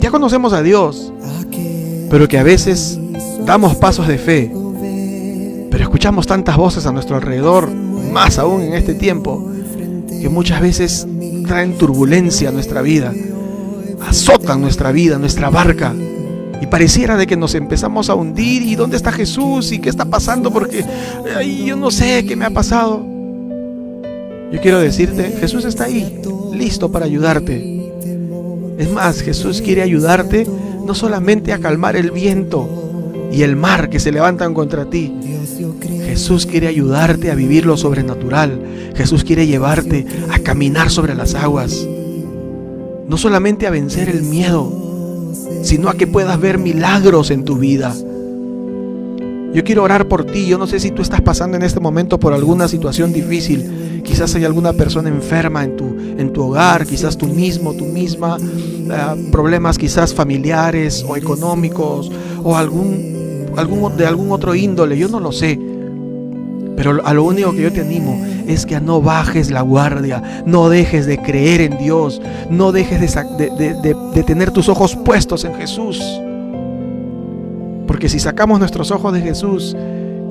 ya 0.00 0.10
conocemos 0.10 0.52
a 0.52 0.62
Dios, 0.62 1.12
pero 2.10 2.28
que 2.28 2.38
a 2.38 2.42
veces 2.42 2.98
damos 3.44 3.76
pasos 3.76 4.06
de 4.06 4.18
fe, 4.18 4.50
pero 5.70 5.82
escuchamos 5.82 6.26
tantas 6.26 6.56
voces 6.56 6.86
a 6.86 6.92
nuestro 6.92 7.16
alrededor, 7.16 7.70
más 7.70 8.38
aún 8.38 8.62
en 8.62 8.74
este 8.74 8.94
tiempo, 8.94 9.50
que 10.20 10.28
muchas 10.28 10.60
veces 10.60 11.06
traen 11.46 11.78
turbulencia 11.78 12.50
a 12.50 12.52
nuestra 12.52 12.82
vida, 12.82 13.12
azotan 14.06 14.60
nuestra 14.60 14.92
vida, 14.92 15.18
nuestra 15.18 15.50
barca. 15.50 15.94
Y 16.60 16.66
pareciera 16.66 17.16
de 17.16 17.26
que 17.26 17.36
nos 17.36 17.54
empezamos 17.54 18.08
a 18.08 18.14
hundir 18.14 18.62
y 18.62 18.76
dónde 18.76 18.96
está 18.96 19.12
Jesús 19.12 19.72
y 19.72 19.78
qué 19.78 19.90
está 19.90 20.04
pasando 20.04 20.50
porque 20.50 20.84
yo 21.64 21.76
no 21.76 21.90
sé 21.90 22.24
qué 22.24 22.36
me 22.36 22.44
ha 22.44 22.50
pasado. 22.50 23.04
Yo 24.52 24.60
quiero 24.60 24.78
decirte, 24.78 25.36
Jesús 25.40 25.64
está 25.64 25.84
ahí, 25.84 26.20
listo 26.52 26.90
para 26.90 27.04
ayudarte. 27.04 27.92
Es 28.78 28.90
más, 28.90 29.22
Jesús 29.22 29.60
quiere 29.60 29.82
ayudarte 29.82 30.46
no 30.84 30.94
solamente 30.94 31.52
a 31.52 31.58
calmar 31.58 31.96
el 31.96 32.10
viento 32.10 32.68
y 33.32 33.42
el 33.42 33.56
mar 33.56 33.90
que 33.90 34.00
se 34.00 34.12
levantan 34.12 34.54
contra 34.54 34.88
ti. 34.88 35.12
Jesús 36.04 36.46
quiere 36.46 36.68
ayudarte 36.68 37.30
a 37.30 37.34
vivir 37.34 37.66
lo 37.66 37.76
sobrenatural. 37.76 38.92
Jesús 38.94 39.24
quiere 39.24 39.46
llevarte 39.46 40.06
a 40.30 40.38
caminar 40.38 40.90
sobre 40.90 41.14
las 41.14 41.34
aguas. 41.34 41.86
No 43.08 43.18
solamente 43.18 43.66
a 43.66 43.70
vencer 43.70 44.08
el 44.08 44.22
miedo, 44.22 44.85
sino 45.62 45.88
a 45.88 45.94
que 45.94 46.06
puedas 46.06 46.40
ver 46.40 46.58
milagros 46.58 47.30
en 47.30 47.44
tu 47.44 47.56
vida. 47.56 47.94
Yo 49.56 49.64
quiero 49.64 49.84
orar 49.84 50.06
por 50.06 50.24
ti. 50.24 50.46
Yo 50.46 50.58
no 50.58 50.66
sé 50.66 50.78
si 50.78 50.90
tú 50.90 51.00
estás 51.00 51.22
pasando 51.22 51.56
en 51.56 51.62
este 51.62 51.80
momento 51.80 52.20
por 52.20 52.34
alguna 52.34 52.68
situación 52.68 53.12
difícil. 53.12 54.02
Quizás 54.04 54.34
hay 54.34 54.44
alguna 54.44 54.74
persona 54.74 55.08
enferma 55.08 55.64
en 55.64 55.76
tu, 55.76 55.86
en 55.86 56.30
tu 56.32 56.42
hogar, 56.42 56.86
quizás 56.86 57.16
tú 57.16 57.26
mismo, 57.26 57.72
tú 57.72 57.86
misma, 57.86 58.36
eh, 58.38 59.28
problemas 59.32 59.78
quizás 59.78 60.12
familiares 60.12 61.02
o 61.08 61.16
económicos 61.16 62.12
o 62.44 62.54
algún, 62.54 63.46
algún, 63.56 63.96
de 63.96 64.06
algún 64.06 64.30
otro 64.30 64.54
índole. 64.54 64.98
Yo 64.98 65.08
no 65.08 65.20
lo 65.20 65.32
sé. 65.32 65.58
Pero 66.76 67.04
a 67.04 67.14
lo 67.14 67.24
único 67.24 67.52
que 67.52 67.62
yo 67.62 67.72
te 67.72 67.80
animo 67.80 68.22
es 68.46 68.66
que 68.66 68.80
no 68.80 69.00
bajes 69.00 69.50
la 69.50 69.62
guardia, 69.62 70.42
no 70.44 70.68
dejes 70.68 71.06
de 71.06 71.18
creer 71.18 71.60
en 71.60 71.78
Dios, 71.78 72.20
no 72.50 72.70
dejes 72.72 73.00
de, 73.00 73.94
de 74.14 74.22
tener 74.22 74.50
tus 74.50 74.68
ojos 74.68 74.94
puestos 74.94 75.44
en 75.44 75.54
Jesús. 75.54 76.02
Porque 77.86 78.08
si 78.08 78.18
sacamos 78.18 78.58
nuestros 78.58 78.90
ojos 78.90 79.12
de 79.12 79.22
Jesús 79.22 79.76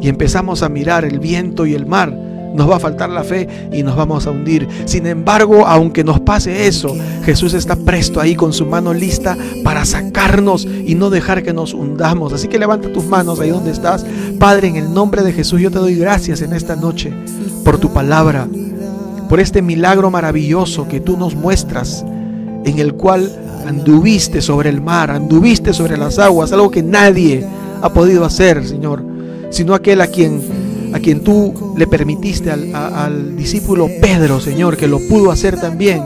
y 0.01 0.09
empezamos 0.09 0.61
a 0.61 0.69
mirar 0.69 1.05
el 1.05 1.19
viento 1.19 1.65
y 1.65 1.73
el 1.73 1.85
mar, 1.85 2.13
nos 2.55 2.69
va 2.69 2.77
a 2.77 2.79
faltar 2.79 3.09
la 3.09 3.23
fe 3.23 3.47
y 3.71 3.83
nos 3.83 3.95
vamos 3.95 4.25
a 4.25 4.31
hundir. 4.31 4.67
Sin 4.85 5.05
embargo, 5.05 5.65
aunque 5.67 6.03
nos 6.03 6.19
pase 6.21 6.67
eso, 6.67 6.95
Jesús 7.23 7.53
está 7.53 7.75
presto 7.75 8.19
ahí 8.19 8.35
con 8.35 8.53
su 8.53 8.65
mano 8.65 8.93
lista 8.93 9.37
para 9.63 9.85
sacarnos 9.85 10.65
y 10.65 10.95
no 10.95 11.09
dejar 11.09 11.43
que 11.43 11.53
nos 11.53 11.73
hundamos. 11.73 12.33
Así 12.33 12.47
que 12.47 12.59
levanta 12.59 12.91
tus 12.91 13.05
manos 13.05 13.39
ahí 13.39 13.49
donde 13.49 13.71
estás. 13.71 14.05
Padre, 14.39 14.69
en 14.69 14.75
el 14.77 14.93
nombre 14.93 15.23
de 15.23 15.33
Jesús 15.33 15.61
yo 15.61 15.71
te 15.71 15.79
doy 15.79 15.95
gracias 15.95 16.41
en 16.41 16.53
esta 16.53 16.75
noche 16.75 17.13
por 17.63 17.77
tu 17.77 17.91
palabra, 17.91 18.47
por 19.27 19.39
este 19.39 19.61
milagro 19.61 20.11
maravilloso 20.11 20.87
que 20.87 20.99
tú 20.99 21.17
nos 21.17 21.35
muestras, 21.35 22.05
en 22.63 22.79
el 22.79 22.93
cual 22.93 23.29
anduviste 23.67 24.41
sobre 24.41 24.69
el 24.69 24.81
mar, 24.81 25.11
anduviste 25.11 25.73
sobre 25.73 25.97
las 25.97 26.19
aguas, 26.19 26.51
algo 26.51 26.69
que 26.71 26.83
nadie 26.83 27.45
ha 27.81 27.91
podido 27.91 28.23
hacer, 28.23 28.65
Señor, 28.67 29.03
sino 29.49 29.73
aquel 29.73 30.01
a 30.01 30.07
quien, 30.07 30.41
a 30.95 30.99
quien 31.01 31.19
tú 31.19 31.73
le 31.75 31.87
permitiste 31.87 32.49
al, 32.49 32.73
al 32.73 33.35
discípulo 33.35 33.89
Pedro, 33.99 34.39
Señor, 34.39 34.77
que 34.77 34.87
lo 34.87 34.99
pudo 34.99 35.29
hacer 35.29 35.59
también, 35.59 36.01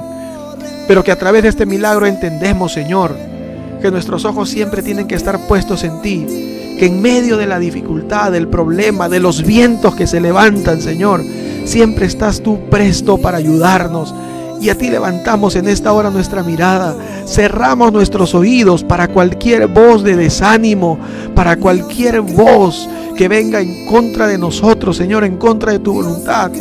pero 0.88 1.04
que 1.04 1.12
a 1.12 1.20
través 1.20 1.44
de 1.44 1.50
este 1.50 1.68
milagro 1.68 2.08
entendemos, 2.08 2.74
Señor, 2.74 3.16
que 3.84 3.92
nuestros 3.92 4.26
ojos 4.26 4.50
siempre 4.50 4.82
tienen 4.82 5.08
que 5.08 5.14
estar 5.14 5.48
puestos 5.48 5.84
en 5.84 6.02
ti, 6.02 6.26
que 6.80 6.88
en 6.88 7.04
medio 7.04 7.38
de 7.38 7.46
la 7.46 7.60
dificultad, 7.60 8.32
del 8.32 8.48
problema, 8.48 9.10
de 9.10 9.20
los 9.20 9.46
vientos 9.46 9.94
que 9.94 10.08
se 10.08 10.20
levantan, 10.20 10.82
Señor, 10.82 11.22
siempre 11.66 12.08
estás 12.08 12.42
tú 12.42 12.60
presto 12.72 13.20
para 13.20 13.38
ayudarnos 13.38 14.16
Y 14.62 14.70
a 14.70 14.78
ti 14.78 14.90
levantamos 14.90 15.56
en 15.56 15.68
esta 15.68 15.94
hora 15.94 16.10
nuestra 16.10 16.44
mirada. 16.44 16.96
Cerramos 17.26 17.94
nuestros 17.94 18.36
oídos 18.36 18.84
para 18.84 19.08
cualquier 19.08 19.68
voz 19.68 20.04
de 20.04 20.16
desánimo, 20.16 21.00
para 21.34 21.58
cualquier 21.58 22.22
voz 22.22 22.90
que 23.16 23.28
venga 23.28 23.62
en 23.62 23.86
contra 23.86 24.28
de 24.28 24.38
nosotros, 24.38 24.98
Señor, 24.98 25.24
en 25.24 25.38
contra 25.38 25.72
de 25.72 25.80
tu 25.80 25.94
voluntad. 25.94 26.52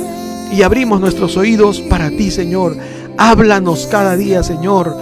Y 0.53 0.62
abrimos 0.62 1.01
nuestros 1.01 1.36
oídos 1.36 1.80
para 1.80 2.09
ti, 2.11 2.30
Señor. 2.30 2.76
Háblanos 3.16 3.88
cada 3.90 4.16
día, 4.16 4.42
Señor. 4.42 4.96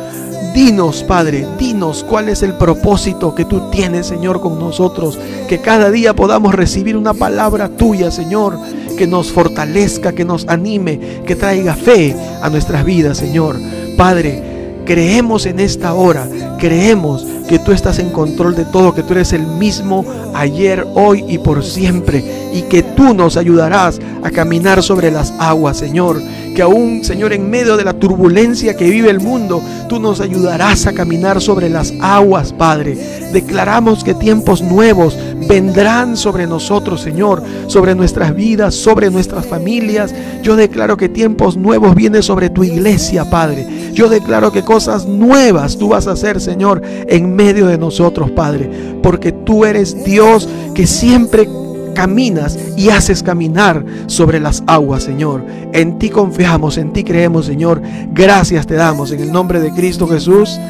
Dinos, 0.56 1.02
Padre, 1.02 1.46
dinos 1.58 2.02
cuál 2.02 2.30
es 2.30 2.42
el 2.42 2.54
propósito 2.54 3.34
que 3.34 3.44
tú 3.44 3.68
tienes, 3.70 4.06
Señor, 4.06 4.40
con 4.40 4.58
nosotros. 4.58 5.18
Que 5.50 5.60
cada 5.60 5.90
día 5.90 6.16
podamos 6.16 6.54
recibir 6.54 6.96
una 6.96 7.12
palabra 7.12 7.68
tuya, 7.68 8.10
Señor, 8.10 8.58
que 8.96 9.06
nos 9.06 9.30
fortalezca, 9.30 10.14
que 10.14 10.24
nos 10.24 10.48
anime, 10.48 10.98
que 11.26 11.36
traiga 11.36 11.74
fe 11.74 12.16
a 12.40 12.48
nuestras 12.48 12.86
vidas, 12.86 13.18
Señor. 13.18 13.58
Padre, 13.98 14.80
creemos 14.86 15.44
en 15.44 15.60
esta 15.60 15.92
hora, 15.92 16.26
creemos 16.58 17.26
que 17.46 17.58
tú 17.58 17.72
estás 17.72 17.98
en 17.98 18.08
control 18.08 18.56
de 18.56 18.64
todo, 18.64 18.94
que 18.94 19.02
tú 19.02 19.12
eres 19.12 19.34
el 19.34 19.46
mismo 19.46 20.06
ayer, 20.34 20.86
hoy 20.94 21.22
y 21.28 21.36
por 21.38 21.62
siempre, 21.64 22.24
y 22.54 22.62
que 22.62 22.82
tú 22.82 23.12
nos 23.12 23.36
ayudarás 23.36 24.00
a 24.22 24.30
caminar 24.30 24.82
sobre 24.82 25.10
las 25.10 25.32
aguas, 25.38 25.76
Señor. 25.76 26.20
Que 26.54 26.62
aún, 26.62 27.04
Señor, 27.04 27.34
en 27.34 27.50
medio 27.50 27.76
de 27.76 27.84
la 27.84 27.92
turbulencia 27.92 28.74
que 28.74 28.88
vive 28.88 29.10
el 29.10 29.20
mundo, 29.20 29.62
tú 29.88 30.00
nos 30.00 30.20
ayudarás 30.20 30.86
a 30.86 30.92
caminar 30.92 31.40
sobre 31.40 31.68
las 31.68 31.92
aguas, 32.00 32.52
Padre. 32.52 32.96
Declaramos 33.32 34.04
que 34.04 34.14
tiempos 34.14 34.62
nuevos 34.62 35.16
vendrán 35.48 36.16
sobre 36.16 36.46
nosotros, 36.46 37.00
Señor, 37.00 37.42
sobre 37.66 37.94
nuestras 37.94 38.34
vidas, 38.34 38.74
sobre 38.74 39.10
nuestras 39.10 39.46
familias. 39.46 40.14
Yo 40.42 40.56
declaro 40.56 40.96
que 40.96 41.08
tiempos 41.08 41.56
nuevos 41.56 41.94
vienen 41.94 42.22
sobre 42.22 42.50
tu 42.50 42.64
iglesia, 42.64 43.28
Padre. 43.28 43.66
Yo 43.92 44.08
declaro 44.08 44.52
que 44.52 44.62
cosas 44.62 45.06
nuevas 45.06 45.78
tú 45.78 45.88
vas 45.88 46.06
a 46.06 46.12
hacer, 46.12 46.40
Señor, 46.40 46.82
en 47.08 47.34
medio 47.34 47.66
de 47.66 47.78
nosotros, 47.78 48.30
Padre, 48.30 48.70
porque 49.02 49.32
tú 49.32 49.64
eres 49.64 50.04
Dios 50.04 50.48
que 50.74 50.86
siempre 50.86 51.48
caminas 51.96 52.58
y 52.76 52.90
haces 52.90 53.22
caminar 53.22 53.84
sobre 54.06 54.38
las 54.38 54.62
aguas, 54.66 55.02
Señor. 55.02 55.42
En 55.72 55.98
ti 55.98 56.10
confiamos, 56.10 56.76
en 56.76 56.92
ti 56.92 57.02
creemos, 57.02 57.46
Señor. 57.46 57.80
Gracias 58.12 58.66
te 58.66 58.74
damos 58.74 59.10
en 59.12 59.20
el 59.20 59.32
nombre 59.32 59.60
de 59.60 59.72
Cristo 59.72 60.06
Jesús. 60.06 60.60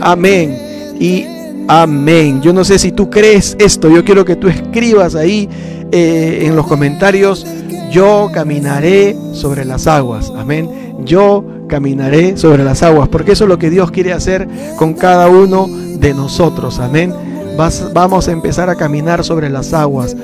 Amén. 0.00 0.94
Y 1.00 1.24
amén. 1.66 2.42
Yo 2.42 2.52
no 2.52 2.64
sé 2.64 2.78
si 2.78 2.92
tú 2.92 3.08
crees 3.08 3.56
esto. 3.58 3.88
Yo 3.88 4.04
quiero 4.04 4.26
que 4.26 4.36
tú 4.36 4.46
escribas 4.46 5.14
ahí 5.14 5.48
eh, 5.90 6.40
en 6.42 6.54
los 6.54 6.66
comentarios. 6.66 7.46
Yo 7.90 8.30
caminaré 8.32 9.16
sobre 9.32 9.64
las 9.64 9.86
aguas. 9.86 10.30
Amén. 10.36 10.68
Yo 11.04 11.44
caminaré 11.66 12.36
sobre 12.36 12.62
las 12.62 12.82
aguas. 12.82 13.08
Porque 13.08 13.32
eso 13.32 13.44
es 13.44 13.48
lo 13.48 13.58
que 13.58 13.70
Dios 13.70 13.90
quiere 13.90 14.12
hacer 14.12 14.46
con 14.76 14.92
cada 14.92 15.28
uno 15.28 15.66
de 15.66 16.12
nosotros. 16.12 16.78
Amén. 16.78 17.14
vamos 17.94 18.28
a 18.28 18.32
empezar 18.32 18.68
a 18.68 18.74
caminar 18.74 19.24
sobre 19.24 19.48
las 19.48 19.72
aguas 19.72 20.14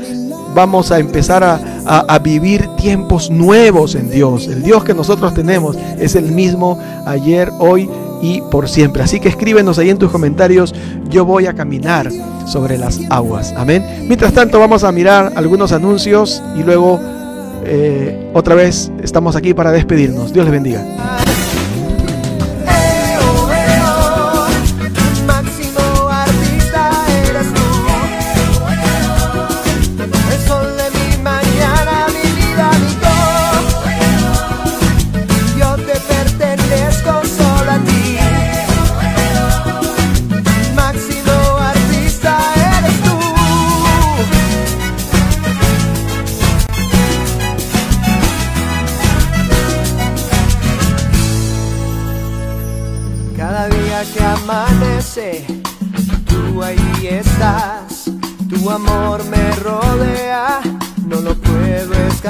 vamos 0.55 0.91
a 0.91 0.99
empezar 0.99 1.45
a, 1.45 2.19
vivir 2.19 2.69
tiempos 2.77 3.31
nuevos 3.31 3.95
en 3.95 4.11
Dios. 4.11 4.47
El 4.47 4.63
Dios 4.63 4.85
que 4.85 4.95
nosotros 4.95 5.35
tenemos 5.35 5.77
es 5.99 6.15
el 6.15 6.31
mismo 6.33 6.79
ayer, 7.07 7.51
hoy 7.59 7.89
y 8.23 8.43
por 8.43 8.69
siempre. 8.69 9.03
Así 9.03 9.21
que 9.21 9.29
escríbenos 9.29 9.79
ahí 9.79 9.91
en 9.91 9.99
tus 9.99 10.11
comentarios, 10.11 10.75
yo 11.09 11.25
voy 11.25 11.47
a 11.47 11.55
caminar 11.55 12.11
sobre 12.47 12.79
las 12.79 13.01
aguas. 13.11 13.55
Amén. 13.57 13.85
Mientras 14.07 14.33
tanto 14.33 14.59
vamos 14.59 14.85
a 14.85 14.93
mirar 14.93 15.33
algunos 15.37 15.73
anuncios 15.73 16.43
y 16.59 16.63
luego 16.63 17.01
eh, 17.65 18.31
otra 18.35 18.55
vez 18.55 18.91
estamos 19.03 19.37
aquí 19.37 19.55
para 19.55 19.73
despedirnos. 19.73 20.33
Dios 20.33 20.45
les 20.45 20.53
bendiga. 20.53 21.30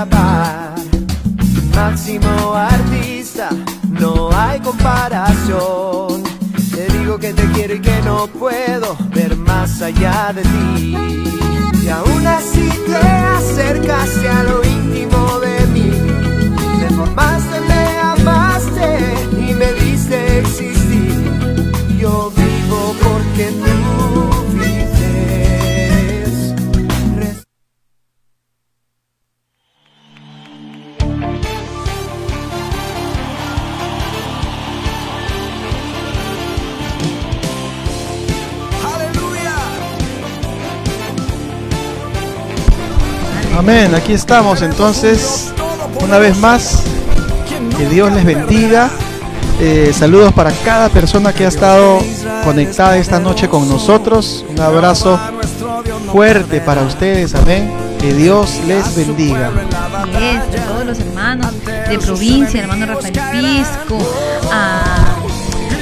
Escapar. 0.00 0.74
Máximo 1.74 2.54
artista, 2.54 3.50
no 3.88 4.30
hay 4.32 4.60
comparación. 4.60 6.22
Te 6.74 6.86
digo 6.98 7.18
que 7.18 7.32
te 7.32 7.44
quiero 7.52 7.74
y 7.74 7.80
que 7.80 8.02
no 8.02 8.26
puedo 8.26 8.96
ver 9.14 9.36
más 9.36 9.82
allá 9.82 10.32
de 10.32 10.42
ti. 10.42 10.96
Y 11.82 11.88
aún 11.88 12.26
así 12.26 12.68
te 12.86 12.96
acercaste 12.96 14.28
a 14.28 14.42
lo 14.44 14.64
íntimo 14.64 15.40
de 15.40 15.66
mí. 15.66 15.90
Me 16.80 16.96
formaste, 16.96 17.69
Amén, 43.60 43.94
aquí 43.94 44.14
estamos 44.14 44.62
entonces 44.62 45.52
una 46.02 46.16
vez 46.16 46.34
más. 46.38 46.82
Que 47.76 47.86
Dios 47.90 48.10
les 48.10 48.24
bendiga. 48.24 48.88
Eh, 49.60 49.92
saludos 49.94 50.32
para 50.32 50.50
cada 50.64 50.88
persona 50.88 51.34
que 51.34 51.44
ha 51.44 51.48
estado 51.48 51.98
conectada 52.42 52.96
esta 52.96 53.20
noche 53.20 53.50
con 53.50 53.68
nosotros. 53.68 54.46
Un 54.48 54.58
abrazo 54.60 55.20
fuerte 56.10 56.62
para 56.62 56.80
ustedes, 56.80 57.34
amén. 57.34 57.70
Que 58.00 58.14
Dios 58.14 58.62
les 58.66 58.96
bendiga. 58.96 59.48
a 59.48 60.66
todos 60.66 60.86
los 60.86 60.98
hermanos 60.98 61.52
de 61.90 61.98
provincia, 61.98 62.62
hermano 62.62 62.86
Rafael 62.86 63.12
Pisco, 63.12 63.98
a 64.50 64.99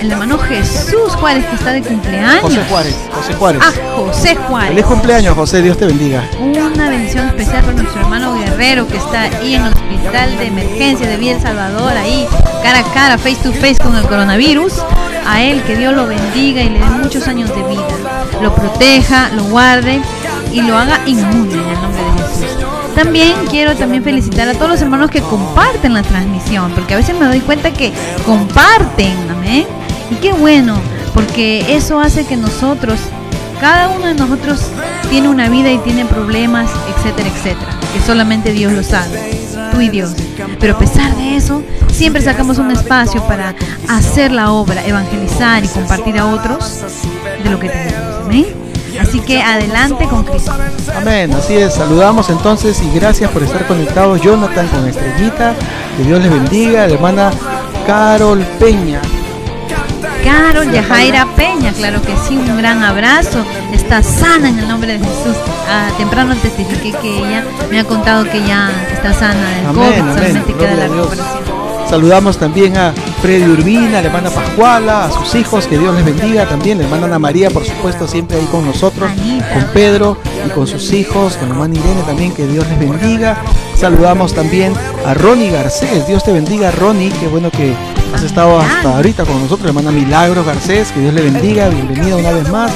el 0.00 0.12
hermano 0.12 0.38
Jesús 0.38 1.14
Juárez 1.16 1.44
que 1.46 1.56
está 1.56 1.72
de 1.72 1.82
cumpleaños. 1.82 2.42
José 2.42 2.64
Juárez, 2.68 2.96
José 3.12 3.34
Juárez. 3.34 3.62
Ah, 3.64 3.72
José 3.96 4.36
Juárez. 4.36 4.68
Feliz 4.70 4.86
cumpleaños, 4.86 5.34
José, 5.34 5.62
Dios 5.62 5.76
te 5.76 5.86
bendiga. 5.86 6.24
Una 6.40 6.88
bendición 6.88 7.26
especial 7.28 7.62
para 7.62 7.74
nuestro 7.74 8.00
hermano 8.00 8.34
Guerrero 8.34 8.86
que 8.86 8.96
está 8.96 9.22
ahí 9.22 9.54
en 9.54 9.64
el 9.64 9.72
hospital 9.72 10.38
de 10.38 10.46
emergencia 10.46 11.08
de 11.08 11.16
Villa 11.16 11.36
El 11.36 11.42
Salvador, 11.42 11.92
ahí 11.96 12.26
cara 12.62 12.80
a 12.80 12.94
cara, 12.94 13.18
face 13.18 13.38
to 13.42 13.52
face 13.52 13.76
con 13.82 13.96
el 13.96 14.06
coronavirus. 14.06 14.74
A 15.26 15.42
él 15.42 15.62
que 15.64 15.76
Dios 15.76 15.94
lo 15.94 16.06
bendiga 16.06 16.62
y 16.62 16.70
le 16.70 16.78
dé 16.78 16.86
muchos 16.86 17.28
años 17.28 17.50
de 17.50 17.62
vida. 17.64 17.86
Lo 18.40 18.54
proteja, 18.54 19.30
lo 19.30 19.44
guarde 19.44 20.00
y 20.52 20.62
lo 20.62 20.78
haga 20.78 21.00
inmune 21.06 21.54
en 21.54 21.68
el 21.68 21.82
nombre 21.82 22.02
de 22.02 22.12
Jesús. 22.22 22.64
También 22.94 23.34
quiero 23.50 23.76
también 23.76 24.02
felicitar 24.02 24.48
a 24.48 24.54
todos 24.54 24.70
los 24.70 24.82
hermanos 24.82 25.10
que 25.10 25.20
comparten 25.20 25.92
la 25.92 26.02
transmisión, 26.02 26.72
porque 26.72 26.94
a 26.94 26.96
veces 26.96 27.14
me 27.18 27.26
doy 27.26 27.40
cuenta 27.40 27.72
que 27.72 27.92
comparten, 28.24 29.14
amén 29.30 29.77
y 30.10 30.14
qué 30.16 30.32
bueno, 30.32 30.74
porque 31.14 31.76
eso 31.76 32.00
hace 32.00 32.24
que 32.24 32.36
nosotros, 32.36 32.98
cada 33.60 33.88
uno 33.88 34.06
de 34.06 34.14
nosotros 34.14 34.60
tiene 35.10 35.28
una 35.28 35.48
vida 35.48 35.70
y 35.70 35.78
tiene 35.78 36.04
problemas, 36.04 36.70
etcétera, 36.96 37.28
etcétera, 37.28 37.70
que 37.92 38.00
solamente 38.00 38.52
Dios 38.52 38.72
lo 38.72 38.82
sabe, 38.82 39.38
tú 39.72 39.80
y 39.80 39.88
Dios. 39.88 40.12
Pero 40.60 40.76
a 40.76 40.78
pesar 40.78 41.14
de 41.16 41.36
eso, 41.36 41.62
siempre 41.92 42.22
sacamos 42.22 42.58
un 42.58 42.70
espacio 42.70 43.22
para 43.26 43.54
hacer 43.88 44.32
la 44.32 44.52
obra, 44.52 44.86
evangelizar 44.86 45.64
y 45.64 45.68
compartir 45.68 46.18
a 46.18 46.26
otros 46.26 46.82
de 47.42 47.50
lo 47.50 47.58
que 47.58 47.68
tenemos. 47.68 48.18
Así 49.00 49.20
que 49.20 49.40
adelante 49.40 50.06
con 50.06 50.24
Cristo. 50.24 50.52
Amén, 50.96 51.32
así 51.32 51.54
es. 51.54 51.74
Saludamos 51.74 52.30
entonces 52.30 52.82
y 52.82 52.98
gracias 52.98 53.30
por 53.30 53.42
estar 53.42 53.66
conectados. 53.66 54.20
Jonathan 54.20 54.66
con 54.68 54.88
Estrellita. 54.88 55.54
Que 55.96 56.02
Dios 56.04 56.20
les 56.20 56.30
bendiga. 56.30 56.84
Hermana 56.86 57.30
Carol 57.86 58.44
Peña. 58.58 59.00
Carol 60.28 60.70
Yajaira 60.70 61.26
Peña, 61.36 61.72
claro 61.72 62.02
que 62.02 62.14
sí, 62.28 62.36
un 62.36 62.58
gran 62.58 62.82
abrazo. 62.82 63.42
Está 63.72 64.02
sana 64.02 64.50
en 64.50 64.58
el 64.58 64.68
nombre 64.68 64.92
de 64.92 64.98
Jesús. 64.98 65.34
Ah, 65.66 65.88
temprano 65.96 66.36
testifiqué 66.36 66.92
que 67.00 67.18
ella 67.18 67.42
me 67.70 67.80
ha 67.80 67.84
contado 67.84 68.24
que 68.24 68.46
ya 68.46 68.70
está 68.92 69.14
sana 69.14 69.48
del 69.56 69.66
COVID, 69.74 70.12
solamente 70.12 70.52
queda 70.52 70.74
la 70.74 70.88
recuperación. 70.88 71.38
Saludamos 71.88 72.36
también 72.36 72.76
a 72.76 72.92
Freddy 73.22 73.50
Urbina, 73.50 74.00
a 74.00 74.02
la 74.02 74.08
hermana 74.08 74.28
Pascuala, 74.28 75.06
a 75.06 75.10
sus 75.10 75.34
hijos, 75.34 75.66
que 75.66 75.78
Dios 75.78 75.94
les 75.94 76.04
bendiga 76.04 76.44
también. 76.46 76.76
La 76.76 76.84
hermana 76.84 77.06
Ana 77.06 77.18
María, 77.18 77.48
por 77.48 77.64
supuesto, 77.64 78.06
siempre 78.06 78.36
ahí 78.36 78.46
con 78.50 78.66
nosotros, 78.66 79.10
con 79.54 79.64
Pedro 79.72 80.18
y 80.46 80.50
con 80.50 80.66
sus 80.66 80.92
hijos, 80.92 81.38
con 81.38 81.48
la 81.48 81.54
hermana 81.54 81.74
Irene 81.74 82.02
también, 82.02 82.34
que 82.34 82.46
Dios 82.46 82.66
les 82.68 82.78
bendiga. 82.78 83.38
Saludamos 83.78 84.34
también 84.34 84.72
a 85.06 85.14
Ronnie 85.14 85.50
Garcés. 85.50 86.04
Dios 86.08 86.24
te 86.24 86.32
bendiga, 86.32 86.72
Ronnie. 86.72 87.12
Qué 87.20 87.28
bueno 87.28 87.48
que 87.48 87.76
has 88.12 88.24
estado 88.24 88.58
hasta 88.58 88.96
ahorita 88.96 89.24
con 89.24 89.40
nosotros. 89.40 89.68
Hermana 89.68 89.92
Milagros 89.92 90.44
Garcés, 90.44 90.90
que 90.90 90.98
Dios 90.98 91.14
le 91.14 91.22
bendiga. 91.22 91.68
Bienvenida 91.68 92.16
una 92.16 92.32
vez 92.32 92.50
más. 92.50 92.72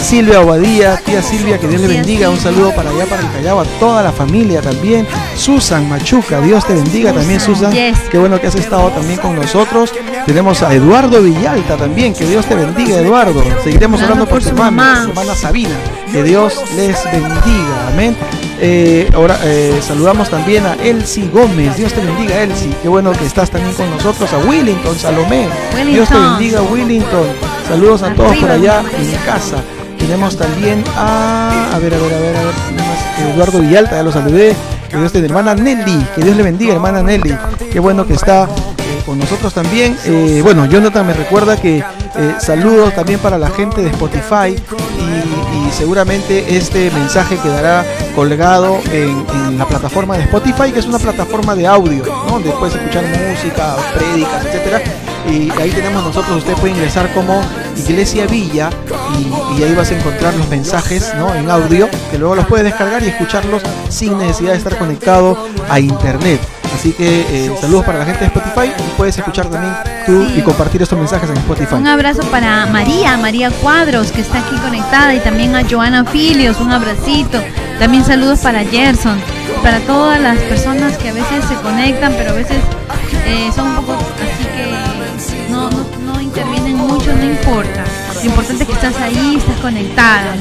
Silvia 0.00 0.40
Obadía, 0.40 0.98
tía 1.04 1.20
Silvia, 1.20 1.58
que 1.58 1.66
Dios 1.66 1.80
le 1.80 1.88
bendiga. 1.88 2.30
Un 2.30 2.38
saludo 2.38 2.72
para 2.76 2.90
allá, 2.90 3.06
para 3.06 3.22
el 3.22 3.32
Callao, 3.32 3.58
a 3.58 3.64
toda 3.80 4.04
la 4.04 4.12
familia 4.12 4.62
también. 4.62 5.04
Susan 5.34 5.88
Machuca, 5.88 6.40
Dios 6.40 6.64
te 6.64 6.74
bendiga 6.74 7.12
también, 7.12 7.40
Susan. 7.40 7.72
Qué 7.72 8.16
bueno 8.16 8.40
que 8.40 8.46
has 8.46 8.54
estado 8.54 8.90
también 8.90 9.18
con 9.18 9.34
nosotros. 9.34 9.92
Tenemos 10.26 10.62
a 10.62 10.72
Eduardo 10.72 11.22
Villalta 11.22 11.76
también, 11.76 12.14
que 12.14 12.24
Dios 12.24 12.46
te 12.46 12.54
bendiga, 12.54 12.98
Eduardo. 13.00 13.42
Seguiremos 13.64 14.00
hablando 14.00 14.28
por 14.28 14.40
su 14.44 14.50
hermana, 14.50 15.02
su 15.02 15.08
hermana 15.08 15.34
Sabina. 15.34 15.74
Que 16.12 16.22
Dios 16.22 16.62
les 16.76 17.02
bendiga. 17.10 17.88
Amén. 17.92 18.16
Eh, 18.58 19.10
ahora 19.14 19.38
eh, 19.44 19.80
saludamos 19.82 20.30
también 20.30 20.64
a 20.64 20.74
Elsie 20.74 21.28
Gómez. 21.28 21.76
Dios 21.76 21.92
te 21.92 22.00
bendiga, 22.00 22.40
Elsie. 22.42 22.74
Qué 22.82 22.88
bueno 22.88 23.12
que 23.12 23.26
estás 23.26 23.50
también 23.50 23.74
con 23.74 23.90
nosotros. 23.90 24.32
A 24.32 24.38
Willington 24.38 24.96
Salomé. 24.96 25.48
Dios 25.84 26.08
te 26.08 26.14
bendiga, 26.14 26.62
Willington. 26.62 27.26
Saludos 27.68 28.02
a 28.02 28.14
todos 28.14 28.36
por 28.36 28.50
allá 28.50 28.82
en 28.98 29.10
casa. 29.26 29.56
Tenemos 29.98 30.36
también 30.36 30.82
a. 30.96 31.70
A 31.74 31.78
ver, 31.78 31.94
a 31.94 31.98
ver, 31.98 32.14
a 32.14 32.18
ver, 32.18 32.36
a 32.36 32.42
ver. 32.42 32.54
Eduardo 33.34 33.60
Villalta, 33.60 33.96
ya 33.96 34.02
lo 34.02 34.12
saludé. 34.12 34.56
Que 34.88 34.96
Dios 34.96 35.12
te 35.12 35.18
hermana 35.18 35.54
Nelly. 35.54 36.06
Que 36.14 36.22
Dios 36.22 36.36
le 36.36 36.42
bendiga, 36.42 36.74
hermana 36.74 37.02
Nelly. 37.02 37.36
Qué 37.70 37.80
bueno 37.80 38.06
que 38.06 38.14
está 38.14 38.44
eh, 38.44 39.02
con 39.04 39.18
nosotros 39.18 39.52
también. 39.52 39.98
bueno, 40.42 40.64
Jonathan 40.66 41.06
me 41.06 41.12
recuerda 41.12 41.60
que 41.60 41.84
saludos 42.38 42.94
también 42.94 43.20
para 43.20 43.36
la 43.36 43.50
gente 43.50 43.82
de 43.82 43.90
Spotify 43.90 44.56
y, 44.56 45.68
y, 45.68 45.72
seguramente 45.72 46.56
este 46.56 46.90
mensaje 46.90 47.36
quedará 47.36 47.84
colgado 48.16 48.80
en, 48.90 49.58
la 49.58 49.66
plataforma 49.66 50.16
de 50.16 50.24
Spotify, 50.24 50.72
que 50.72 50.80
es 50.80 50.86
una 50.86 50.98
plataforma 50.98 51.54
de 51.54 51.66
audio, 51.66 52.02
donde 52.28 52.50
puedes 52.52 52.74
escuchar 52.74 53.04
música, 53.04 53.76
prédicas, 53.94 54.44
etcétera. 54.46 54.82
Y 55.30 55.50
ahí 55.60 55.70
tenemos 55.70 56.02
nosotros, 56.02 56.38
usted 56.38 56.54
puede 56.54 56.72
ingresar 56.72 57.12
como 57.12 57.42
Iglesia 57.76 58.26
Villa 58.26 58.70
y, 59.18 59.62
ahí 59.62 59.74
vas 59.74 59.90
a 59.90 59.98
encontrar 59.98 60.34
los 60.34 60.48
mensajes 60.48 61.12
¿no? 61.16 61.34
en 61.34 61.50
audio, 61.50 61.88
que 62.10 62.18
luego 62.18 62.36
los 62.36 62.46
puedes 62.46 62.64
descargar 62.64 63.02
y 63.02 63.08
escucharlos 63.08 63.62
sin 63.90 64.16
necesidad 64.18 64.52
de 64.52 64.58
estar 64.58 64.78
conectado 64.78 65.36
a 65.68 65.78
internet. 65.78 66.40
Así 66.76 66.92
que 66.92 67.22
eh, 67.22 67.50
saludos 67.58 67.86
para 67.86 67.98
la 67.98 68.04
gente 68.04 68.20
de 68.20 68.26
Spotify 68.26 68.70
y 68.78 68.96
puedes 68.98 69.16
escuchar 69.16 69.46
también 69.46 69.72
tú 70.04 70.26
y 70.36 70.42
compartir 70.42 70.82
estos 70.82 70.98
mensajes 70.98 71.30
en 71.30 71.38
Spotify. 71.38 71.74
Un 71.74 71.86
abrazo 71.86 72.20
para 72.30 72.66
María, 72.66 73.16
María 73.16 73.50
Cuadros, 73.50 74.12
que 74.12 74.20
está 74.20 74.40
aquí 74.40 74.54
conectada, 74.56 75.14
y 75.14 75.20
también 75.20 75.54
a 75.54 75.66
Joana 75.66 76.04
Filios, 76.04 76.60
un 76.60 76.70
abracito. 76.70 77.42
También 77.78 78.04
saludos 78.04 78.40
para 78.40 78.62
Gerson, 78.62 79.18
para 79.62 79.80
todas 79.80 80.20
las 80.20 80.36
personas 80.40 80.98
que 80.98 81.08
a 81.08 81.12
veces 81.14 81.46
se 81.46 81.54
conectan, 81.62 82.12
pero 82.18 82.32
a 82.32 82.34
veces 82.34 82.58
eh, 83.24 83.50
son 83.54 83.68
un 83.68 83.76
poco 83.76 83.94
así 83.94 84.44
que 84.44 85.50
no, 85.50 85.70
no, 86.04 86.20
intervienen 86.20 86.76
mucho, 86.76 87.10
no 87.16 87.24
importa. 87.24 87.84
Lo 88.16 88.24
importante 88.26 88.64
es 88.64 88.68
que 88.68 88.74
estás 88.74 88.96
ahí, 89.00 89.36
estás 89.38 89.56
conectada. 89.60 90.34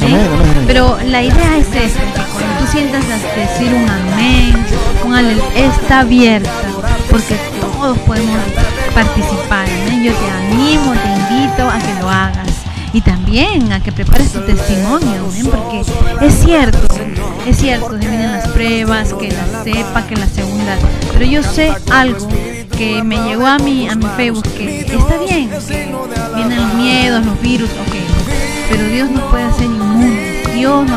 Pero 0.68 0.98
la 1.06 1.24
idea 1.24 1.58
es 1.58 1.68
cuando 1.68 2.35
sientas 2.68 3.04
decir 3.08 3.74
un 3.74 3.90
amén, 3.90 4.66
un 5.06 5.14
alel, 5.14 5.42
está 5.56 6.00
abierta, 6.02 6.50
porque 7.10 7.38
todos 7.62 7.98
podemos 8.00 8.40
participar. 8.94 9.68
Yo 10.04 10.14
te 10.14 10.30
animo, 10.30 10.94
te 10.94 11.36
invito 11.36 11.70
a 11.70 11.80
que 11.80 12.02
lo 12.02 12.10
hagas 12.10 12.50
y 12.94 13.02
también 13.02 13.72
a 13.74 13.84
que 13.84 13.92
prepares 13.92 14.32
tu 14.32 14.40
testimonio, 14.42 15.22
porque 15.52 15.82
es 16.26 16.34
cierto, 16.34 16.80
es 17.46 17.58
cierto, 17.58 18.00
que 18.00 18.08
vienen 18.08 18.32
las 18.32 18.48
pruebas, 18.50 19.14
que 19.14 19.32
la 19.32 19.64
sepa, 19.64 20.08
que 20.08 20.16
la 20.16 20.28
segunda, 20.28 20.78
pero 21.12 21.26
yo 21.26 21.44
sé 21.44 21.74
algo 21.92 22.28
que 22.78 23.04
me 23.04 23.18
llegó 23.18 23.48
a 23.48 23.58
mi, 23.58 23.90
a 23.90 23.96
mi 23.96 24.06
Facebook, 24.16 24.44
que 24.58 24.80
está 24.82 25.18
bien, 25.18 25.50
vienen 26.36 26.62
los 26.62 26.74
miedos, 26.76 27.26
los 27.26 27.42
virus, 27.42 27.70
ok, 27.70 27.96
pero 28.70 28.88
Dios 28.88 29.12
no 29.12 29.30
puede 29.30 29.44
hacer 29.44 29.66
inmunes, 29.66 30.56
Dios 30.56 30.88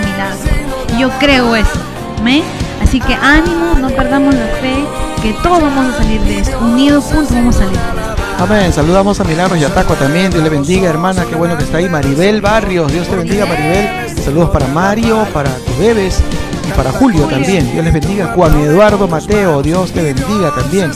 milagro. 0.00 0.50
Yo 0.98 1.10
creo 1.18 1.56
eso, 1.56 1.80
¿me? 2.22 2.42
Así 2.82 3.00
que 3.00 3.14
ánimo, 3.14 3.74
no 3.78 3.88
perdamos 3.90 4.34
la 4.34 4.46
fe, 4.60 4.84
que 5.22 5.32
todos 5.42 5.62
vamos 5.62 5.94
a 5.94 5.98
salir 5.98 6.20
de 6.22 6.40
esto, 6.40 6.58
unidos 6.58 7.04
juntos 7.04 7.32
vamos 7.32 7.56
a 7.56 7.58
salir. 7.60 7.78
Amén. 8.42 8.72
Saludamos 8.72 9.20
a 9.20 9.24
Milagros 9.24 9.56
y 9.60 9.64
Ataco 9.64 9.94
también. 9.94 10.32
Dios 10.32 10.42
le 10.42 10.50
bendiga, 10.50 10.90
hermana. 10.90 11.24
Qué 11.26 11.36
bueno 11.36 11.56
que 11.56 11.62
está 11.62 11.78
ahí. 11.78 11.88
Maribel 11.88 12.40
Barrios. 12.40 12.90
Dios 12.90 13.06
te 13.06 13.14
bendiga, 13.14 13.46
Maribel. 13.46 14.08
Saludos 14.20 14.50
para 14.50 14.66
Mario, 14.66 15.24
para 15.32 15.48
tus 15.58 15.78
bebés 15.78 16.20
y 16.68 16.72
para 16.72 16.90
Julio 16.90 17.26
también. 17.26 17.70
Dios 17.70 17.84
les 17.84 17.92
bendiga. 17.92 18.32
Juan 18.34 18.58
Eduardo 18.60 19.06
Mateo. 19.06 19.62
Dios 19.62 19.92
te 19.92 20.02
bendiga 20.02 20.52
también. 20.56 20.90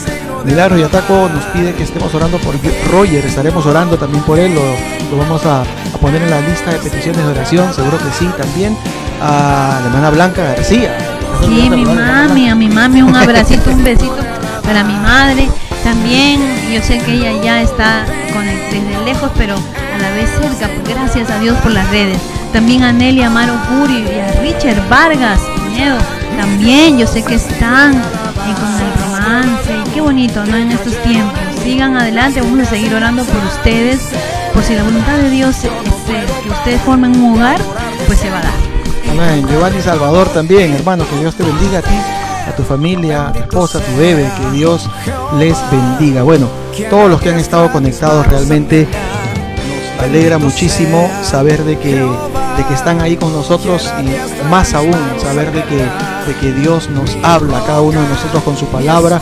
Milagros 0.44 0.80
y 0.80 0.82
Ataco 0.82 1.28
nos 1.32 1.44
pide 1.46 1.72
que 1.74 1.84
estemos 1.84 2.12
orando 2.14 2.38
por 2.38 2.54
Roger. 2.90 3.24
Estaremos 3.24 3.64
orando 3.64 3.96
también 3.96 4.24
por 4.24 4.40
él. 4.40 4.52
Lo, 4.52 5.16
vamos 5.16 5.46
a, 5.46 5.62
poner 5.98 6.22
en 6.22 6.30
la 6.30 6.40
lista 6.40 6.70
de 6.70 6.78
peticiones 6.78 7.24
de 7.24 7.30
oración. 7.30 7.72
Seguro 7.72 7.98
que 7.98 8.10
sí 8.18 8.28
también. 8.38 8.76
A 9.20 9.78
la 9.80 9.86
hermana 9.86 10.10
Blanca 10.10 10.42
García. 10.42 10.96
Sí, 11.40 11.70
mi 11.70 11.84
mami, 11.84 12.48
a 12.48 12.54
mi 12.54 12.68
mami 12.68 13.02
un 13.02 13.14
abracito, 13.14 13.70
un 13.70 13.84
besito 13.84 14.16
para 14.62 14.82
mi 14.82 14.94
madre 14.94 15.48
también 15.86 16.40
yo 16.72 16.82
sé 16.82 16.98
que 16.98 17.12
ella 17.12 17.40
ya 17.40 17.62
está 17.62 18.04
con 18.32 18.44
desde 18.44 19.04
lejos, 19.04 19.30
pero 19.36 19.54
a 19.54 19.98
la 19.98 20.10
vez 20.10 20.28
cerca, 20.30 20.68
pues, 20.74 20.96
gracias 20.96 21.30
a 21.30 21.38
Dios 21.38 21.56
por 21.58 21.70
las 21.70 21.88
redes. 21.90 22.18
También 22.52 22.82
a 22.82 22.92
Nelly 22.92 23.22
Amaro 23.22 23.54
Curi 23.68 23.98
y 24.00 24.18
a 24.18 24.32
Richard 24.40 24.88
Vargas 24.88 25.38
Pinedo. 25.54 25.96
También 26.36 26.98
yo 26.98 27.06
sé 27.06 27.22
que 27.22 27.36
están 27.36 27.92
con 27.92 28.80
el 28.80 29.12
romance. 29.12 29.74
Qué 29.94 30.00
bonito, 30.00 30.44
¿no? 30.44 30.56
En 30.56 30.72
estos 30.72 31.00
tiempos. 31.04 31.38
Sigan 31.62 31.96
adelante, 31.96 32.40
vamos 32.40 32.66
a 32.66 32.70
seguir 32.70 32.92
orando 32.92 33.22
por 33.22 33.44
ustedes. 33.44 34.00
Por 34.56 34.64
si 34.64 34.74
la 34.74 34.84
voluntad 34.84 35.18
de 35.18 35.28
Dios 35.28 35.54
es 35.64 35.70
que 36.42 36.48
ustedes 36.48 36.80
formen 36.80 37.14
un 37.14 37.34
hogar, 37.34 37.60
pues 38.06 38.18
se 38.18 38.30
va 38.30 38.38
a 38.38 38.42
dar. 38.42 38.54
Amén. 39.10 39.46
Giovanni 39.46 39.82
Salvador 39.82 40.30
también, 40.30 40.72
hermano, 40.72 41.06
que 41.06 41.20
Dios 41.20 41.34
te 41.34 41.42
bendiga 41.42 41.80
a 41.80 41.82
ti 41.82 41.94
a 42.48 42.56
tu 42.56 42.62
familia, 42.62 43.28
a 43.28 43.32
tu 43.34 43.40
esposa, 43.40 43.78
a 43.78 43.80
tu 43.82 43.94
bebé, 43.98 44.26
que 44.40 44.56
Dios 44.56 44.88
les 45.38 45.58
bendiga. 45.70 46.22
Bueno, 46.22 46.48
todos 46.88 47.10
los 47.10 47.20
que 47.20 47.28
han 47.28 47.38
estado 47.38 47.70
conectados 47.70 48.26
realmente 48.28 48.88
nos 49.98 50.04
alegra 50.04 50.38
muchísimo 50.38 51.10
saber 51.22 51.62
de 51.62 51.78
que, 51.78 51.96
de 51.96 52.64
que 52.66 52.72
están 52.72 53.02
ahí 53.02 53.18
con 53.18 53.34
nosotros 53.34 53.92
y 54.00 54.48
más 54.48 54.72
aún 54.72 54.96
saber 55.20 55.52
de 55.52 55.64
que, 55.64 55.76
de 55.76 56.34
que 56.40 56.52
Dios 56.54 56.88
nos 56.88 57.14
habla 57.22 57.58
a 57.58 57.66
cada 57.66 57.82
uno 57.82 58.00
de 58.00 58.08
nosotros 58.08 58.42
con 58.42 58.56
su 58.56 58.64
palabra 58.68 59.20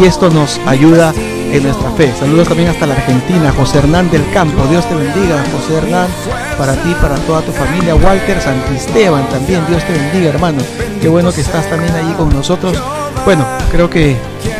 y 0.00 0.06
esto 0.06 0.30
nos 0.30 0.58
ayuda 0.66 1.12
en 1.52 1.62
nuestra 1.62 1.90
fe. 1.92 2.12
Saludos 2.18 2.48
también 2.48 2.68
hasta 2.68 2.86
la 2.86 2.94
Argentina, 2.94 3.52
José 3.56 3.78
Hernán 3.78 4.10
del 4.10 4.28
Campo. 4.32 4.62
Dios 4.68 4.88
te 4.88 4.94
bendiga, 4.94 5.42
José 5.52 5.78
Hernán, 5.78 6.08
para 6.56 6.74
ti, 6.74 6.94
para 7.00 7.16
toda 7.16 7.42
tu 7.42 7.52
familia. 7.52 7.94
Walter 7.94 8.40
Santisteban 8.40 9.28
también, 9.28 9.64
Dios 9.68 9.82
te 9.84 9.92
bendiga, 9.92 10.30
hermano. 10.30 10.58
Qué 11.00 11.08
bueno 11.08 11.32
que 11.32 11.40
estás 11.40 11.68
también 11.68 11.94
allí 11.94 12.12
con 12.14 12.30
nosotros. 12.30 12.76
Bueno, 13.24 13.44
creo 13.70 13.90
que 13.90 14.16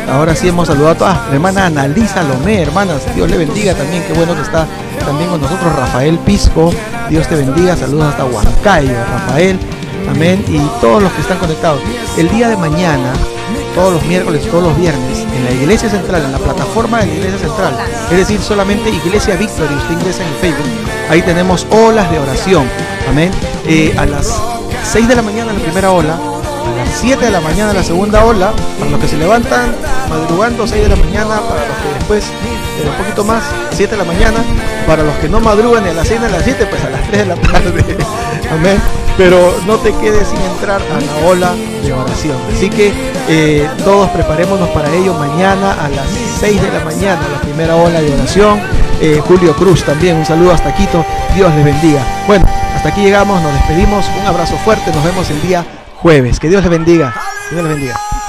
ahora 0.09 0.35
sí 0.35 0.47
hemos 0.47 0.67
saludado 0.67 0.91
a 0.91 0.97
toda 0.97 1.25
la 1.29 1.33
hermana 1.35 1.65
Analisa 1.67 2.23
Lomé, 2.23 2.61
hermanas. 2.61 3.01
Dios 3.15 3.29
le 3.29 3.37
bendiga 3.37 3.73
también. 3.73 4.03
Qué 4.03 4.13
bueno 4.13 4.35
que 4.35 4.41
está 4.41 4.67
también 4.99 5.29
con 5.29 5.41
nosotros 5.41 5.75
Rafael 5.75 6.19
Pisco. 6.19 6.73
Dios 7.09 7.27
te 7.27 7.35
bendiga. 7.35 7.75
Saludos 7.75 8.07
hasta 8.07 8.25
Huancayo, 8.25 8.93
Rafael. 9.11 9.59
Amén. 10.09 10.43
Y 10.47 10.59
todos 10.81 11.01
los 11.01 11.11
que 11.13 11.21
están 11.21 11.37
conectados. 11.37 11.81
El 12.17 12.29
día 12.29 12.49
de 12.49 12.57
mañana 12.57 13.13
todos 13.75 13.93
los 13.93 14.05
miércoles, 14.05 14.43
todos 14.49 14.63
los 14.63 14.77
viernes, 14.77 15.19
en 15.19 15.45
la 15.45 15.51
Iglesia 15.51 15.89
Central, 15.89 16.23
en 16.25 16.31
la 16.31 16.39
plataforma 16.39 16.99
de 16.99 17.07
la 17.07 17.13
Iglesia 17.13 17.39
Central, 17.39 17.77
es 18.09 18.17
decir, 18.17 18.41
solamente 18.41 18.89
Iglesia 18.89 19.35
Victory, 19.35 19.73
usted 19.75 19.93
ingresa 19.93 20.23
en 20.25 20.33
Facebook, 20.35 20.67
ahí 21.09 21.21
tenemos 21.21 21.65
olas 21.69 22.09
de 22.11 22.19
oración, 22.19 22.67
amén, 23.09 23.31
eh, 23.65 23.93
a 23.97 24.05
las 24.05 24.41
6 24.91 25.07
de 25.07 25.15
la 25.15 25.21
mañana 25.21 25.53
la 25.53 25.59
primera 25.59 25.91
ola, 25.91 26.15
a 26.15 26.85
las 26.85 26.89
7 26.99 27.25
de 27.25 27.31
la 27.31 27.41
mañana 27.41 27.73
la 27.73 27.83
segunda 27.83 28.23
ola, 28.25 28.53
para 28.79 28.91
los 28.91 28.99
que 28.99 29.07
se 29.07 29.17
levantan 29.17 29.75
madrugando 30.09 30.67
6 30.67 30.83
de 30.83 30.89
la 30.89 30.95
mañana, 30.95 31.41
para 31.41 31.67
los 31.67 31.77
que 31.77 31.93
después 31.97 32.25
eh, 32.25 32.89
un 32.89 33.03
poquito 33.03 33.23
más, 33.23 33.43
7 33.71 33.91
de 33.91 33.97
la 33.97 34.05
mañana, 34.05 34.43
para 34.85 35.03
los 35.03 35.15
que 35.15 35.29
no 35.29 35.39
madrugan 35.39 35.83
ni 35.83 35.89
a 35.89 35.93
las 35.93 36.07
6 36.07 36.19
ni 36.19 36.25
a 36.27 36.29
las 36.29 36.43
7, 36.43 36.65
pues 36.69 36.83
a 36.83 36.89
las 36.89 37.07
3 37.07 37.19
de 37.19 37.25
la 37.25 37.35
tarde, 37.35 37.97
amén 38.51 39.00
pero 39.23 39.55
no 39.67 39.77
te 39.77 39.93
quedes 39.97 40.29
sin 40.29 40.41
entrar 40.41 40.81
a 40.81 40.99
la 40.99 41.27
ola 41.27 41.53
de 41.83 41.93
oración. 41.93 42.37
Así 42.51 42.71
que 42.71 42.91
eh, 43.29 43.69
todos 43.83 44.09
preparémonos 44.09 44.67
para 44.69 44.91
ello 44.95 45.13
mañana 45.13 45.73
a 45.73 45.89
las 45.89 46.07
6 46.39 46.59
de 46.59 46.71
la 46.71 46.83
mañana, 46.83 47.21
la 47.31 47.39
primera 47.39 47.75
ola 47.75 48.01
de 48.01 48.11
oración. 48.15 48.59
Eh, 48.99 49.21
Julio 49.23 49.55
Cruz 49.55 49.83
también, 49.83 50.17
un 50.17 50.25
saludo 50.25 50.53
hasta 50.53 50.73
Quito, 50.73 51.05
Dios 51.35 51.53
les 51.53 51.63
bendiga. 51.63 52.03
Bueno, 52.25 52.47
hasta 52.75 52.89
aquí 52.89 53.01
llegamos, 53.01 53.39
nos 53.43 53.53
despedimos, 53.53 54.07
un 54.19 54.25
abrazo 54.25 54.57
fuerte, 54.65 54.91
nos 54.91 55.03
vemos 55.03 55.29
el 55.29 55.39
día 55.43 55.63
jueves. 55.97 56.39
Que 56.39 56.49
Dios 56.49 56.63
les 56.63 56.71
bendiga, 56.71 57.13
que 57.47 57.55
Dios 57.55 57.67
les 57.67 57.75
bendiga. 57.75 58.20